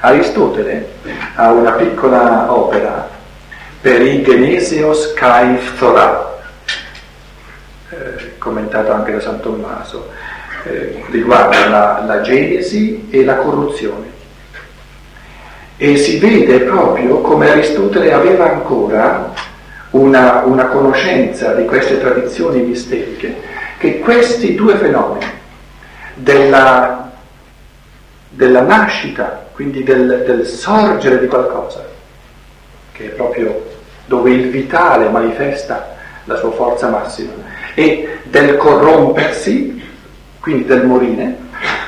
Aristotele 0.00 0.90
ha 1.36 1.50
una 1.50 1.70
piccola 1.70 2.52
opera 2.52 3.08
per 3.80 4.02
i 4.02 4.22
Genesios 4.22 5.14
kai 5.14 5.54
Phthora, 5.54 6.40
eh, 7.88 8.36
commentato 8.36 8.92
anche 8.92 9.12
da 9.12 9.20
San 9.20 9.40
Tommaso, 9.40 10.10
eh, 10.64 11.02
riguarda 11.08 11.68
la, 11.68 12.04
la 12.06 12.20
genesi 12.20 13.08
e 13.08 13.24
la 13.24 13.36
corruzione. 13.36 14.17
E 15.80 15.96
si 15.96 16.18
vede 16.18 16.58
proprio 16.60 17.20
come 17.20 17.48
Aristotele 17.50 18.12
aveva 18.12 18.50
ancora 18.50 19.32
una, 19.90 20.42
una 20.44 20.66
conoscenza 20.66 21.54
di 21.54 21.64
queste 21.66 22.00
tradizioni 22.00 22.62
misteriche, 22.62 23.36
che 23.78 24.00
questi 24.00 24.56
due 24.56 24.76
fenomeni 24.76 25.24
della, 26.14 27.12
della 28.28 28.62
nascita, 28.62 29.46
quindi 29.52 29.84
del, 29.84 30.24
del 30.26 30.46
sorgere 30.46 31.20
di 31.20 31.28
qualcosa, 31.28 31.86
che 32.92 33.04
è 33.04 33.08
proprio 33.10 33.76
dove 34.06 34.30
il 34.30 34.50
vitale 34.50 35.08
manifesta 35.08 35.94
la 36.24 36.36
sua 36.36 36.50
forza 36.50 36.88
massima, 36.88 37.32
e 37.74 38.18
del 38.24 38.56
corrompersi, 38.56 39.80
quindi 40.40 40.64
del 40.64 40.84
morire, 40.84 41.36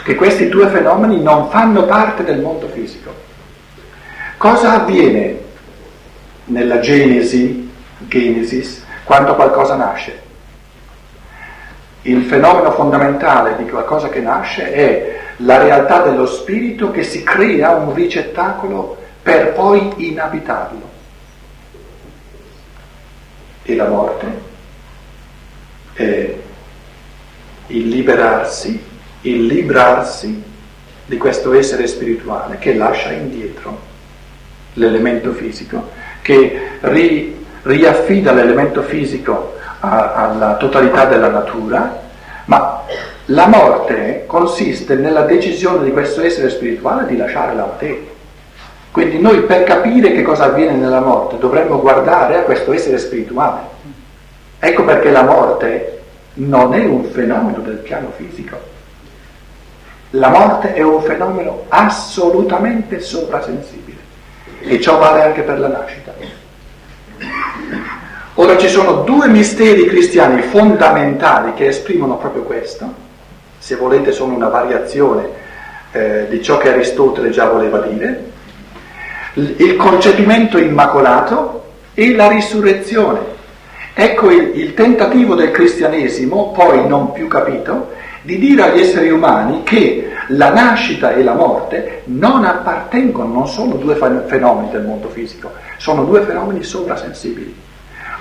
che 0.05 0.14
questi 0.14 0.49
due 0.49 0.68
fenomeni 0.68 1.20
non 1.20 1.51
fanno 1.51 1.84
parte 1.86 2.22
del 2.22 2.38
mondo 2.38 2.68
fisico. 2.68 3.28
Cosa 4.41 4.80
avviene 4.80 5.38
nella 6.47 6.78
Genesi, 6.80 7.70
Genesis, 7.99 8.82
quando 9.05 9.34
qualcosa 9.34 9.74
nasce? 9.74 10.18
Il 12.01 12.24
fenomeno 12.24 12.70
fondamentale 12.72 13.57
di 13.57 13.68
qualcosa 13.68 14.09
che 14.09 14.20
nasce 14.20 14.72
è 14.72 15.20
la 15.36 15.59
realtà 15.59 16.01
dello 16.01 16.24
spirito 16.24 16.91
che 16.91 17.03
si 17.03 17.22
crea 17.22 17.72
un 17.72 17.93
ricettacolo 17.93 18.97
per 19.20 19.53
poi 19.53 20.09
inabitarlo. 20.09 20.88
E 23.62 23.76
la 23.76 23.88
morte 23.88 24.41
è 25.93 26.34
il 27.66 27.88
liberarsi, 27.88 28.82
il 29.20 29.45
librarsi 29.45 30.43
di 31.05 31.16
questo 31.18 31.53
essere 31.53 31.86
spirituale 31.86 32.57
che 32.57 32.72
lascia 32.72 33.12
indietro 33.12 33.89
l'elemento 34.74 35.32
fisico, 35.32 35.90
che 36.22 36.68
ri, 36.80 37.44
riaffida 37.62 38.32
l'elemento 38.32 38.82
fisico 38.82 39.56
a, 39.80 40.12
alla 40.14 40.56
totalità 40.56 41.06
della 41.06 41.28
natura, 41.28 42.02
ma 42.46 42.84
la 43.26 43.46
morte 43.46 44.24
consiste 44.26 44.94
nella 44.94 45.22
decisione 45.22 45.84
di 45.84 45.92
questo 45.92 46.22
essere 46.22 46.50
spirituale 46.50 47.06
di 47.06 47.16
lasciare 47.16 47.54
la 47.54 47.66
materia. 47.66 48.08
Quindi 48.90 49.20
noi 49.20 49.42
per 49.42 49.62
capire 49.62 50.12
che 50.12 50.22
cosa 50.22 50.44
avviene 50.46 50.72
nella 50.72 51.00
morte 51.00 51.38
dovremmo 51.38 51.80
guardare 51.80 52.38
a 52.38 52.42
questo 52.42 52.72
essere 52.72 52.98
spirituale. 52.98 53.78
Ecco 54.58 54.84
perché 54.84 55.10
la 55.10 55.22
morte 55.22 56.00
non 56.34 56.74
è 56.74 56.84
un 56.84 57.04
fenomeno 57.04 57.58
del 57.58 57.76
piano 57.76 58.10
fisico. 58.16 58.58
La 60.10 60.28
morte 60.28 60.74
è 60.74 60.82
un 60.82 61.00
fenomeno 61.02 61.66
assolutamente 61.68 62.98
sovrasensibile 62.98 63.89
e 64.61 64.80
ciò 64.80 64.98
vale 64.98 65.22
anche 65.22 65.42
per 65.42 65.58
la 65.58 65.68
nascita. 65.68 66.14
Ora 68.34 68.56
ci 68.56 68.68
sono 68.68 69.02
due 69.02 69.28
misteri 69.28 69.84
cristiani 69.84 70.42
fondamentali 70.42 71.52
che 71.54 71.66
esprimono 71.66 72.16
proprio 72.16 72.42
questo, 72.42 72.92
se 73.58 73.76
volete 73.76 74.12
sono 74.12 74.34
una 74.34 74.48
variazione 74.48 75.28
eh, 75.92 76.26
di 76.28 76.42
ciò 76.42 76.56
che 76.56 76.72
Aristotele 76.72 77.30
già 77.30 77.48
voleva 77.48 77.80
dire, 77.80 78.24
il 79.34 79.76
concepimento 79.76 80.58
immacolato 80.58 81.64
e 81.94 82.14
la 82.14 82.28
risurrezione. 82.28 83.38
Ecco 83.92 84.30
il, 84.30 84.52
il 84.54 84.74
tentativo 84.74 85.34
del 85.34 85.50
cristianesimo, 85.50 86.52
poi 86.52 86.86
non 86.86 87.12
più 87.12 87.26
capito, 87.28 87.90
di 88.22 88.38
dire 88.38 88.62
agli 88.62 88.80
esseri 88.80 89.11
umani 89.11 89.62
che 89.62 90.11
la 90.31 90.53
nascita 90.53 91.12
e 91.12 91.22
la 91.22 91.35
morte 91.35 92.03
non 92.05 92.45
appartengono, 92.45 93.33
non 93.33 93.49
sono 93.49 93.74
due 93.74 93.95
fenomeni 93.95 94.70
del 94.70 94.85
mondo 94.85 95.09
fisico, 95.09 95.53
sono 95.78 96.05
due 96.05 96.22
fenomeni 96.22 96.62
sovrasensibili. 96.62 97.55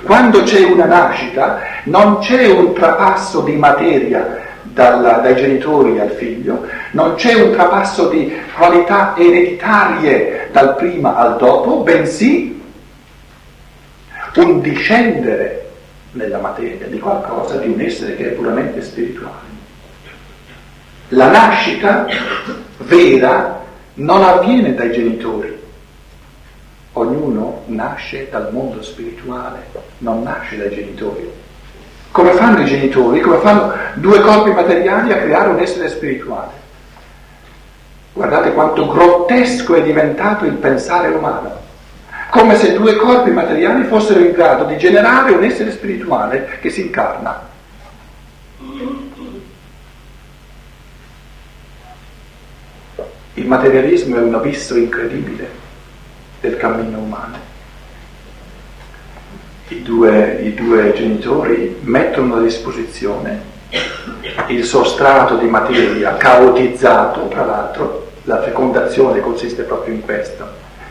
Quando 0.04 0.44
c'è 0.44 0.64
una 0.64 0.86
nascita 0.86 1.60
non 1.86 2.20
c'è 2.20 2.50
un 2.50 2.74
trapasso 2.74 3.42
di 3.42 3.56
materia 3.56 4.48
dalla, 4.64 5.14
dai 5.18 5.36
genitori 5.36 6.00
al 6.00 6.12
figlio, 6.12 6.66
non 6.92 7.16
c'è 7.16 7.34
un 7.34 7.52
trapasso 7.52 8.08
di 8.08 8.34
qualità 8.58 9.14
ereditarie 9.18 10.48
dal 10.52 10.76
prima 10.76 11.16
al 11.16 11.38
dopo, 11.38 11.82
bensì 11.82 12.58
un 14.36 14.62
discendere 14.62 15.68
nella 16.14 16.38
materia 16.38 16.88
di 16.88 16.98
qualcosa, 16.98 17.58
di 17.58 17.68
un 17.68 17.82
essere 17.82 18.16
che 18.16 18.30
è 18.30 18.32
puramente 18.32 18.82
spirituale. 18.82 19.49
La 21.14 21.32
nascita 21.32 22.06
vera 22.78 23.62
non 23.96 24.24
avviene 24.24 24.76
dai 24.76 24.92
genitori, 24.92 25.60
ognuno 26.94 27.64
nasce 27.66 28.28
dal 28.30 28.50
mondo 28.52 28.84
spirituale, 28.84 29.70
non 30.00 30.22
nasce 30.22 30.58
dai 30.58 30.70
genitori. 30.70 31.28
Come 32.12 32.32
fanno 32.34 32.62
i 32.62 32.66
genitori? 32.66 33.22
Come 33.22 33.38
fanno 33.38 33.74
due 33.96 34.22
corpi 34.22 34.52
materiali 34.52 35.12
a 35.12 35.18
creare 35.18 35.50
un 35.50 35.60
essere 35.60 35.90
spirituale? 35.90 36.52
Guardate 38.14 38.54
quanto 38.54 38.88
grottesco 38.88 39.74
è 39.74 39.82
diventato 39.82 40.46
il 40.46 40.54
pensare 40.54 41.08
umano. 41.08 41.58
Come 42.30 42.56
se 42.56 42.74
due 42.74 42.96
corpi 42.98 43.32
materiali 43.32 43.84
fossero 43.86 44.20
in 44.20 44.32
grado 44.32 44.66
di 44.66 44.78
generare 44.78 45.32
un 45.32 45.44
essere 45.44 45.72
spirituale 45.72 46.60
che 46.62 46.70
si 46.70 46.82
incarna. 46.82 47.48
Il 53.40 53.48
materialismo 53.48 54.18
è 54.18 54.20
un 54.20 54.36
abisso 54.36 54.76
incredibile 54.76 55.50
del 56.42 56.58
cammino 56.58 56.98
umano. 56.98 57.38
I 59.70 59.82
due, 59.82 60.42
I 60.44 60.54
due, 60.54 60.92
genitori 60.92 61.78
mettono 61.84 62.36
a 62.36 62.42
disposizione 62.42 63.42
il 64.48 64.66
sostrato 64.66 65.38
di 65.38 65.48
materia 65.48 66.18
caotizzato, 66.18 67.30
tra 67.30 67.46
l'altro 67.46 68.12
la 68.24 68.42
fecondazione 68.42 69.22
consiste 69.22 69.64
proprio 69.64 69.94
in 69.94 70.02
questo, 70.02 70.46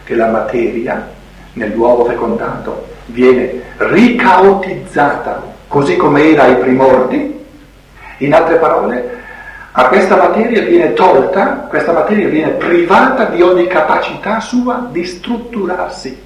che 0.04 0.14
la 0.14 0.28
materia 0.28 1.06
nell'uovo 1.52 2.06
fecondato 2.06 2.86
viene 3.06 3.60
ricaotizzata 3.76 5.42
così 5.68 5.96
come 5.96 6.30
era 6.30 6.44
ai 6.44 6.56
primordi, 6.56 7.44
in 8.18 8.32
altre 8.32 8.56
parole 8.56 9.16
a 9.78 9.86
questa 9.86 10.16
materia 10.16 10.62
viene 10.62 10.92
tolta, 10.92 11.66
questa 11.68 11.92
materia 11.92 12.26
viene 12.26 12.50
privata 12.54 13.26
di 13.26 13.40
ogni 13.42 13.68
capacità 13.68 14.40
sua 14.40 14.88
di 14.90 15.04
strutturarsi 15.04 16.20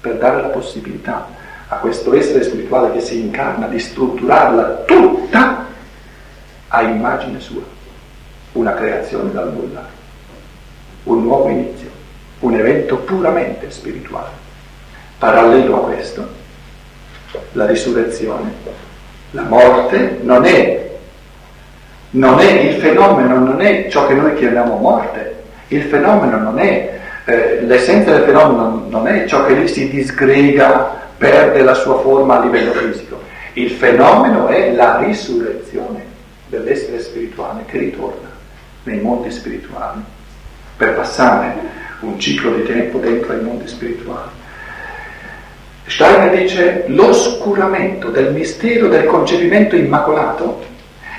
per 0.00 0.18
dare 0.18 0.40
la 0.40 0.48
possibilità 0.48 1.26
a 1.66 1.76
questo 1.78 2.14
essere 2.14 2.44
spirituale 2.44 2.92
che 2.92 3.00
si 3.00 3.18
incarna 3.18 3.66
di 3.66 3.80
strutturarla 3.80 4.84
tutta 4.86 5.66
a 6.68 6.82
immagine 6.82 7.40
sua, 7.40 7.62
una 8.52 8.74
creazione 8.74 9.32
dal 9.32 9.52
nulla, 9.52 9.84
un 11.04 11.22
nuovo 11.24 11.48
inizio, 11.48 11.90
un 12.38 12.54
evento 12.54 12.98
puramente 12.98 13.68
spirituale. 13.72 14.30
Parallelo 15.18 15.74
a 15.74 15.86
questo, 15.86 16.28
la 17.50 17.66
risurrezione, 17.66 18.52
la 19.32 19.42
morte 19.42 20.20
non 20.22 20.44
è 20.44 20.92
non 22.14 22.38
è 22.38 22.50
il 22.50 22.74
fenomeno, 22.80 23.38
non 23.38 23.60
è 23.60 23.88
ciò 23.88 24.06
che 24.06 24.14
noi 24.14 24.34
chiamiamo 24.34 24.76
morte, 24.76 25.42
il 25.68 25.82
fenomeno 25.82 26.38
non 26.38 26.58
è, 26.58 27.00
eh, 27.24 27.60
l'essenza 27.62 28.12
del 28.12 28.22
fenomeno 28.22 28.86
non 28.88 29.08
è 29.08 29.26
ciò 29.26 29.44
che 29.44 29.54
lì 29.54 29.66
si 29.66 29.88
disgrega, 29.88 31.02
perde 31.16 31.62
la 31.62 31.74
sua 31.74 31.98
forma 32.00 32.38
a 32.38 32.44
livello 32.44 32.72
fisico, 32.72 33.20
il 33.54 33.70
fenomeno 33.70 34.46
è 34.46 34.72
la 34.72 34.98
risurrezione 34.98 36.04
dell'essere 36.46 37.00
spirituale 37.00 37.64
che 37.66 37.78
ritorna 37.78 38.28
nei 38.84 39.00
mondi 39.00 39.30
spirituali. 39.30 40.02
Per 40.76 40.94
passare 40.94 41.54
un 42.00 42.18
ciclo 42.20 42.52
di 42.54 42.64
tempo 42.64 42.98
dentro 42.98 43.32
ai 43.32 43.40
mondi 43.40 43.66
spirituali. 43.66 44.30
Steiner 45.86 46.36
dice 46.36 46.84
l'oscuramento 46.86 48.10
del 48.10 48.32
mistero 48.32 48.88
del 48.88 49.04
concepimento 49.04 49.76
immacolato 49.76 50.72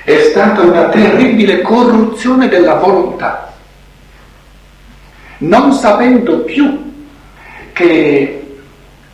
è 0.06 0.20
stata 0.20 0.62
una 0.62 0.89
terribile 0.89 1.62
corruzione 1.62 2.47
della 2.47 2.76
volontà. 2.76 3.51
Non 5.39 5.74
sapendo 5.74 6.41
più 6.41 6.93
che 7.74 8.58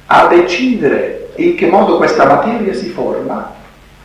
a 0.06 0.28
decidere 0.28 1.30
in 1.38 1.56
che 1.56 1.68
modo 1.68 1.96
questa 1.96 2.26
materia 2.26 2.74
si 2.74 2.90
forma 2.90 3.54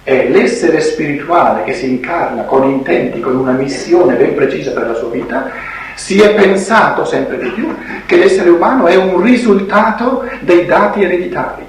è 0.05 0.29
l'essere 0.29 0.81
spirituale 0.81 1.65
che 1.65 1.75
si 1.75 1.91
incarna 1.91 2.45
con 2.45 2.71
intenti, 2.71 3.19
con 3.19 3.35
una 3.35 3.51
missione 3.51 4.15
ben 4.15 4.37
precisa 4.37 4.71
per 4.71 4.87
la 4.87 4.95
sua 4.95 5.11
vita, 5.11 5.51
si 5.97 6.21
è 6.21 6.35
pensato 6.35 7.05
sempre 7.05 7.39
di 7.39 7.49
più 7.49 7.75
che 8.07 8.17
l'essere 8.17 8.51
umano 8.51 8.87
è 8.87 8.95
un 8.95 9.21
risultato 9.21 10.25
dei 10.41 10.65
dati 10.67 11.03
ereditari. 11.03 11.65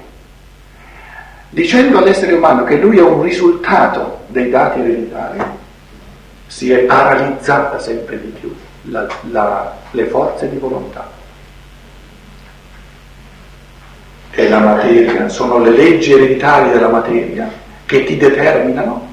Dicendo 1.50 1.98
all'essere 1.98 2.34
umano 2.34 2.62
che 2.62 2.76
lui 2.76 2.98
è 2.98 3.02
un 3.02 3.20
risultato 3.22 4.17
dei 4.28 4.50
dati 4.50 4.80
ereditari 4.80 5.40
si 6.46 6.70
è 6.70 6.78
paralizzata 6.80 7.78
sempre 7.78 8.20
di 8.20 8.28
più 8.28 8.54
la, 8.82 9.06
la, 9.30 9.76
le 9.90 10.06
forze 10.06 10.48
di 10.48 10.56
volontà. 10.56 11.16
E 14.30 14.48
la 14.48 14.60
materia, 14.60 15.28
sono 15.28 15.58
le 15.58 15.70
leggi 15.70 16.12
ereditarie 16.12 16.72
della 16.72 16.88
materia 16.88 17.50
che 17.84 18.04
ti 18.04 18.16
determinano, 18.16 19.06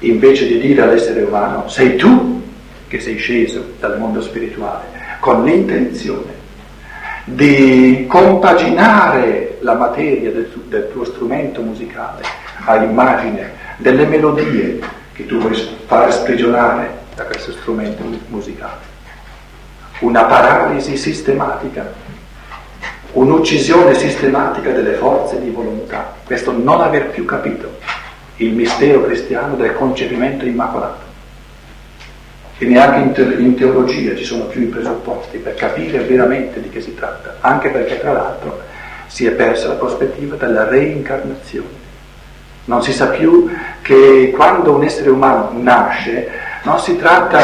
invece 0.00 0.46
di 0.46 0.58
dire 0.58 0.82
all'essere 0.82 1.22
umano 1.22 1.68
sei 1.68 1.96
tu 1.96 2.42
che 2.88 2.98
sei 3.00 3.16
sceso 3.18 3.74
dal 3.78 3.98
mondo 3.98 4.20
spirituale, 4.20 4.86
con 5.20 5.44
l'intenzione 5.44 6.38
di 7.24 8.06
compaginare 8.08 9.58
la 9.60 9.74
materia 9.74 10.32
del, 10.32 10.50
del 10.66 10.90
tuo 10.90 11.04
strumento 11.04 11.60
musicale 11.60 12.22
a 12.64 12.82
immagine 12.82 13.59
delle 13.80 14.06
melodie 14.06 14.78
che 15.12 15.26
tu 15.26 15.38
vuoi 15.38 15.56
fare 15.86 16.10
sprigionare 16.12 16.98
da 17.14 17.24
questo 17.24 17.52
strumento 17.52 18.02
musicale. 18.28 18.88
Una 20.00 20.24
paralisi 20.24 20.96
sistematica, 20.96 21.90
un'uccisione 23.12 23.94
sistematica 23.94 24.70
delle 24.70 24.94
forze 24.94 25.40
di 25.40 25.50
volontà. 25.50 26.14
Questo 26.24 26.52
non 26.52 26.80
aver 26.80 27.08
più 27.08 27.24
capito 27.24 27.78
il 28.36 28.52
mistero 28.52 29.02
cristiano 29.04 29.56
del 29.56 29.74
concepimento 29.74 30.44
immacolato. 30.44 31.08
e 32.62 32.66
neanche 32.66 33.22
in 33.22 33.54
teologia 33.54 34.14
ci 34.14 34.24
sono 34.24 34.44
più 34.44 34.60
i 34.60 34.66
presupposti 34.66 35.38
per 35.38 35.54
capire 35.54 36.00
veramente 36.00 36.60
di 36.60 36.68
che 36.68 36.82
si 36.82 36.94
tratta, 36.94 37.36
anche 37.40 37.70
perché 37.70 37.98
tra 37.98 38.12
l'altro 38.12 38.60
si 39.06 39.24
è 39.24 39.30
persa 39.30 39.68
la 39.68 39.74
prospettiva 39.74 40.36
della 40.36 40.68
reincarnazione. 40.68 41.88
Non 42.66 42.82
si 42.82 42.92
sa 42.92 43.06
più 43.08 43.48
che 43.82 44.32
quando 44.34 44.74
un 44.74 44.84
essere 44.84 45.10
umano 45.10 45.50
nasce 45.54 46.28
non 46.62 46.78
si 46.78 46.96
tratta 46.96 47.40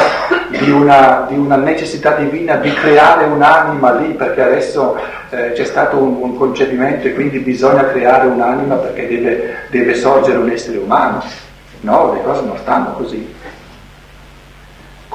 di 0.51 0.71
una, 0.71 1.27
di 1.29 1.37
una 1.37 1.57
necessità 1.57 2.13
divina 2.13 2.57
di 2.57 2.73
creare 2.73 3.25
un'anima 3.25 3.95
lì 3.95 4.13
perché 4.13 4.43
adesso 4.43 4.97
eh, 5.31 5.53
c'è 5.53 5.65
stato 5.65 5.97
un, 5.97 6.19
un, 6.21 6.37
concepimento 6.37 7.07
e 7.07 7.15
quindi 7.15 7.39
bisogna 7.39 7.87
creare 7.87 8.27
un'anima 8.27 8.75
perché 8.77 9.09
deve, 9.09 9.55
deve 9.71 9.95
sorgere 9.95 10.39
un 10.39 10.51
essere 10.51 10.77
umano. 10.77 11.23
No, 11.81 12.13
le 12.13 12.23
cose 12.23 12.45
non 12.45 12.57
stanno 12.59 12.93
così 12.93 13.35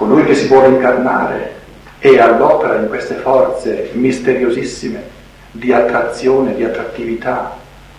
colui 0.01 0.25
che 0.25 0.33
si 0.33 0.47
vuole 0.47 0.69
incarnare 0.69 1.59
è 1.99 2.17
all'opera 2.17 2.77
in 2.77 2.87
queste 2.87 3.13
forze 3.15 3.91
misteriosissime 3.93 5.03
di 5.51 5.71
attrazione, 5.71 6.55
di 6.55 6.63
attrattività 6.63 7.55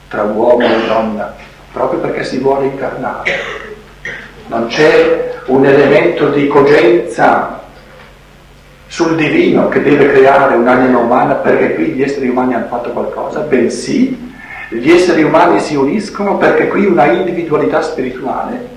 tra 0.09 0.25
uomo 0.25 0.65
e 0.65 0.87
donna, 0.89 1.33
proprio 1.73 2.01
perché 2.01 2.25
si 2.25 2.39
vuole 2.39 2.67
incarnare. 2.67 3.31
Non 4.47 4.67
c'è 4.67 5.41
un 5.47 5.65
elemento 5.65 6.29
di 6.29 6.47
cogenza 6.47 7.61
sul 8.87 9.17
divino 9.17 9.69
che 9.69 9.83
deve 9.83 10.13
creare 10.13 10.55
un'anima 10.55 10.99
umana 10.99 11.35
perché 11.35 11.75
qui 11.75 11.87
gli 11.87 12.03
esseri 12.03 12.29
umani 12.29 12.55
hanno 12.55 12.67
fatto 12.67 12.91
qualcosa, 12.91 13.41
bensì 13.41 14.31
gli 14.69 14.91
esseri 14.91 15.23
umani 15.23 15.61
si 15.61 15.75
uniscono 15.75 16.37
perché 16.37 16.69
qui 16.69 16.87
una 16.87 17.07
individualità 17.07 17.83
spirituale 17.83 18.69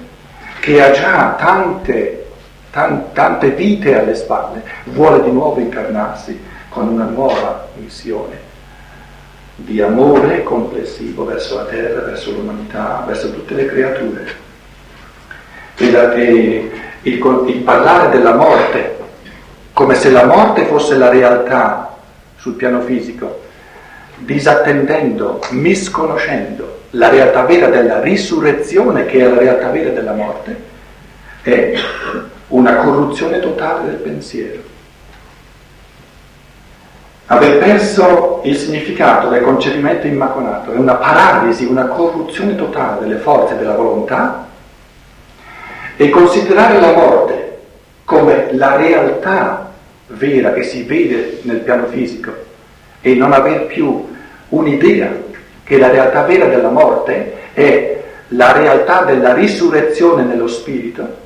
che 0.59 0.81
ha 0.81 0.91
già 0.91 1.35
tante 1.37 2.23
tante 2.71 3.51
vite 3.51 3.97
alle 3.97 4.15
spalle, 4.15 4.61
vuole 4.85 5.23
di 5.23 5.31
nuovo 5.31 5.61
incarnarsi 5.61 6.37
con 6.67 6.89
una 6.89 7.05
nuova 7.05 7.69
missione 7.75 8.44
di 9.55 9.81
amore 9.81 10.43
complessivo 10.43 11.25
verso 11.25 11.55
la 11.55 11.65
terra, 11.65 12.01
verso 12.01 12.31
l'umanità, 12.31 13.03
verso 13.07 13.31
tutte 13.31 13.53
le 13.53 13.65
creature. 13.65 14.43
E 15.77 16.71
il, 17.01 17.43
il 17.47 17.61
parlare 17.63 18.09
della 18.09 18.33
morte, 18.33 18.97
come 19.73 19.95
se 19.95 20.09
la 20.09 20.25
morte 20.25 20.65
fosse 20.65 20.95
la 20.97 21.09
realtà 21.09 21.97
sul 22.35 22.53
piano 22.53 22.81
fisico, 22.81 23.43
disattendendo, 24.17 25.41
misconoscendo 25.51 26.83
la 26.91 27.09
realtà 27.09 27.43
vera 27.43 27.67
della 27.67 27.99
risurrezione, 27.99 29.05
che 29.05 29.19
è 29.19 29.29
la 29.29 29.37
realtà 29.37 29.69
vera 29.69 29.89
della 29.89 30.13
morte, 30.13 30.73
è 31.41 31.73
una 32.49 32.75
corruzione 32.77 33.39
totale 33.39 33.89
del 33.89 33.95
pensiero. 33.95 34.73
Aver 37.27 37.57
perso 37.57 38.41
il 38.43 38.55
significato 38.55 39.29
del 39.29 39.41
concepimento 39.41 40.05
immacolato 40.05 40.71
è 40.71 40.77
una 40.77 40.93
paralisi, 40.93 41.65
una 41.65 41.87
corruzione 41.87 42.55
totale 42.55 42.99
delle 42.99 43.17
forze 43.17 43.57
della 43.57 43.73
volontà 43.73 44.47
e 45.95 46.09
considerare 46.09 46.79
la 46.79 46.93
morte 46.93 47.57
come 48.03 48.49
la 48.51 48.75
realtà 48.75 49.71
vera 50.07 50.53
che 50.53 50.61
si 50.61 50.83
vede 50.83 51.39
nel 51.43 51.61
piano 51.61 51.87
fisico 51.87 52.31
e 53.01 53.15
non 53.15 53.33
aver 53.33 53.65
più 53.65 54.07
un'idea 54.49 55.11
che 55.63 55.79
la 55.79 55.89
realtà 55.89 56.21
vera 56.21 56.45
della 56.45 56.69
morte 56.69 57.53
è 57.53 58.03
la 58.29 58.51
realtà 58.51 59.03
della 59.03 59.33
risurrezione 59.33 60.23
nello 60.23 60.47
spirito 60.47 61.23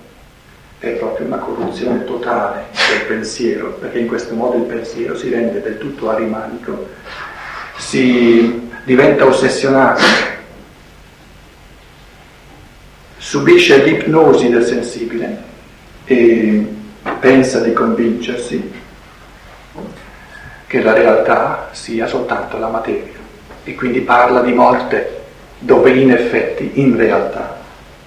è 0.79 0.91
proprio 0.91 1.27
una 1.27 1.37
corruzione 1.37 2.05
totale 2.05 2.67
del 2.71 3.05
pensiero, 3.05 3.71
perché 3.73 3.99
in 3.99 4.07
questo 4.07 4.33
modo 4.33 4.57
il 4.57 4.63
pensiero 4.63 5.15
si 5.15 5.29
rende 5.29 5.61
del 5.61 5.77
tutto 5.77 6.09
arimanico, 6.09 6.87
si 7.77 8.69
diventa 8.85 9.25
ossessionato, 9.25 10.01
subisce 13.17 13.83
l'ipnosi 13.83 14.49
del 14.49 14.63
sensibile 14.63 15.43
e 16.05 16.65
pensa 17.19 17.59
di 17.59 17.73
convincersi 17.73 18.71
che 20.65 20.81
la 20.81 20.93
realtà 20.93 21.69
sia 21.73 22.07
soltanto 22.07 22.57
la 22.57 22.69
materia 22.69 23.17
e 23.65 23.75
quindi 23.75 23.99
parla 23.99 24.41
di 24.41 24.53
morte 24.53 25.17
dove 25.59 25.91
in 25.91 26.11
effetti, 26.11 26.71
in 26.75 26.95
realtà, 26.95 27.57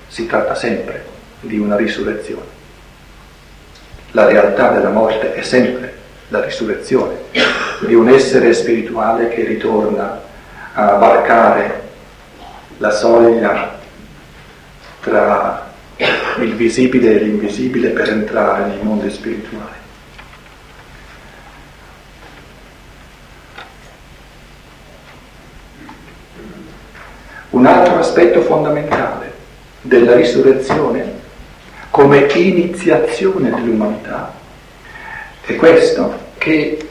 si 0.08 0.26
tratta 0.26 0.54
sempre 0.54 1.04
di 1.40 1.58
una 1.58 1.76
risurrezione 1.76 2.60
la 4.12 4.26
realtà 4.26 4.70
della 4.70 4.90
morte 4.90 5.34
è 5.34 5.42
sempre 5.42 6.00
la 6.28 6.42
risurrezione 6.44 7.16
di 7.86 7.94
un 7.94 8.08
essere 8.08 8.52
spirituale 8.52 9.28
che 9.28 9.44
ritorna 9.44 10.20
a 10.74 10.94
varcare 10.94 11.80
la 12.78 12.90
soglia 12.90 13.78
tra 15.00 15.70
il 16.38 16.54
visibile 16.54 17.12
e 17.12 17.18
l'invisibile 17.24 17.90
per 17.90 18.08
entrare 18.08 18.66
nei 18.66 18.78
mondi 18.82 19.10
spirituali. 19.10 19.80
Un 27.50 27.66
altro 27.66 27.98
aspetto 27.98 28.40
fondamentale 28.42 29.32
della 29.82 30.14
risurrezione 30.14 31.20
come 31.92 32.26
iniziazione 32.32 33.50
dell'umanità. 33.50 34.32
È 35.44 35.54
questo 35.56 36.10
che 36.38 36.88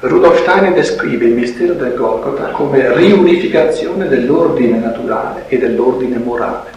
Rudolf 0.00 0.40
Steiner 0.40 0.72
descrive 0.72 1.26
il 1.26 1.34
mistero 1.34 1.74
del 1.74 1.94
Golgotha 1.94 2.48
come 2.48 2.96
riunificazione 2.96 4.08
dell'ordine 4.08 4.78
naturale 4.78 5.44
e 5.48 5.58
dell'ordine 5.58 6.16
morale. 6.16 6.70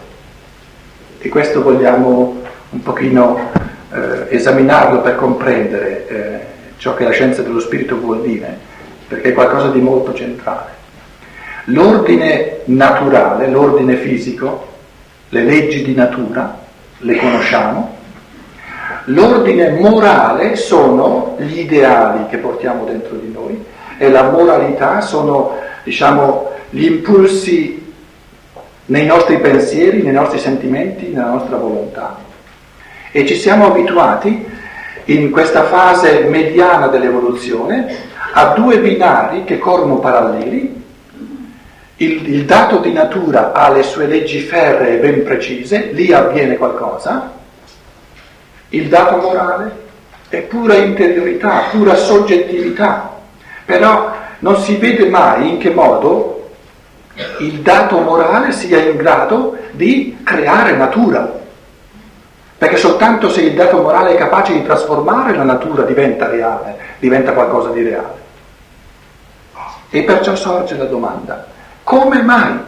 E 1.20 1.28
questo 1.30 1.62
vogliamo 1.62 2.42
un 2.68 2.82
pochino 2.82 3.50
eh, 3.92 4.26
esaminarlo 4.28 5.00
per 5.00 5.16
comprendere 5.16 6.08
eh, 6.08 6.40
ciò 6.76 6.92
che 6.94 7.04
la 7.04 7.12
scienza 7.12 7.40
dello 7.40 7.60
spirito 7.60 7.96
vuol 7.96 8.20
dire, 8.20 8.58
perché 9.08 9.30
è 9.30 9.32
qualcosa 9.32 9.70
di 9.70 9.80
molto 9.80 10.12
centrale. 10.12 10.70
L'ordine 11.66 12.58
naturale, 12.66 13.48
l'ordine 13.48 13.96
fisico, 13.96 14.68
le 15.30 15.44
leggi 15.44 15.82
di 15.82 15.94
natura, 15.94 16.61
le 17.02 17.16
conosciamo. 17.16 17.96
L'ordine 19.06 19.70
morale 19.70 20.56
sono 20.56 21.36
gli 21.38 21.60
ideali 21.60 22.26
che 22.28 22.38
portiamo 22.38 22.84
dentro 22.84 23.16
di 23.16 23.30
noi 23.30 23.64
e 23.98 24.10
la 24.10 24.30
moralità 24.30 25.00
sono, 25.00 25.58
diciamo, 25.82 26.50
gli 26.70 26.84
impulsi 26.84 27.80
nei 28.86 29.06
nostri 29.06 29.38
pensieri, 29.38 30.02
nei 30.02 30.12
nostri 30.12 30.38
sentimenti, 30.38 31.08
nella 31.08 31.30
nostra 31.30 31.56
volontà. 31.56 32.18
E 33.10 33.26
ci 33.26 33.34
siamo 33.34 33.66
abituati 33.66 34.50
in 35.06 35.30
questa 35.30 35.64
fase 35.64 36.26
mediana 36.28 36.86
dell'evoluzione 36.86 38.10
a 38.34 38.54
due 38.54 38.78
binari 38.78 39.44
che 39.44 39.58
corrono 39.58 39.98
paralleli 39.98 40.81
il, 42.02 42.34
il 42.34 42.44
dato 42.44 42.78
di 42.78 42.92
natura 42.92 43.52
ha 43.52 43.70
le 43.70 43.82
sue 43.82 44.06
leggi 44.06 44.40
ferree 44.40 44.98
ben 44.98 45.22
precise, 45.22 45.90
lì 45.92 46.12
avviene 46.12 46.56
qualcosa, 46.56 47.30
il 48.70 48.88
dato 48.88 49.16
morale 49.18 49.80
è 50.28 50.40
pura 50.40 50.74
interiorità, 50.74 51.64
pura 51.70 51.94
soggettività, 51.94 53.10
però 53.64 54.10
non 54.40 54.56
si 54.56 54.76
vede 54.76 55.08
mai 55.08 55.50
in 55.50 55.58
che 55.58 55.70
modo 55.70 56.50
il 57.40 57.60
dato 57.60 57.98
morale 57.98 58.52
sia 58.52 58.78
in 58.78 58.96
grado 58.96 59.56
di 59.72 60.18
creare 60.24 60.72
natura, 60.72 61.40
perché 62.58 62.76
soltanto 62.76 63.28
se 63.28 63.42
il 63.42 63.54
dato 63.54 63.80
morale 63.80 64.14
è 64.14 64.16
capace 64.16 64.54
di 64.54 64.64
trasformare 64.64 65.36
la 65.36 65.44
natura 65.44 65.82
diventa 65.82 66.28
reale, 66.28 66.78
diventa 66.98 67.32
qualcosa 67.32 67.68
di 67.68 67.82
reale. 67.82 68.20
E 69.90 70.02
perciò 70.04 70.34
sorge 70.34 70.76
la 70.76 70.86
domanda, 70.86 71.51
come 71.84 72.22
mai? 72.22 72.58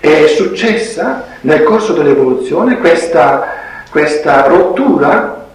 È 0.00 0.26
successa 0.26 1.24
nel 1.42 1.62
corso 1.62 1.92
dell'evoluzione 1.92 2.78
questa, 2.78 3.46
questa 3.90 4.46
rottura, 4.46 5.46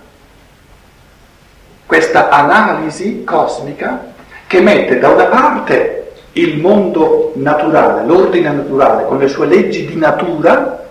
questa 1.85 2.29
analisi 2.29 3.23
cosmica 3.23 4.13
che 4.47 4.61
mette 4.61 4.99
da 4.99 5.09
una 5.09 5.25
parte 5.25 6.13
il 6.33 6.59
mondo 6.59 7.33
naturale, 7.35 8.05
l'ordine 8.05 8.51
naturale 8.51 9.05
con 9.05 9.17
le 9.17 9.27
sue 9.27 9.47
leggi 9.47 9.85
di 9.85 9.95
natura 9.95 10.87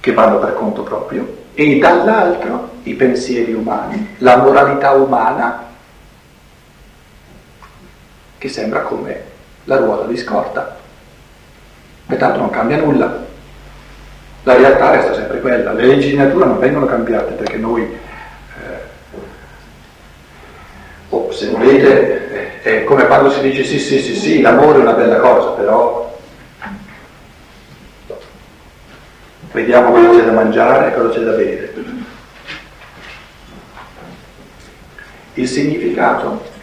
che 0.00 0.12
vanno 0.12 0.38
per 0.38 0.54
conto 0.54 0.82
proprio 0.82 1.36
e 1.54 1.78
dall'altro 1.78 2.70
i 2.84 2.94
pensieri 2.94 3.52
umani, 3.52 4.16
la 4.18 4.38
moralità 4.38 4.92
umana 4.92 5.68
che 8.40 8.48
sembra 8.48 8.80
come 8.80 9.22
la 9.64 9.76
ruota 9.76 10.06
di 10.06 10.16
scorta. 10.16 10.78
Pertanto 12.06 12.38
non 12.38 12.48
cambia 12.48 12.78
nulla. 12.78 13.26
La 14.44 14.54
realtà 14.54 14.92
resta 14.92 15.12
sempre 15.12 15.40
quella, 15.40 15.74
le 15.74 15.84
leggi 15.84 16.08
di 16.08 16.16
natura 16.16 16.46
non 16.46 16.58
vengono 16.58 16.86
cambiate 16.86 17.34
perché 17.34 17.58
noi, 17.58 17.82
eh, 17.82 18.78
oh, 21.10 21.30
se 21.30 21.48
volete, 21.48 22.62
è 22.62 22.84
come 22.84 23.06
quando 23.06 23.30
si 23.30 23.42
dice 23.42 23.62
sì, 23.62 23.78
sì, 23.78 24.00
sì, 24.00 24.14
sì, 24.14 24.40
l'amore 24.40 24.78
è 24.78 24.80
una 24.80 24.94
bella 24.94 25.18
cosa, 25.18 25.50
però 25.50 26.18
vediamo 29.52 29.90
cosa 29.92 30.18
c'è 30.18 30.24
da 30.24 30.32
mangiare 30.32 30.88
e 30.88 30.94
cosa 30.94 31.10
c'è 31.10 31.20
da 31.20 31.32
bere. 31.32 31.74
Il 35.34 35.46
significato 35.46 36.58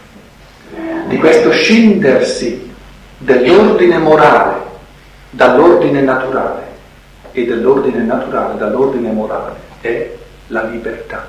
di 1.08 1.18
questo 1.18 1.52
scindersi 1.52 2.70
dell'ordine 3.18 3.98
morale 3.98 4.66
dall'ordine 5.30 6.02
naturale 6.02 6.66
e 7.32 7.46
dell'ordine 7.46 8.02
naturale 8.02 8.58
dall'ordine 8.58 9.12
morale 9.12 9.56
è 9.82 10.10
la 10.48 10.64
libertà. 10.64 11.28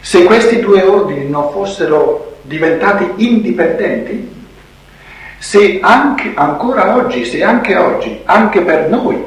Se 0.00 0.24
questi 0.24 0.60
due 0.60 0.82
ordini 0.82 1.28
non 1.28 1.50
fossero 1.50 2.36
diventati 2.42 3.12
indipendenti, 3.16 4.36
se 5.38 5.78
anche 5.82 6.32
ancora 6.34 6.96
oggi, 6.96 7.24
se 7.24 7.42
anche 7.42 7.76
oggi, 7.76 8.20
anche 8.24 8.62
per 8.62 8.88
noi, 8.88 9.22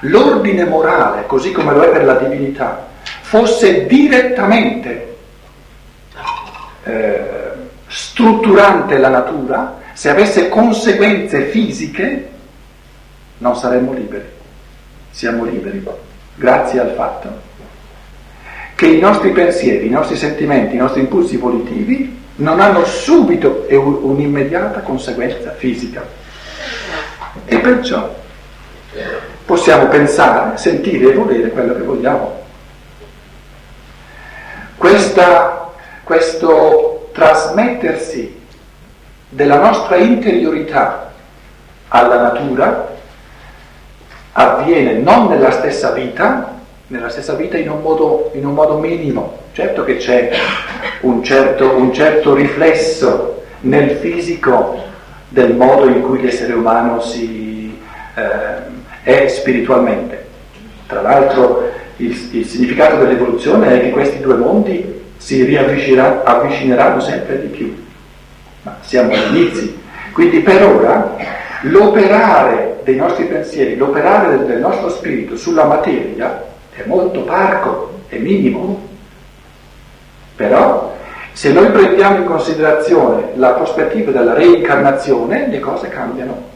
l'ordine 0.00 0.64
morale, 0.64 1.24
così 1.26 1.52
come 1.52 1.72
lo 1.72 1.82
è 1.82 1.90
per 1.90 2.04
la 2.04 2.14
divinità, 2.14 2.88
fosse 3.20 3.86
direttamente 3.86 5.11
eh, 6.84 7.50
strutturante 7.86 8.98
la 8.98 9.08
natura, 9.08 9.80
se 9.92 10.08
avesse 10.08 10.48
conseguenze 10.48 11.46
fisiche, 11.46 12.30
non 13.38 13.56
saremmo 13.56 13.92
liberi. 13.92 14.28
Siamo 15.10 15.44
liberi 15.44 15.84
grazie 16.34 16.80
al 16.80 16.92
fatto 16.96 17.50
che 18.82 18.88
i 18.88 18.98
nostri 18.98 19.30
pensieri, 19.30 19.86
i 19.86 19.90
nostri 19.90 20.16
sentimenti, 20.16 20.74
i 20.74 20.78
nostri 20.78 21.02
impulsi 21.02 21.36
volitivi 21.36 22.18
non 22.36 22.60
hanno 22.60 22.84
subito 22.84 23.64
un'immediata 23.70 24.80
conseguenza 24.80 25.52
fisica. 25.52 26.04
E 27.44 27.58
perciò 27.58 28.12
possiamo 29.44 29.86
pensare, 29.86 30.56
sentire 30.56 31.10
e 31.10 31.14
volere 31.14 31.50
quello 31.50 31.76
che 31.76 31.82
vogliamo. 31.82 32.40
Questa, 34.76 35.71
questo 36.04 37.10
trasmettersi 37.12 38.40
della 39.28 39.58
nostra 39.58 39.96
interiorità 39.96 41.12
alla 41.88 42.20
natura 42.20 42.90
avviene 44.32 44.94
non 44.94 45.28
nella 45.28 45.50
stessa 45.50 45.92
vita, 45.92 46.58
nella 46.88 47.08
stessa 47.08 47.34
vita 47.34 47.56
in 47.56 47.70
un 47.70 47.80
modo, 47.82 48.30
in 48.34 48.46
un 48.46 48.54
modo 48.54 48.78
minimo. 48.78 49.40
Certo 49.52 49.84
che 49.84 49.96
c'è 49.98 50.30
un 51.00 51.22
certo, 51.22 51.76
un 51.76 51.92
certo, 51.92 52.34
riflesso 52.34 53.42
nel 53.60 53.96
fisico 53.96 54.82
del 55.28 55.54
modo 55.54 55.88
in 55.88 56.02
cui 56.02 56.20
l'essere 56.20 56.54
umano 56.54 57.00
si, 57.00 57.78
eh, 58.14 59.02
è 59.02 59.28
spiritualmente. 59.28 60.26
Tra 60.86 61.02
l'altro 61.02 61.70
il, 61.96 62.28
il, 62.32 62.46
significato 62.46 62.96
dell'evoluzione 62.96 63.78
è 63.78 63.80
che 63.82 63.90
questi 63.90 64.20
due 64.20 64.36
mondi 64.36 65.01
si 65.22 65.44
riavvicineranno 65.44 66.98
sempre 66.98 67.42
di 67.42 67.46
più, 67.46 67.84
ma 68.62 68.78
siamo 68.80 69.12
agli 69.12 69.36
inizi. 69.36 69.80
Quindi 70.12 70.40
per 70.40 70.66
ora 70.66 71.14
l'operare 71.62 72.80
dei 72.82 72.96
nostri 72.96 73.26
pensieri, 73.26 73.76
l'operare 73.76 74.44
del 74.44 74.58
nostro 74.58 74.90
spirito 74.90 75.36
sulla 75.36 75.62
materia 75.62 76.42
è 76.74 76.82
molto 76.86 77.20
parco, 77.20 78.00
è 78.08 78.16
minimo. 78.16 78.88
Però 80.34 80.96
se 81.30 81.52
noi 81.52 81.70
prendiamo 81.70 82.16
in 82.16 82.24
considerazione 82.24 83.28
la 83.36 83.50
prospettiva 83.50 84.10
della 84.10 84.34
reincarnazione, 84.34 85.46
le 85.46 85.60
cose 85.60 85.86
cambiano. 85.88 86.50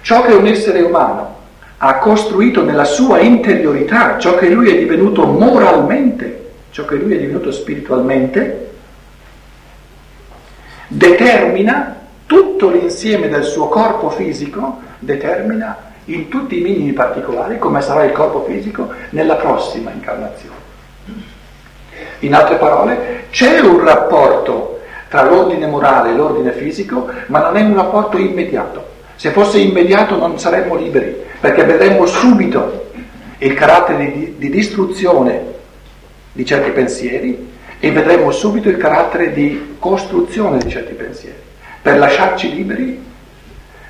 Ciò 0.00 0.22
che 0.22 0.32
un 0.32 0.48
essere 0.48 0.80
umano 0.80 1.36
ha 1.78 1.98
costruito 1.98 2.64
nella 2.64 2.84
sua 2.84 3.20
interiorità, 3.20 4.18
ciò 4.18 4.34
che 4.34 4.48
lui 4.48 4.68
è 4.68 4.78
divenuto 4.78 5.26
moralmente, 5.26 6.37
ciò 6.78 6.84
che 6.84 6.94
lui 6.94 7.16
è 7.16 7.18
divenuto 7.18 7.50
spiritualmente, 7.50 8.70
determina 10.86 11.96
tutto 12.24 12.70
l'insieme 12.70 13.28
del 13.28 13.42
suo 13.42 13.66
corpo 13.66 14.10
fisico, 14.10 14.78
determina 15.00 15.76
in 16.04 16.28
tutti 16.28 16.56
i 16.56 16.62
minimi 16.62 16.92
particolari 16.92 17.58
come 17.58 17.80
sarà 17.80 18.04
il 18.04 18.12
corpo 18.12 18.44
fisico 18.44 18.92
nella 19.10 19.34
prossima 19.34 19.90
incarnazione. 19.90 20.54
In 22.20 22.32
altre 22.32 22.56
parole, 22.58 23.24
c'è 23.30 23.58
un 23.58 23.82
rapporto 23.82 24.78
tra 25.08 25.24
l'ordine 25.24 25.66
morale 25.66 26.10
e 26.10 26.14
l'ordine 26.14 26.52
fisico, 26.52 27.10
ma 27.26 27.40
non 27.40 27.56
è 27.56 27.62
un 27.62 27.74
rapporto 27.74 28.18
immediato. 28.18 28.86
Se 29.16 29.30
fosse 29.30 29.58
immediato 29.58 30.16
non 30.16 30.38
saremmo 30.38 30.76
liberi, 30.76 31.24
perché 31.40 31.64
vedremmo 31.64 32.06
subito 32.06 32.90
il 33.38 33.54
carattere 33.54 34.12
di, 34.12 34.34
di 34.38 34.48
distruzione 34.48 35.56
di 36.38 36.44
certi 36.44 36.70
pensieri 36.70 37.50
e 37.80 37.90
vedremo 37.90 38.30
subito 38.30 38.68
il 38.68 38.76
carattere 38.76 39.32
di 39.32 39.74
costruzione 39.80 40.58
di 40.58 40.70
certi 40.70 40.94
pensieri. 40.94 41.34
Per 41.82 41.98
lasciarci 41.98 42.54
liberi 42.54 43.04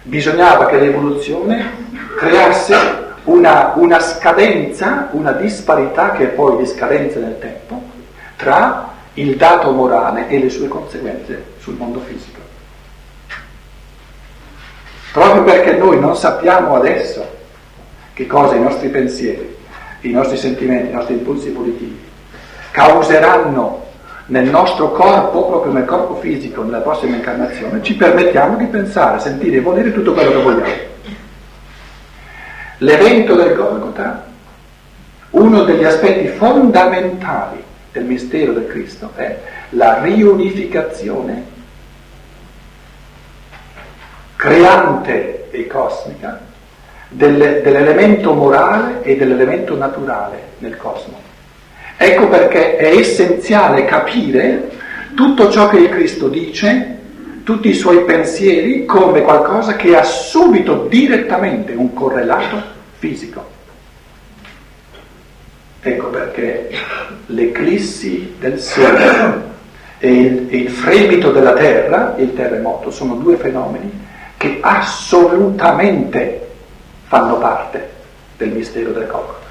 bisognava 0.01 0.64
che 0.64 0.78
l'evoluzione 0.78 1.70
creasse 2.16 2.74
una, 3.24 3.74
una 3.76 4.01
scadenza, 4.01 5.11
una 5.11 5.32
disparità 5.32 6.12
che 6.12 6.22
è 6.22 6.26
poi 6.28 6.57
di 6.57 6.66
scadenza 6.66 7.18
nel 7.18 7.38
tempo 7.38 7.82
tra 8.36 8.94
il 9.12 9.36
dato 9.36 9.70
morale 9.72 10.28
e 10.28 10.38
le 10.38 10.49
sue 10.49 10.68
conseguenze 10.68 11.44
sul 11.59 11.74
mondo 11.74 12.01
fisico. 12.01 12.40
Proprio 15.12 15.44
perché 15.44 15.72
noi 15.72 16.01
non 16.01 16.16
sappiamo 16.16 16.76
adesso 16.76 17.28
che 18.14 18.26
cosa 18.26 18.55
i 18.55 18.62
nostri 18.62 18.88
pensieri, 18.88 19.55
i 20.03 20.12
nostri 20.12 20.38
sentimenti, 20.38 20.88
i 20.88 20.94
nostri 20.94 21.12
impulsi 21.12 21.51
volitivi 21.51 22.07
causeranno 22.79 23.87
nel 24.26 24.49
nostro 24.49 24.93
corpo, 24.93 25.47
proprio 25.47 25.72
nel 25.72 25.85
corpo 25.85 26.20
fisico, 26.20 26.62
nella 26.62 26.79
prossima 26.79 27.16
incarnazione, 27.16 27.82
ci 27.82 27.97
permettiamo 27.97 28.57
di 28.57 28.66
pensare, 28.66 29.19
sentire 29.19 29.57
e 29.57 29.61
volere 29.61 29.93
tutto 29.93 30.12
quello 30.12 30.31
che 30.31 30.43
vogliamo. 30.43 30.73
L'evento 32.78 33.35
del 33.35 33.57
Golgotha, 33.57 34.27
uno 35.31 35.65
degli 35.65 35.82
aspetti 35.82 36.28
fondamentali 36.28 37.65
del 37.90 38.05
mistero 38.05 38.52
del 38.52 38.69
Cristo 38.69 39.11
è 39.16 39.36
la 39.70 40.01
riunificazione 40.01 41.57
creante 44.36 45.51
e 45.51 45.66
cosmica 45.66 46.39
dell'elemento 47.09 48.35
morale 48.35 49.02
e 49.02 49.16
dell'elemento 49.16 49.77
naturale 49.77 50.43
nel 50.59 50.77
cosmo. 50.77 51.27
Ecco 52.01 52.29
perché 52.29 52.77
è 52.77 52.97
essenziale 52.97 53.85
capire 53.85 54.70
tutto 55.16 55.51
ciò 55.51 55.69
che 55.69 55.79
il 55.79 55.89
Cristo 55.89 56.29
dice, 56.29 56.97
tutti 57.43 57.69
i 57.70 57.75
suoi 57.75 58.05
pensieri, 58.05 58.85
come 58.85 59.23
qualcosa 59.23 59.75
che 59.75 59.97
ha 59.97 60.05
subito 60.05 60.87
direttamente 60.89 61.73
un 61.73 61.93
correlato 61.93 62.62
fisico. 62.99 63.45
Ecco 65.81 66.07
perché 66.07 66.70
l'eclissi 67.27 68.37
del 68.39 68.61
sole 68.61 69.57
e 69.99 70.09
il, 70.09 70.55
il 70.55 70.70
fremito 70.70 71.33
della 71.33 71.53
terra, 71.53 72.15
il 72.19 72.33
terremoto, 72.33 72.93
sono 72.93 73.15
due 73.15 73.37
fenomeni 73.39 74.07
che 74.37 74.59
assolutamente 74.61 76.47
fanno 77.07 77.39
parte 77.39 77.89
del 78.37 78.51
mistero 78.51 78.93
del 78.93 79.09
Golgotha 79.09 79.48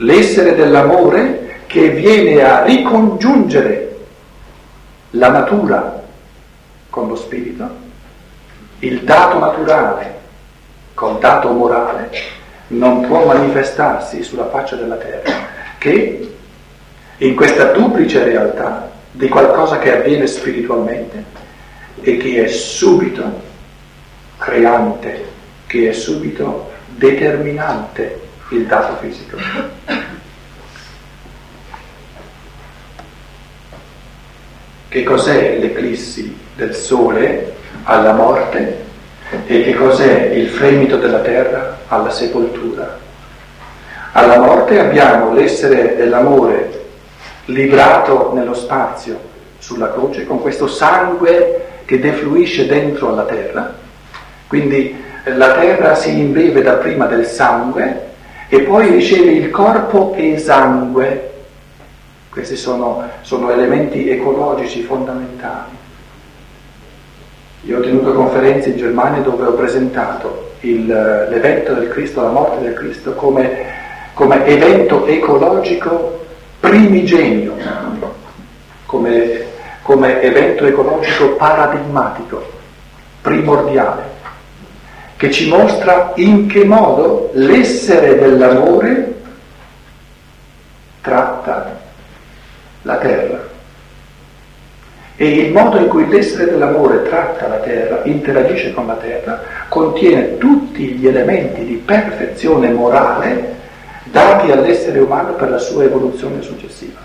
l'essere 0.00 0.54
dell'amore 0.54 1.62
che 1.66 1.90
viene 1.90 2.42
a 2.42 2.64
ricongiungere 2.64 3.98
la 5.10 5.30
natura 5.30 6.02
con 6.88 7.08
lo 7.08 7.16
spirito, 7.16 7.68
il 8.80 9.02
dato 9.02 9.38
naturale 9.38 10.18
col 10.94 11.18
dato 11.18 11.50
morale, 11.50 12.10
non 12.68 13.06
può 13.06 13.24
manifestarsi 13.24 14.22
sulla 14.22 14.48
faccia 14.48 14.76
della 14.76 14.96
terra 14.96 15.32
che 15.78 16.34
in 17.18 17.34
questa 17.34 17.64
duplice 17.72 18.22
realtà 18.24 18.90
di 19.10 19.28
qualcosa 19.28 19.78
che 19.78 19.96
avviene 19.96 20.26
spiritualmente 20.26 21.24
e 22.00 22.16
che 22.16 22.44
è 22.44 22.48
subito 22.48 23.48
creante, 24.38 25.26
che 25.66 25.90
è 25.90 25.92
subito 25.92 26.70
determinante 26.86 28.28
il 28.50 28.66
dato 28.66 28.96
fisico. 29.00 29.36
Che 34.88 35.02
cos'è 35.04 35.58
l'eclissi 35.58 36.36
del 36.56 36.74
sole 36.74 37.54
alla 37.84 38.12
morte? 38.12 38.88
E 39.46 39.62
che 39.62 39.74
cos'è 39.74 40.30
il 40.32 40.48
fremito 40.48 40.96
della 40.96 41.20
terra? 41.20 41.78
Alla 41.86 42.10
sepoltura. 42.10 42.98
Alla 44.12 44.40
morte 44.40 44.80
abbiamo 44.80 45.32
l'essere 45.32 45.94
dell'amore 45.94 46.78
librato 47.44 48.32
nello 48.34 48.54
spazio 48.54 49.28
sulla 49.58 49.92
croce 49.92 50.26
con 50.26 50.40
questo 50.40 50.66
sangue 50.66 51.66
che 51.84 52.00
defluisce 52.00 52.66
dentro 52.66 53.10
alla 53.10 53.24
terra. 53.24 53.72
Quindi 54.48 55.00
la 55.24 55.52
terra 55.52 55.94
si 55.94 56.18
imbeve 56.18 56.62
dapprima 56.62 57.06
del 57.06 57.26
sangue 57.26 58.09
e 58.52 58.62
poi 58.62 58.88
riceve 58.88 59.30
il 59.30 59.48
corpo 59.50 60.12
esangue. 60.16 61.30
Questi 62.28 62.56
sono, 62.56 63.08
sono 63.20 63.52
elementi 63.52 64.10
ecologici 64.10 64.82
fondamentali. 64.82 65.70
Io 67.62 67.78
ho 67.78 67.80
tenuto 67.80 68.12
conferenze 68.12 68.70
in 68.70 68.76
Germania 68.76 69.20
dove 69.20 69.44
ho 69.44 69.52
presentato 69.52 70.54
il, 70.60 70.84
l'evento 70.84 71.74
del 71.74 71.88
Cristo, 71.90 72.22
la 72.22 72.30
morte 72.30 72.64
del 72.64 72.74
Cristo, 72.74 73.14
come, 73.14 73.66
come 74.14 74.44
evento 74.46 75.06
ecologico 75.06 76.24
primigenio, 76.58 77.54
come, 78.84 79.44
come 79.82 80.22
evento 80.22 80.64
ecologico 80.64 81.36
paradigmatico, 81.36 82.44
primordiale, 83.20 84.09
che 85.20 85.30
ci 85.30 85.50
mostra 85.50 86.12
in 86.14 86.46
che 86.46 86.64
modo 86.64 87.28
l'essere 87.34 88.18
dell'amore 88.18 89.16
tratta 91.02 91.78
la 92.80 92.96
terra. 92.96 93.38
E 95.16 95.28
il 95.28 95.52
modo 95.52 95.76
in 95.76 95.88
cui 95.88 96.08
l'essere 96.08 96.46
dell'amore 96.46 97.02
tratta 97.02 97.48
la 97.48 97.56
terra, 97.56 98.00
interagisce 98.04 98.72
con 98.72 98.86
la 98.86 98.94
terra, 98.94 99.42
contiene 99.68 100.38
tutti 100.38 100.92
gli 100.92 101.06
elementi 101.06 101.66
di 101.66 101.74
perfezione 101.74 102.70
morale 102.70 103.56
dati 104.04 104.50
all'essere 104.50 105.00
umano 105.00 105.34
per 105.34 105.50
la 105.50 105.58
sua 105.58 105.84
evoluzione 105.84 106.40
successiva. 106.40 106.98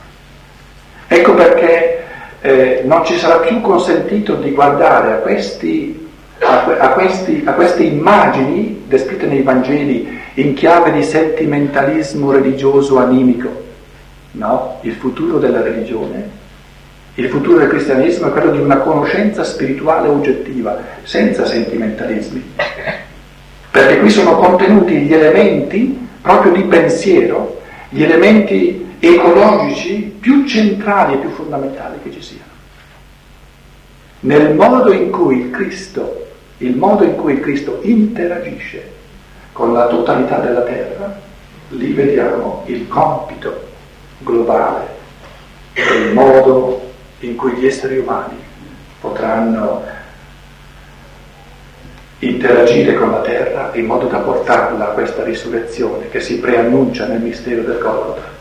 Ecco 1.10 1.34
perché 1.34 2.04
eh, 2.40 2.82
non 2.86 3.04
ci 3.04 3.18
sarà 3.18 3.40
più 3.40 3.60
consentito 3.60 4.36
di 4.36 4.52
guardare 4.52 5.12
a, 5.12 5.16
questi, 5.18 6.05
a, 6.46 6.78
a, 6.80 6.90
questi, 6.90 7.44
a 7.46 7.54
queste 7.54 7.84
immagini 7.84 8.84
descritte 8.88 9.26
nei 9.26 9.42
Vangeli 9.42 10.20
in 10.36 10.54
chiave 10.54 10.92
di 10.92 11.04
sentimentalismo 11.04 12.32
religioso 12.32 13.00
animico. 13.00 13.64
No, 14.32 14.80
il 14.82 14.94
futuro 14.94 15.38
della 15.38 15.62
religione 15.62 16.44
il 17.18 17.30
futuro 17.30 17.60
del 17.60 17.70
cristianesimo 17.70 18.28
è 18.28 18.32
quello 18.32 18.52
di 18.52 18.60
una 18.60 18.80
conoscenza 18.80 19.46
spirituale 19.46 20.10
oggettiva, 20.10 20.78
senza 21.04 21.46
sentimentalismi. 21.46 22.44
Perché 23.72 24.00
qui 24.00 24.10
sono 24.10 24.36
contenuti 24.36 24.98
gli 24.98 25.14
elementi 25.14 26.08
proprio 26.22 26.52
di 26.52 26.64
pensiero, 26.64 27.62
gli 27.88 28.04
elementi 28.04 28.98
ecologici 29.00 30.14
più 30.20 30.46
centrali 30.46 31.14
e 31.14 31.18
più 31.18 31.30
fondamentali 31.30 32.00
che 32.04 32.12
ci 32.12 32.22
siano. 32.22 32.44
Nel 34.22 34.54
modo 34.54 34.92
in 34.92 35.10
cui 35.10 35.40
il 35.40 35.52
Cristo, 35.52 36.25
il 36.60 36.76
modo 36.76 37.04
in 37.04 37.16
cui 37.16 37.40
Cristo 37.40 37.80
interagisce 37.84 38.92
con 39.52 39.74
la 39.74 39.88
totalità 39.88 40.40
della 40.40 40.62
terra, 40.62 41.20
lì 41.70 41.92
vediamo 41.94 42.64
il 42.68 42.88
compito 42.88 43.68
globale, 44.20 44.88
il 45.74 46.14
modo 46.14 46.92
in 47.20 47.36
cui 47.36 47.54
gli 47.54 47.66
esseri 47.66 47.98
umani 47.98 48.38
potranno 49.00 49.84
interagire 52.20 52.94
con 52.96 53.12
la 53.12 53.22
terra 53.22 53.72
in 53.74 53.86
modo 53.86 54.08
da 54.08 54.20
portarla 54.20 54.90
a 54.90 54.94
questa 54.94 55.24
risurrezione 55.24 56.10
che 56.10 56.22
si 56.22 56.40
preannuncia 56.40 57.06
nel 57.06 57.22
mistero 57.22 57.62
del 57.62 57.78
Golgotha. 57.78 58.34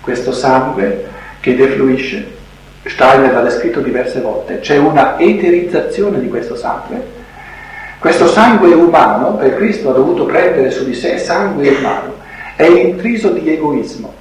Questo 0.00 0.32
sangue 0.32 1.06
che 1.40 1.54
defluisce, 1.54 2.36
Steiner 2.84 3.32
l'ha 3.32 3.42
descritto 3.42 3.80
diverse 3.80 4.20
volte, 4.20 4.60
c'è 4.60 4.78
una 4.78 5.18
eterizzazione 5.18 6.20
di 6.20 6.28
questo 6.28 6.56
sangue. 6.56 7.16
Questo 7.98 8.28
sangue 8.28 8.72
umano, 8.72 9.34
per 9.34 9.56
Cristo 9.56 9.90
ha 9.90 9.94
dovuto 9.94 10.24
prendere 10.24 10.70
su 10.70 10.84
di 10.84 10.94
sé 10.94 11.18
sangue 11.18 11.68
umano, 11.68 12.14
è 12.54 12.64
intriso 12.64 13.30
di 13.30 13.50
egoismo 13.50 14.18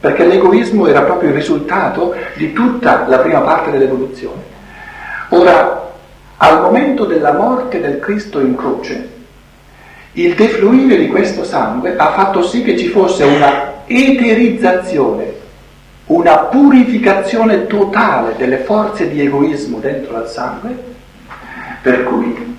perché 0.00 0.24
l'egoismo 0.24 0.86
era 0.86 1.02
proprio 1.02 1.28
il 1.28 1.34
risultato 1.34 2.14
di 2.34 2.54
tutta 2.54 3.06
la 3.06 3.18
prima 3.18 3.40
parte 3.40 3.70
dell'evoluzione. 3.70 4.42
Ora, 5.28 5.92
al 6.38 6.62
momento 6.62 7.04
della 7.04 7.34
morte 7.34 7.80
del 7.80 8.00
Cristo 8.00 8.40
in 8.40 8.56
croce, 8.56 9.08
il 10.12 10.34
defluire 10.34 10.96
di 10.96 11.08
questo 11.08 11.44
sangue 11.44 11.96
ha 11.96 12.12
fatto 12.12 12.42
sì 12.42 12.62
che 12.62 12.78
ci 12.78 12.88
fosse 12.88 13.24
una 13.24 13.84
eterizzazione, 13.84 15.29
una 16.10 16.38
purificazione 16.38 17.66
totale 17.66 18.34
delle 18.36 18.58
forze 18.58 19.08
di 19.08 19.20
egoismo 19.20 19.78
dentro 19.78 20.16
al 20.16 20.28
sangue, 20.28 20.76
per 21.82 22.02
cui 22.02 22.58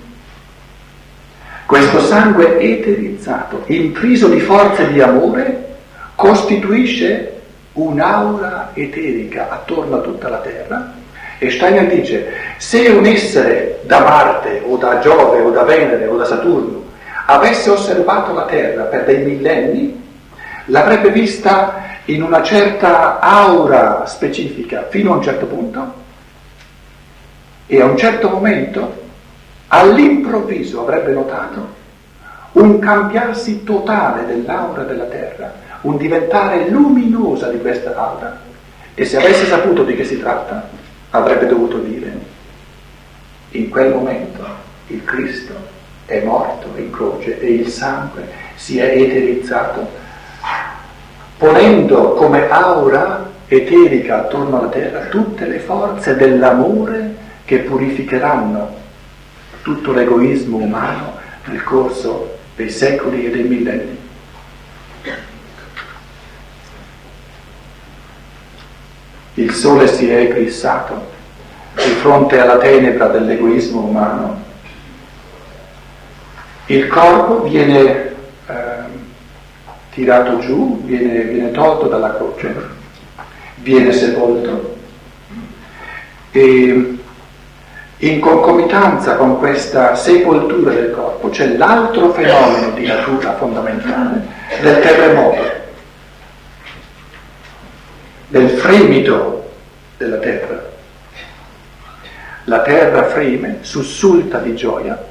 questo 1.66 2.00
sangue 2.00 2.58
eterizzato, 2.58 3.64
intriso 3.66 4.28
di 4.28 4.40
forze 4.40 4.90
di 4.90 5.02
amore, 5.02 5.76
costituisce 6.14 7.40
un'aura 7.74 8.70
eterica 8.72 9.48
attorno 9.50 9.96
a 9.96 10.00
tutta 10.00 10.28
la 10.30 10.38
Terra. 10.38 10.94
E 11.38 11.50
Steiner 11.50 11.88
dice 11.88 12.32
se 12.56 12.88
un 12.88 13.04
essere 13.04 13.80
da 13.82 14.00
Marte 14.00 14.62
o 14.64 14.76
da 14.76 14.98
Giove 15.00 15.40
o 15.40 15.50
da 15.50 15.64
Venere 15.64 16.06
o 16.06 16.16
da 16.16 16.24
Saturno 16.24 16.84
avesse 17.26 17.68
osservato 17.68 18.32
la 18.32 18.44
Terra 18.44 18.84
per 18.84 19.04
dei 19.04 19.24
millenni 19.24 20.00
l'avrebbe 20.66 21.10
vista 21.10 21.91
in 22.06 22.22
una 22.22 22.42
certa 22.42 23.20
aura 23.20 24.06
specifica 24.06 24.86
fino 24.88 25.12
a 25.12 25.16
un 25.16 25.22
certo 25.22 25.46
punto 25.46 25.94
e 27.66 27.80
a 27.80 27.84
un 27.84 27.96
certo 27.96 28.28
momento 28.28 29.00
all'improvviso 29.68 30.82
avrebbe 30.82 31.12
notato 31.12 31.80
un 32.52 32.78
cambiarsi 32.78 33.64
totale 33.64 34.26
dell'aura 34.26 34.82
della 34.82 35.04
Terra 35.04 35.70
un 35.82 35.96
diventare 35.96 36.68
luminosa 36.68 37.48
di 37.48 37.58
questa 37.60 37.94
aura. 37.96 38.40
E 38.94 39.04
se 39.04 39.16
avesse 39.16 39.46
saputo 39.46 39.84
di 39.84 39.96
che 39.96 40.04
si 40.04 40.18
tratta, 40.18 40.68
avrebbe 41.10 41.46
dovuto 41.46 41.78
dire, 41.78 42.12
in 43.50 43.68
quel 43.68 43.92
momento 43.92 44.44
il 44.88 45.04
Cristo 45.04 45.54
è 46.06 46.22
morto 46.22 46.68
in 46.76 46.90
croce 46.90 47.40
e 47.40 47.52
il 47.52 47.68
sangue 47.68 48.28
si 48.56 48.78
è 48.78 48.84
eterizzato, 48.84 49.88
ponendo 51.42 52.12
come 52.12 52.48
aura 52.48 53.28
eterica 53.48 54.20
attorno 54.20 54.60
alla 54.60 54.68
terra 54.68 55.06
tutte 55.06 55.44
le 55.44 55.58
forze 55.58 56.14
dell'amore 56.14 57.16
che 57.44 57.58
purificheranno 57.58 58.76
tutto 59.62 59.90
l'egoismo 59.90 60.58
umano 60.58 61.14
nel 61.46 61.64
corso 61.64 62.38
dei 62.54 62.70
secoli 62.70 63.26
e 63.26 63.30
dei 63.30 63.42
millenni. 63.42 63.98
il 69.34 69.52
sole 69.52 69.88
si 69.88 70.08
è 70.10 70.18
eclissato 70.18 71.10
di 71.74 71.90
fronte 72.00 72.38
alla 72.38 72.58
tenebra 72.58 73.08
dell'egoismo 73.08 73.80
umano. 73.80 74.42
Il 76.66 76.86
corpo 76.86 77.42
viene 77.42 78.12
eh, 78.46 78.81
tirato 79.92 80.38
giù, 80.38 80.82
viene, 80.84 81.20
viene 81.22 81.50
tolto 81.50 81.86
dalla 81.86 82.14
croce, 82.14 82.54
viene 83.56 83.92
sepolto 83.92 84.76
e 86.30 86.98
in 87.98 88.20
concomitanza 88.20 89.16
con 89.16 89.38
questa 89.38 89.94
sepoltura 89.94 90.72
del 90.72 90.90
corpo 90.90 91.28
c'è 91.28 91.56
l'altro 91.56 92.12
fenomeno 92.12 92.70
di 92.70 92.86
natura 92.86 93.36
fondamentale 93.36 94.26
del 94.60 94.80
terremoto 94.80 95.60
del 98.32 98.48
fremito 98.48 99.50
della 99.98 100.16
terra. 100.16 100.70
La 102.44 102.62
terra 102.62 103.04
freme, 103.04 103.58
sussulta 103.60 104.38
di 104.38 104.54
gioia 104.56 105.04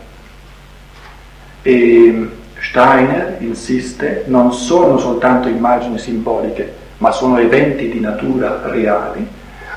e 1.62 2.30
Steiner 2.62 3.38
insiste, 3.40 4.24
non 4.28 4.54
sono 4.54 4.98
soltanto 4.98 5.48
immagini 5.48 5.98
simboliche, 5.98 6.72
ma 6.98 7.12
sono 7.12 7.40
eventi 7.40 7.90
di 7.90 8.00
natura 8.00 8.62
reali, 8.64 9.28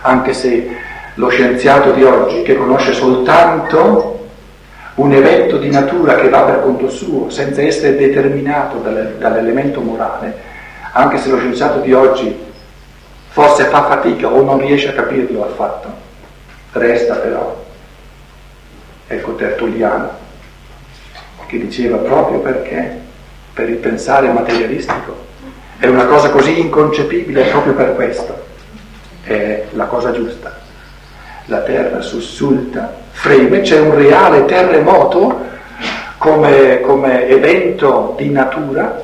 anche 0.03 0.35
se 0.35 0.69
lo 1.15 1.29
scienziato 1.29 1.93
di 1.93 2.05
oggi, 2.05 2.43
che 2.43 2.55
conosce 2.55 2.93
soltanto 2.93 4.29
un 4.97 5.13
evento 5.13 5.57
di 5.57 5.71
natura 5.71 6.17
che 6.17 6.29
va 6.29 6.43
per 6.43 6.61
conto 6.61 6.91
suo, 6.91 7.31
senza 7.31 7.63
essere 7.63 7.97
determinato 7.97 8.77
dall'elemento 8.77 9.81
morale, 9.81 10.37
anche 10.93 11.19
se 11.19 11.31
lo 11.31 11.39
scienziato 11.39 11.81
di 11.81 11.93
oggi 11.93 12.43
forse 13.29 13.65
fa 13.65 13.85
fatica 13.87 14.29
o 14.29 14.43
non 14.43 14.61
riesce 14.61 14.91
a 14.91 14.93
capirlo 14.93 15.45
affatto, 15.45 15.89
resta 16.73 17.15
però 17.15 17.65
ecco 19.09 19.35
Tertulliano, 19.35 20.23
che 21.55 21.67
diceva 21.67 21.99
proprio 21.99 22.41
perché, 22.41 22.99
per 23.53 23.69
il 23.69 23.77
pensare 23.77 24.29
materialistico, 24.33 25.23
è 25.79 25.87
una 25.87 26.07
cosa 26.07 26.31
così 26.31 26.59
inconcepibile 26.61 27.45
proprio 27.45 27.75
per 27.75 27.95
questo, 27.95 28.43
è 29.23 29.65
la 29.73 29.85
cosa 29.85 30.13
giusta. 30.13 30.63
La 31.47 31.61
terra 31.61 32.01
sussulta, 32.01 32.93
freme, 33.11 33.61
c'è 33.61 33.79
un 33.79 33.95
reale 33.95 34.45
terremoto 34.47 35.53
come, 36.19 36.81
come 36.81 37.29
evento 37.29 38.15
di 38.17 38.31
natura 38.31 39.03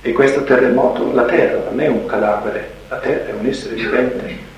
e 0.00 0.12
questo 0.12 0.44
terremoto, 0.44 1.12
la 1.12 1.24
terra 1.24 1.62
non 1.68 1.80
è 1.80 1.86
un 1.88 2.06
cadavere, 2.06 2.70
la 2.88 2.96
terra 2.96 3.28
è 3.28 3.32
un 3.38 3.46
essere 3.46 3.74
vivente. 3.74 4.50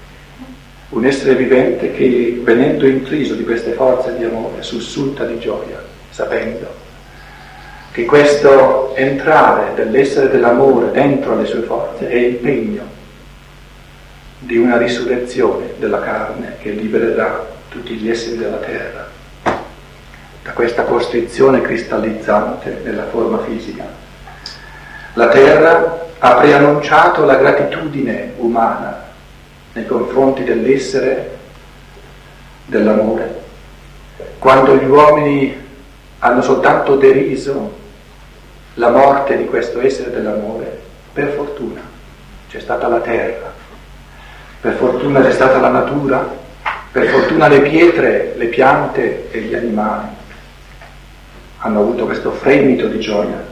Un 0.90 1.04
essere 1.04 1.34
vivente 1.34 1.90
che 1.92 2.40
venendo 2.44 2.86
intriso 2.86 3.34
di 3.34 3.42
queste 3.42 3.72
forze 3.72 4.16
di 4.16 4.22
amore 4.22 4.62
sussulta 4.62 5.24
di 5.24 5.40
gioia, 5.40 5.82
sapendo 6.10 6.82
che 7.94 8.06
questo 8.06 8.92
entrare 8.96 9.72
dell'essere 9.76 10.28
dell'amore 10.28 10.90
dentro 10.90 11.36
le 11.36 11.44
sue 11.44 11.60
forze 11.60 12.08
è 12.08 12.16
il 12.16 12.34
pegno 12.34 12.82
di 14.40 14.56
una 14.56 14.76
risurrezione 14.76 15.74
della 15.78 16.00
carne 16.00 16.56
che 16.58 16.70
libererà 16.70 17.46
tutti 17.68 17.94
gli 17.94 18.10
esseri 18.10 18.36
della 18.36 18.56
terra 18.56 19.08
da 20.42 20.50
questa 20.54 20.82
costrizione 20.82 21.60
cristallizzante 21.60 22.80
nella 22.82 23.04
forma 23.04 23.44
fisica. 23.44 23.84
La 25.12 25.28
terra 25.28 26.06
ha 26.18 26.34
preannunciato 26.34 27.24
la 27.24 27.36
gratitudine 27.36 28.32
umana 28.38 29.04
nei 29.72 29.86
confronti 29.86 30.42
dell'essere 30.42 31.30
dell'amore. 32.66 33.42
Quando 34.40 34.74
gli 34.74 34.84
uomini 34.84 35.62
hanno 36.18 36.42
soltanto 36.42 36.96
deriso 36.96 37.82
la 38.74 38.90
morte 38.90 39.36
di 39.36 39.44
questo 39.44 39.80
essere 39.80 40.10
dell'amore, 40.10 40.80
per 41.12 41.34
fortuna 41.34 41.80
c'è 42.48 42.60
stata 42.60 42.88
la 42.88 43.00
terra, 43.00 43.52
per 44.60 44.74
fortuna 44.74 45.20
c'è 45.22 45.32
stata 45.32 45.58
la 45.58 45.68
natura, 45.68 46.28
per 46.90 47.06
fortuna 47.06 47.48
le 47.48 47.60
pietre, 47.60 48.34
le 48.36 48.46
piante 48.46 49.30
e 49.30 49.40
gli 49.40 49.54
animali 49.54 50.08
hanno 51.58 51.80
avuto 51.80 52.04
questo 52.04 52.30
fremito 52.30 52.86
di 52.86 53.00
gioia 53.00 53.42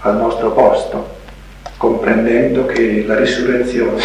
al 0.00 0.16
nostro 0.16 0.50
posto, 0.50 1.18
comprendendo 1.76 2.66
che 2.66 3.04
la 3.06 3.16
risurrezione 3.16 4.02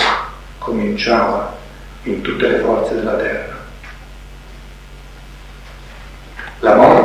cominciava 0.60 1.58
in 2.04 2.22
tutte 2.22 2.48
le 2.48 2.60
forze 2.60 2.96
della 2.96 3.16
terra. 3.16 3.51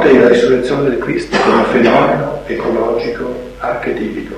La 0.07 0.13
morte 0.13 0.19
e 0.19 0.19
la 0.21 0.29
risurrezione 0.29 0.89
del 0.89 0.99
Cristo 0.99 1.37
come 1.37 1.65
fenomeno 1.65 2.43
ecologico 2.47 3.53
archetipico. 3.59 4.35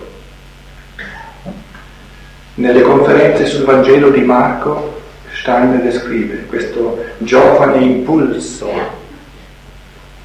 Nelle 2.54 2.80
conferenze 2.80 3.44
sul 3.44 3.64
Vangelo 3.64 4.08
di 4.08 4.22
Marco 4.22 5.02
Steiner 5.30 5.80
descrive 5.80 6.46
questo 6.46 7.04
giovane 7.18 7.84
impulso, 7.84 8.70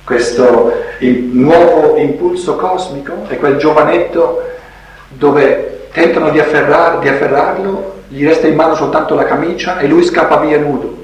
questo 0.06 0.72
nuovo 1.00 1.98
impulso 1.98 2.56
cosmico, 2.56 3.26
è 3.28 3.38
quel 3.38 3.58
giovanetto 3.58 4.50
dove 5.10 5.90
tentano 5.92 6.30
di, 6.30 6.40
afferrar, 6.40 7.00
di 7.00 7.10
afferrarlo 7.10 8.04
gli 8.08 8.26
resta 8.26 8.48
in 8.48 8.56
mano 8.56 8.76
soltanto 8.76 9.14
la 9.14 9.26
camicia 9.26 9.80
e 9.80 9.88
lui 9.88 10.04
scappa 10.04 10.38
via 10.38 10.58
nudo. 10.58 11.02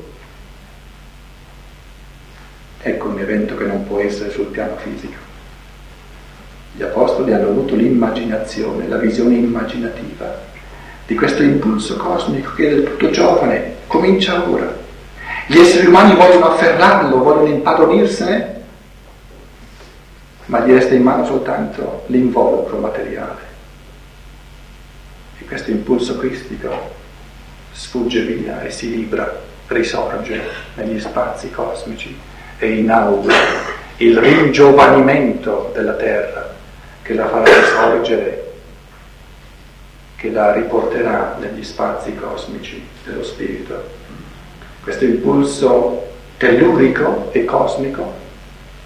Ecco 2.82 3.10
un 3.10 3.20
evento 3.20 3.58
che 3.58 3.66
non 3.66 3.86
può 3.86 3.99
essere 4.10 4.32
sul 4.32 4.48
piano 4.48 4.76
fisico. 4.78 5.28
Gli 6.74 6.84
apostoli 6.84 7.34
hanno 7.34 7.50
avuto 7.50 7.76
l'immaginazione, 7.76 8.88
la 8.88 8.98
visione 8.98 9.36
immaginativa 9.36 10.48
di 11.06 11.16
questo 11.16 11.42
impulso 11.42 11.98
cosmico 11.98 12.54
che 12.54 12.68
è 12.68 12.70
del 12.76 12.84
tutto 12.84 13.10
giovane, 13.10 13.78
comincia 13.88 14.48
ora. 14.48 14.72
Gli 15.48 15.58
esseri 15.58 15.88
umani 15.88 16.16
vogliono 16.16 16.52
afferrarlo, 16.52 17.24
vogliono 17.24 17.48
impadronirsene, 17.48 18.58
ma 20.46 20.60
gli 20.60 20.72
resta 20.72 20.94
in 20.94 21.02
mano 21.02 21.26
soltanto 21.26 22.04
l'involucro 22.08 22.78
materiale. 22.78 23.48
E 25.40 25.46
questo 25.46 25.72
impulso 25.72 26.18
cristico 26.18 26.98
sfugge 27.72 28.22
via 28.22 28.62
e 28.62 28.70
si 28.70 28.92
libra, 28.92 29.42
risorge 29.68 30.42
negli 30.76 31.00
spazi 31.00 31.50
cosmici 31.50 32.16
e 32.60 32.72
inaugura 32.78 33.79
il 34.02 34.18
ringiovanimento 34.18 35.72
della 35.74 35.94
terra 35.94 36.56
che 37.02 37.14
la 37.14 37.28
farà 37.28 37.44
risorgere, 37.44 38.52
che 40.16 40.32
la 40.32 40.54
riporterà 40.54 41.36
negli 41.38 41.64
spazi 41.64 42.16
cosmici 42.16 42.82
dello 43.04 43.24
spirito. 43.24 43.98
Questo 44.82 45.04
impulso 45.04 46.08
tellurico 46.38 47.28
e 47.32 47.44
cosmico 47.44 48.14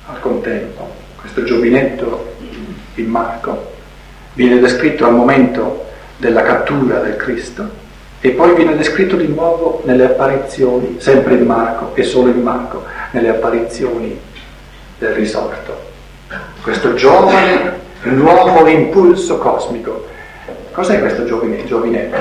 al 0.08 0.20
contempo, 0.20 0.90
questo 1.20 1.44
giovinetto 1.44 2.34
in 2.96 3.06
Marco, 3.06 3.72
viene 4.34 4.60
descritto 4.60 5.06
al 5.06 5.14
momento 5.14 5.86
della 6.18 6.42
cattura 6.42 7.00
del 7.00 7.18
Cristo 7.18 7.70
e 8.20 8.32
poi 8.32 8.56
viene 8.56 8.76
descritto 8.76 9.16
di 9.16 9.28
nuovo 9.28 9.84
nelle 9.86 10.06
apparizioni, 10.06 10.96
sempre 11.00 11.36
in 11.36 11.46
Marco 11.46 11.94
e 11.94 12.02
solo 12.02 12.30
in 12.30 12.42
Marco, 12.42 12.84
nelle 13.12 13.30
apparizioni 13.30 14.32
del 14.98 15.14
risorto. 15.14 15.92
Questo 16.62 16.94
giovane, 16.94 17.80
nuovo 18.04 18.68
impulso 18.68 19.38
cosmico. 19.38 20.08
Cos'è 20.72 21.00
questo 21.00 21.26
giovinetto? 21.26 22.18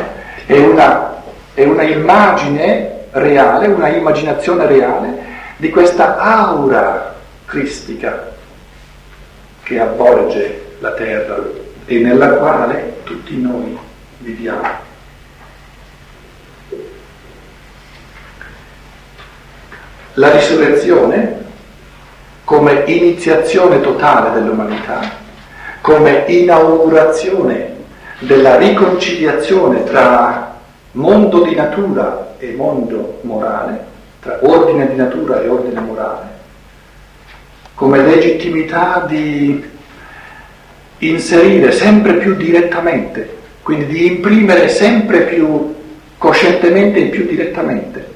È 0.47 0.59
una, 0.59 1.23
è 1.55 1.65
una 1.65 1.83
immagine 1.83 3.07
reale, 3.11 3.69
una 3.69 3.89
immaginazione 3.89 4.67
reale 4.67 5.31
di 5.57 5.71
questa 5.71 6.19
aura 6.19 7.15
cristica 7.47 8.31
che 9.63 9.79
avvolge 9.79 10.77
la 10.81 10.93
terra 10.93 11.39
e 11.87 11.99
nella 11.99 12.31
quale 12.35 13.01
tutti 13.05 13.41
noi 13.41 13.79
viviamo. 14.19 14.91
la 20.15 20.31
risurrezione 20.31 21.41
come 22.45 22.85
iniziazione 22.87 23.81
totale 23.81 24.33
dell'umanità, 24.33 25.01
come 25.81 26.25
inaugurazione 26.27 27.71
della 28.21 28.57
riconciliazione 28.57 29.85
tra 29.85 30.57
mondo 30.93 31.43
di 31.43 31.55
natura 31.55 32.35
e 32.39 32.53
mondo 32.53 33.19
morale, 33.23 33.85
tra 34.21 34.39
ordine 34.43 34.89
di 34.89 34.97
natura 34.97 35.43
e 35.43 35.49
ordine 35.49 35.81
morale, 35.81 36.27
come 37.75 38.03
legittimità 38.05 39.05
di 39.09 39.71
inserire 40.99 41.73
sempre 41.73 42.15
più 42.15 42.35
direttamente, 42.35 43.39
quindi 43.63 43.87
di 43.87 44.07
imprimere 44.07 44.69
sempre 44.69 45.23
più 45.23 45.75
coscientemente 46.19 47.01
e 47.01 47.07
più 47.07 47.27
direttamente 47.27 48.13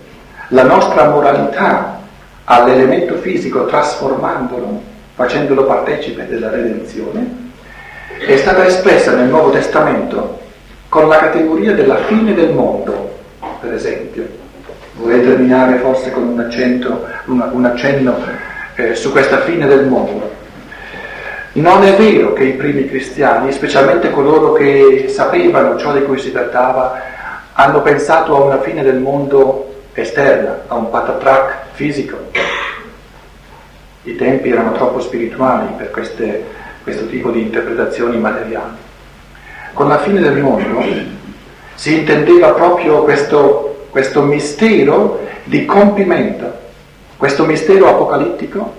la 0.48 0.62
nostra 0.62 1.09
moralità 1.11 1.95
all'elemento 2.48 3.16
fisico 3.16 3.66
trasformandolo, 3.66 4.81
facendolo 5.14 5.64
partecipe 5.64 6.27
della 6.27 6.51
redenzione, 6.51 7.44
è 8.18 8.36
stata 8.36 8.66
espressa 8.66 9.14
nel 9.14 9.28
Nuovo 9.28 9.51
Testamento 9.51 10.39
con 10.89 11.09
la 11.09 11.18
categoria 11.18 11.74
della 11.74 11.97
fine 12.05 12.35
del 12.35 12.52
mondo, 12.52 13.18
per 13.60 13.73
esempio. 13.73 14.44
Vorrei 14.94 15.23
terminare 15.23 15.78
forse 15.78 16.10
con 16.10 16.23
un, 16.23 16.40
accento, 16.40 17.05
un, 17.27 17.47
un 17.52 17.64
accenno 17.64 18.16
eh, 18.77 18.94
su 18.94 19.10
questa 19.10 19.40
fine 19.40 19.66
del 19.66 19.86
mondo. 19.86 20.44
Non 21.52 21.82
è 21.82 21.94
vero 21.97 22.32
che 22.32 22.44
i 22.44 22.52
primi 22.52 22.86
cristiani, 22.86 23.51
specialmente 23.51 24.10
coloro 24.10 24.52
che 24.52 25.06
sapevano 25.09 25.77
ciò 25.78 25.93
di 25.93 26.02
cui 26.02 26.18
si 26.18 26.31
trattava, 26.31 27.01
hanno 27.55 27.82
pensato 27.82 28.36
a 28.36 28.40
una 28.40 28.60
fine 28.60 28.82
del 28.82 28.98
mondo 28.98 29.82
esterna, 29.94 30.62
a 30.68 30.74
un 30.74 30.90
patatrac 30.90 31.64
fisico. 31.77 32.16
I 34.05 34.16
tempi 34.16 34.48
erano 34.48 34.73
troppo 34.73 35.01
spirituali 35.01 35.74
per 35.77 35.90
queste, 35.90 36.44
questo 36.82 37.07
tipo 37.07 37.31
di 37.31 37.43
interpretazioni 37.43 38.19
materiali. 38.19 38.77
Con 39.74 39.89
la 39.89 39.98
fine 39.98 40.20
del 40.20 40.39
mondo 40.39 40.82
si 41.74 41.98
intendeva 41.98 42.53
proprio 42.53 43.03
questo, 43.03 43.86
questo 43.90 44.23
mistero 44.23 45.20
di 45.44 45.66
compimento, 45.66 46.51
questo 47.19 47.44
mistero 47.44 47.89
apocalittico 47.89 48.74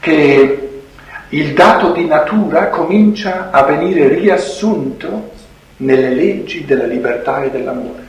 che 0.00 0.82
il 1.28 1.52
dato 1.52 1.92
di 1.92 2.06
natura 2.06 2.68
comincia 2.68 3.50
a 3.50 3.64
venire 3.64 4.08
riassunto 4.08 5.32
nelle 5.78 6.14
leggi 6.14 6.64
della 6.64 6.86
libertà 6.86 7.42
e 7.42 7.50
dell'amore. 7.50 8.07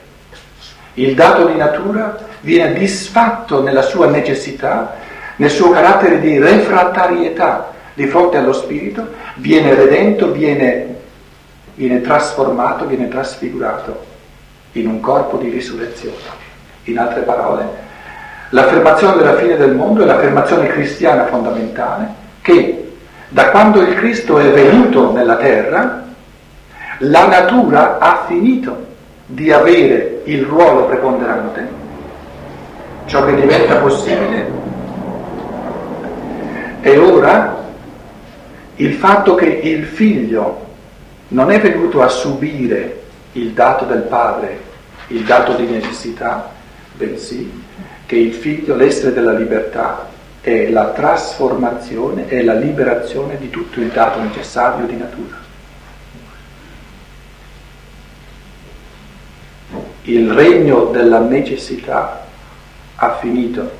Il 1.00 1.16
dato 1.16 1.46
di 1.46 1.56
natura 1.56 2.18
viene 2.42 2.74
disfatto 2.74 3.64
nella 3.64 3.84
sua 3.84 4.08
necessità 4.08 4.96
nel 5.38 5.50
suo 5.50 5.70
carattere 5.70 6.20
di 6.20 6.38
refrattarietà 6.38 7.72
di 7.94 8.06
fronte 8.08 8.36
allo 8.36 8.52
Spirito, 8.52 9.08
viene 9.36 9.74
redento, 9.74 10.32
viene, 10.32 10.96
viene 11.76 12.02
trasformato, 12.02 12.86
viene 12.86 13.08
trasfigurato 13.08 14.06
in 14.74 14.88
un 14.88 15.00
corpo 15.00 15.38
di 15.38 15.48
risurrezione. 15.48 16.18
In 16.84 17.00
altre 17.00 17.22
parole, 17.22 17.66
l'affermazione 18.50 19.16
della 19.16 19.38
fine 19.38 19.56
del 19.56 19.74
mondo 19.74 20.04
è 20.04 20.06
l'affermazione 20.06 20.68
cristiana 20.68 21.28
fondamentale 21.28 22.08
che 22.42 22.98
da 23.30 23.50
quando 23.52 23.80
il 23.80 23.96
Cristo 23.96 24.38
è 24.40 24.52
venuto 24.52 25.14
nella 25.14 25.38
terra, 25.38 26.04
la 26.98 27.28
natura 27.28 28.00
ha 28.00 28.26
finito 28.28 28.88
di 29.32 29.52
avere 29.52 30.22
il 30.24 30.44
ruolo 30.44 30.86
preponderante, 30.86 31.68
ciò 33.06 33.24
che 33.26 33.36
diventa 33.36 33.76
possibile 33.76 34.52
e 36.82 36.98
ora 36.98 37.64
il 38.78 38.94
fatto 38.94 39.36
che 39.36 39.46
il 39.46 39.86
figlio 39.86 40.68
non 41.30 41.52
è 41.52 41.60
venuto 41.60 42.02
a 42.02 42.08
subire 42.08 43.02
il 43.34 43.52
dato 43.52 43.86
del 43.86 44.02
padre, 44.02 44.60
il 45.08 45.24
dato 45.24 45.54
di 45.54 45.66
necessità, 45.68 46.52
bensì 46.94 47.64
che 48.08 48.16
il 48.16 48.34
figlio, 48.34 48.76
l'essere 48.76 49.14
della 49.14 49.34
libertà, 49.34 50.08
è 50.42 50.70
la 50.70 50.88
trasformazione 50.88 52.28
e 52.30 52.44
la 52.44 52.54
liberazione 52.54 53.38
di 53.38 53.52
tutto 53.52 53.80
il 53.80 53.90
dato 53.90 54.20
necessario 54.22 54.88
di 54.88 54.96
natura. 54.96 55.39
Il 60.10 60.32
regno 60.32 60.86
della 60.86 61.20
necessità 61.20 62.26
ha 62.96 63.18
finito 63.18 63.72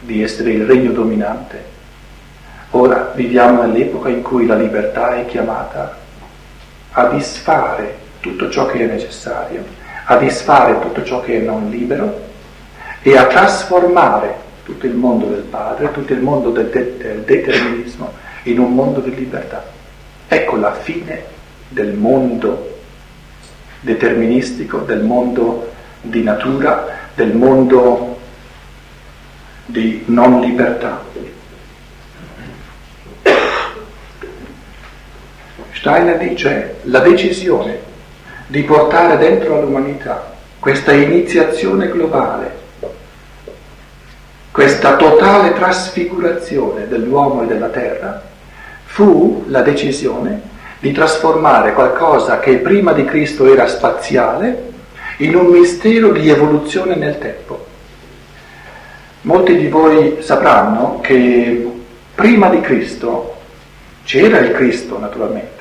di 0.00 0.22
essere 0.22 0.52
il 0.52 0.64
regno 0.64 0.92
dominante 0.92 1.74
Ora 2.70 3.12
viviamo 3.14 3.62
nell'epoca 3.62 4.10
in 4.10 4.22
cui 4.22 4.44
la 4.44 4.54
libertà 4.54 5.16
è 5.16 5.24
chiamata 5.24 5.96
a 6.90 7.06
disfare 7.08 7.96
tutto 8.20 8.50
ciò 8.50 8.66
che 8.66 8.80
è 8.80 8.86
necessario, 8.86 9.64
a 10.04 10.16
disfare 10.16 10.78
tutto 10.80 11.02
ciò 11.02 11.20
che 11.20 11.38
è 11.38 11.40
non 11.40 11.70
libero 11.70 12.24
e 13.02 13.16
a 13.16 13.26
trasformare 13.26 14.44
tutto 14.64 14.84
il 14.84 14.94
mondo 14.94 15.26
del 15.26 15.42
Padre, 15.42 15.92
tutto 15.92 16.12
il 16.12 16.20
mondo 16.20 16.50
del, 16.50 16.68
de- 16.68 16.96
del 16.98 17.20
determinismo 17.20 18.12
in 18.42 18.58
un 18.58 18.74
mondo 18.74 19.00
di 19.00 19.14
libertà. 19.14 19.64
Ecco 20.28 20.56
la 20.56 20.74
fine 20.74 21.24
del 21.68 21.94
mondo 21.94 22.75
deterministico, 23.80 24.78
del 24.78 25.02
mondo 25.02 25.72
di 26.00 26.22
natura, 26.22 26.86
del 27.14 27.34
mondo 27.34 28.18
di 29.66 30.02
non 30.06 30.40
libertà. 30.40 31.02
Steiner 35.72 36.18
dice 36.18 36.76
la 36.84 37.00
decisione 37.00 37.78
di 38.46 38.62
portare 38.62 39.18
dentro 39.18 39.58
all'umanità 39.58 40.34
questa 40.58 40.92
iniziazione 40.92 41.88
globale, 41.88 42.64
questa 44.50 44.96
totale 44.96 45.52
trasfigurazione 45.52 46.88
dell'uomo 46.88 47.42
e 47.42 47.46
della 47.46 47.68
terra, 47.68 48.22
fu 48.84 49.44
la 49.48 49.62
decisione 49.62 50.40
di 50.86 50.92
trasformare 50.92 51.72
qualcosa 51.72 52.38
che 52.38 52.58
prima 52.58 52.92
di 52.92 53.04
Cristo 53.04 53.52
era 53.52 53.66
spaziale 53.66 54.74
in 55.18 55.34
un 55.34 55.46
mistero 55.46 56.12
di 56.12 56.28
evoluzione 56.28 56.94
nel 56.94 57.18
tempo. 57.18 57.66
Molti 59.22 59.56
di 59.56 59.66
voi 59.66 60.18
sapranno 60.20 61.00
che 61.02 61.68
prima 62.14 62.48
di 62.48 62.60
Cristo 62.60 63.34
c'era 64.04 64.38
il 64.38 64.52
Cristo 64.52 64.96
naturalmente 64.98 65.54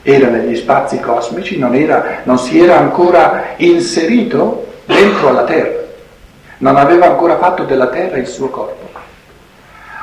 era 0.00 0.28
negli 0.28 0.56
spazi 0.56 0.98
cosmici, 1.00 1.58
non, 1.58 1.74
era, 1.74 2.20
non 2.22 2.38
si 2.38 2.58
era 2.58 2.78
ancora 2.78 3.54
inserito 3.56 4.66
dentro 4.86 5.28
alla 5.28 5.44
Terra, 5.44 5.84
non 6.58 6.76
aveva 6.76 7.06
ancora 7.06 7.36
fatto 7.36 7.64
della 7.64 7.88
Terra 7.88 8.16
il 8.16 8.26
suo 8.26 8.48
corpo. 8.48 8.88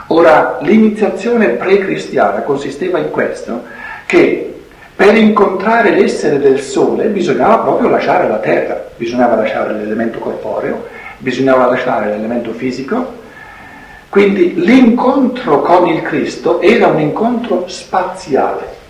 Ora, 0.09 0.59
l'iniziazione 0.61 1.47
pre-cristiana 1.47 2.41
consisteva 2.41 2.99
in 2.99 3.09
questo, 3.09 3.63
che 4.05 4.53
per 4.95 5.15
incontrare 5.15 5.91
l'essere 5.91 6.39
del 6.39 6.61
Sole 6.61 7.07
bisognava 7.07 7.57
proprio 7.57 7.89
lasciare 7.89 8.27
la 8.27 8.37
Terra, 8.37 8.85
bisognava 8.95 9.35
lasciare 9.35 9.73
l'elemento 9.73 10.19
corporeo, 10.19 10.85
bisognava 11.17 11.67
lasciare 11.67 12.09
l'elemento 12.09 12.51
fisico, 12.53 13.23
quindi 14.09 14.53
l'incontro 14.55 15.61
con 15.61 15.87
il 15.87 16.01
Cristo 16.01 16.61
era 16.61 16.87
un 16.87 16.99
incontro 16.99 17.67
spaziale 17.67 18.83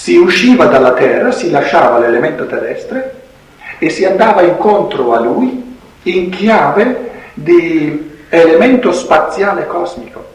si 0.00 0.16
usciva 0.16 0.64
dalla 0.64 0.94
terra, 0.94 1.30
si 1.30 1.50
lasciava 1.50 1.98
l'elemento 1.98 2.46
terrestre 2.46 3.20
e 3.78 3.90
si 3.90 4.06
andava 4.06 4.40
incontro 4.40 5.12
a 5.12 5.20
lui 5.20 5.76
in 6.04 6.30
chiave 6.30 7.10
di 7.34 8.18
elemento 8.30 8.92
spaziale 8.92 9.66
cosmico. 9.66 10.29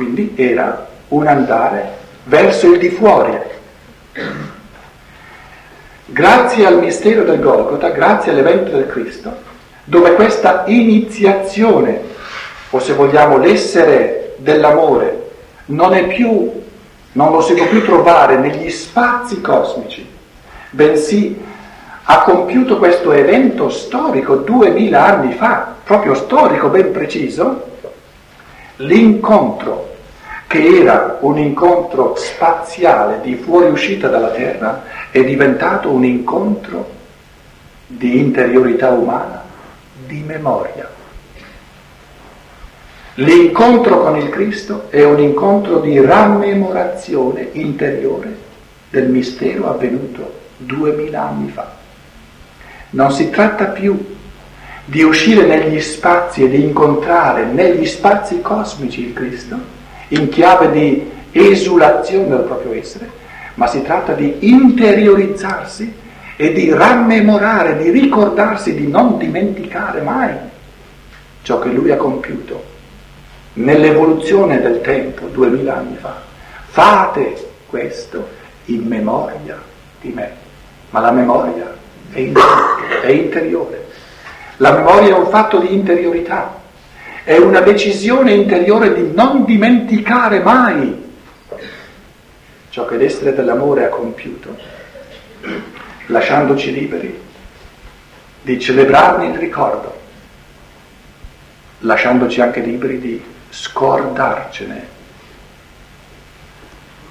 Quindi 0.00 0.32
era 0.34 0.88
un 1.08 1.26
andare 1.26 1.90
verso 2.24 2.72
il 2.72 2.78
di 2.78 2.88
fuori. 2.88 3.36
Grazie 6.06 6.64
al 6.64 6.78
mistero 6.78 7.22
del 7.22 7.38
Golgotha, 7.38 7.90
grazie 7.90 8.32
all'evento 8.32 8.70
del 8.70 8.86
Cristo, 8.86 9.30
dove 9.84 10.14
questa 10.14 10.64
iniziazione, 10.68 12.00
o 12.70 12.78
se 12.78 12.94
vogliamo 12.94 13.36
l'essere 13.36 14.36
dell'amore, 14.38 15.32
non 15.66 15.92
è 15.92 16.06
più, 16.06 16.50
non 17.12 17.32
lo 17.32 17.42
si 17.42 17.52
può 17.52 17.66
più 17.66 17.84
trovare 17.84 18.38
negli 18.38 18.70
spazi 18.70 19.42
cosmici, 19.42 20.08
bensì 20.70 21.38
ha 22.04 22.22
compiuto 22.22 22.78
questo 22.78 23.12
evento 23.12 23.68
storico 23.68 24.36
duemila 24.36 25.04
anni 25.04 25.34
fa, 25.34 25.74
proprio 25.84 26.14
storico 26.14 26.68
ben 26.68 26.90
preciso, 26.90 27.68
l'incontro 28.80 29.88
che 30.46 30.80
era 30.80 31.18
un 31.20 31.38
incontro 31.38 32.14
spaziale 32.16 33.20
di 33.20 33.34
fuoriuscita 33.34 34.08
dalla 34.08 34.30
Terra 34.30 34.82
è 35.10 35.22
diventato 35.22 35.90
un 35.90 36.04
incontro 36.04 36.98
di 37.86 38.18
interiorità 38.18 38.90
umana, 38.90 39.42
di 40.06 40.22
memoria. 40.26 40.88
L'incontro 43.14 44.00
con 44.02 44.16
il 44.16 44.28
Cristo 44.30 44.86
è 44.88 45.04
un 45.04 45.20
incontro 45.20 45.80
di 45.80 46.00
rammemorazione 46.00 47.48
interiore 47.52 48.48
del 48.88 49.08
mistero 49.08 49.68
avvenuto 49.68 50.38
duemila 50.56 51.28
anni 51.28 51.50
fa. 51.50 51.70
Non 52.90 53.12
si 53.12 53.30
tratta 53.30 53.66
più 53.66 54.18
di 54.90 55.04
uscire 55.04 55.46
negli 55.46 55.80
spazi 55.80 56.42
e 56.42 56.48
di 56.48 56.64
incontrare 56.64 57.44
negli 57.44 57.86
spazi 57.86 58.40
cosmici 58.40 59.06
il 59.06 59.12
Cristo 59.12 59.56
in 60.08 60.28
chiave 60.28 60.72
di 60.72 61.08
esulazione 61.30 62.26
del 62.26 62.40
proprio 62.40 62.72
essere, 62.72 63.08
ma 63.54 63.68
si 63.68 63.82
tratta 63.82 64.14
di 64.14 64.38
interiorizzarsi 64.40 65.94
e 66.34 66.52
di 66.52 66.70
rammemorare, 66.70 67.76
di 67.76 67.90
ricordarsi, 67.90 68.74
di 68.74 68.88
non 68.88 69.16
dimenticare 69.16 70.00
mai 70.00 70.34
ciò 71.42 71.60
che 71.60 71.68
Lui 71.68 71.92
ha 71.92 71.96
compiuto 71.96 72.64
nell'evoluzione 73.52 74.60
del 74.60 74.80
tempo, 74.80 75.26
duemila 75.26 75.76
anni 75.76 75.98
fa. 76.00 76.20
Fate 76.66 77.50
questo 77.66 78.28
in 78.64 78.82
memoria 78.88 79.56
di 80.00 80.08
me. 80.08 80.32
Ma 80.90 80.98
la 80.98 81.12
memoria 81.12 81.72
è 82.10 82.18
interiore. 82.18 83.00
È 83.02 83.10
interiore. 83.10 83.88
La 84.60 84.72
memoria 84.72 85.14
è 85.14 85.18
un 85.18 85.30
fatto 85.30 85.58
di 85.58 85.72
interiorità, 85.72 86.54
è 87.24 87.38
una 87.38 87.60
decisione 87.60 88.32
interiore 88.32 88.92
di 88.92 89.10
non 89.14 89.46
dimenticare 89.46 90.40
mai 90.40 91.12
ciò 92.68 92.84
che 92.84 92.96
l'essere 92.98 93.34
dell'amore 93.34 93.86
ha 93.86 93.88
compiuto, 93.88 94.54
lasciandoci 96.08 96.72
liberi 96.72 97.18
di 98.42 98.60
celebrarne 98.60 99.28
il 99.28 99.38
ricordo, 99.38 99.98
lasciandoci 101.78 102.42
anche 102.42 102.60
liberi 102.60 102.98
di 102.98 103.24
scordarcene, 103.48 104.86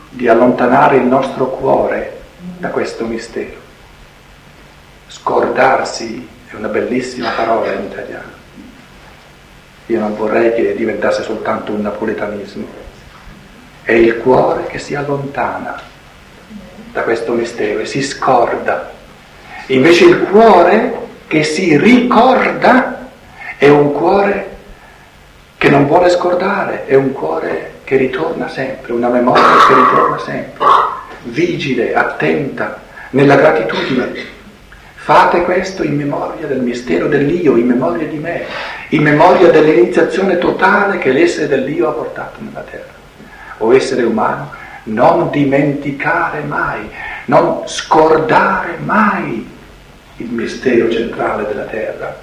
di 0.10 0.28
allontanare 0.28 0.98
il 0.98 1.06
nostro 1.06 1.48
cuore 1.48 2.22
da 2.60 2.70
questo 2.70 3.08
mistero. 3.08 3.58
Scordarsi 5.08 6.38
è 6.50 6.56
una 6.56 6.68
bellissima 6.68 7.30
parola 7.30 7.72
in 7.74 7.84
italiano. 7.84 8.38
Io 9.86 10.00
non 10.00 10.16
vorrei 10.16 10.54
che 10.54 10.76
diventasse 10.76 11.22
soltanto 11.22 11.72
un 11.72 11.82
napoletanismo. 11.82 12.66
È 13.84 13.92
il 13.92 14.18
cuore 14.18 14.66
che 14.66 14.80
si 14.80 14.96
allontana 14.96 15.80
da 16.92 17.02
questo 17.02 17.34
mistero 17.34 17.80
e 17.80 17.86
si 17.86 18.02
scorda. 18.02 18.92
Invece 19.68 20.06
il 20.06 20.22
cuore 20.24 21.08
che 21.28 21.44
si 21.44 21.78
ricorda 21.78 22.98
È 23.58 23.68
un 23.68 23.92
cuore 23.92 24.56
che 25.58 25.70
non 25.70 25.86
vuole 25.86 26.10
scordare, 26.10 26.86
è 26.86 26.96
un 26.96 27.12
cuore 27.12 27.74
che 27.84 27.98
ritorna 27.98 28.48
sempre, 28.48 28.94
una 28.94 29.10
memoria 29.10 29.44
che 29.68 29.74
ritorna 29.74 30.18
sempre, 30.20 30.66
vigile, 31.24 31.94
attenta, 31.94 32.80
nella 33.10 33.36
gratitudine. 33.36 34.38
Fate 35.10 35.42
questo 35.42 35.82
in 35.82 35.96
memoria 35.96 36.46
del 36.46 36.62
mistero 36.62 37.08
dell'io, 37.08 37.58
in 37.58 37.66
memoria 37.66 38.08
di 38.08 38.20
me, 38.20 38.44
in 38.90 39.02
memoria 39.02 39.50
dell'iniziazione 39.50 40.38
totale 40.38 41.00
che 41.00 41.12
l'essere 41.12 41.48
dell'io 41.48 41.90
ha 41.90 41.94
portato 41.94 42.38
nella 42.42 42.60
terra. 42.62 42.94
O 43.58 43.74
essere 43.74 44.04
umano, 44.04 44.52
non 44.84 45.32
dimenticare 45.32 46.42
mai, 46.42 46.88
non 47.26 47.64
scordare 47.66 48.78
mai 48.84 49.50
il 50.18 50.30
mistero 50.30 50.92
centrale 50.92 51.48
della 51.48 51.66
terra. 51.66 52.16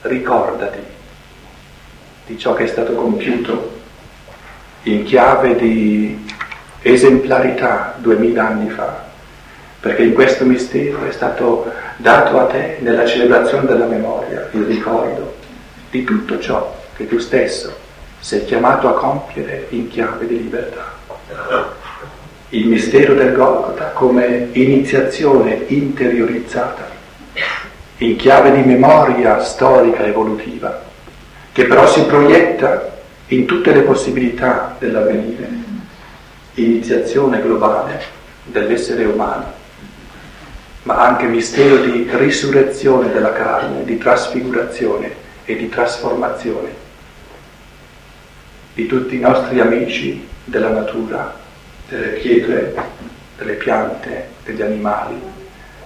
Ricordati 0.00 0.80
di 2.26 2.36
ciò 2.36 2.54
che 2.54 2.64
è 2.64 2.66
stato 2.66 2.92
compiuto 2.94 3.82
in 4.82 5.04
chiave 5.04 5.54
di 5.54 6.28
esemplarità 6.80 7.94
duemila 7.98 8.48
anni 8.48 8.68
fa, 8.68 9.10
perché 9.82 10.02
in 10.02 10.14
questo 10.14 10.44
mistero 10.44 11.04
è 11.04 11.10
stato 11.10 11.72
dato 11.96 12.38
a 12.38 12.44
te 12.44 12.76
nella 12.78 13.04
celebrazione 13.04 13.66
della 13.66 13.86
memoria 13.86 14.48
il 14.52 14.62
ricordo 14.62 15.34
di 15.90 16.04
tutto 16.04 16.38
ciò 16.38 16.72
che 16.94 17.08
tu 17.08 17.18
stesso 17.18 17.74
sei 18.20 18.44
chiamato 18.44 18.88
a 18.88 18.94
compiere 18.94 19.66
in 19.70 19.88
chiave 19.88 20.28
di 20.28 20.36
libertà. 20.36 20.92
Il 22.50 22.68
mistero 22.68 23.14
del 23.14 23.32
Golgotha 23.32 23.86
come 23.86 24.50
iniziazione 24.52 25.64
interiorizzata 25.66 26.88
in 27.96 28.14
chiave 28.14 28.52
di 28.52 28.62
memoria 28.62 29.42
storica 29.42 30.06
evolutiva, 30.06 30.80
che 31.50 31.64
però 31.64 31.88
si 31.88 32.04
proietta 32.04 32.98
in 33.28 33.46
tutte 33.46 33.72
le 33.72 33.80
possibilità 33.80 34.76
dell'avvenire, 34.78 35.48
iniziazione 36.54 37.42
globale 37.42 38.00
dell'essere 38.44 39.04
umano, 39.06 39.61
ma 40.82 40.98
anche 40.98 41.26
mistero 41.26 41.76
di 41.76 42.08
risurrezione 42.12 43.12
della 43.12 43.32
carne, 43.32 43.84
di 43.84 43.98
trasfigurazione 43.98 45.14
e 45.44 45.56
di 45.56 45.68
trasformazione 45.68 46.80
di 48.74 48.86
tutti 48.86 49.16
i 49.16 49.20
nostri 49.20 49.60
amici 49.60 50.26
della 50.44 50.70
natura, 50.70 51.34
delle 51.88 52.08
pietre, 52.08 52.74
delle 53.36 53.54
piante, 53.54 54.28
degli 54.44 54.62
animali, 54.62 55.20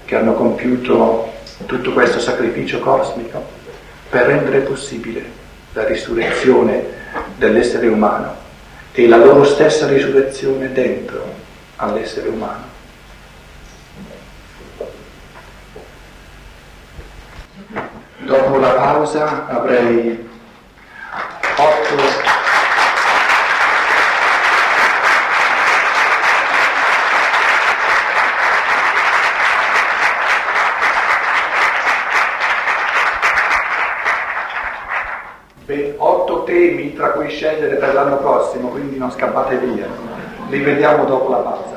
che 0.04 0.14
hanno 0.14 0.34
compiuto 0.34 1.32
tutto 1.66 1.92
questo 1.92 2.20
sacrificio 2.20 2.78
cosmico 2.78 3.44
per 4.08 4.26
rendere 4.26 4.60
possibile 4.60 5.24
la 5.72 5.84
risurrezione 5.84 6.84
dell'essere 7.36 7.88
umano 7.88 8.34
e 8.92 9.08
la 9.08 9.16
loro 9.16 9.44
stessa 9.44 9.88
risurrezione 9.88 10.72
dentro 10.72 11.24
all'essere 11.76 12.28
umano. 12.28 12.75
Dopo 18.26 18.56
la 18.56 18.70
pausa 18.70 19.46
avrei 19.46 20.28
otto 21.54 21.94
otto 35.98 36.42
temi 36.42 36.94
tra 36.94 37.10
cui 37.10 37.28
scegliere 37.28 37.76
per 37.76 37.94
l'anno 37.94 38.16
prossimo, 38.16 38.70
quindi 38.70 38.98
non 38.98 39.12
scappate 39.12 39.56
via. 39.58 39.86
Li 40.48 40.58
vediamo 40.58 41.04
dopo 41.04 41.30
la 41.30 41.38
pausa. 41.38 41.75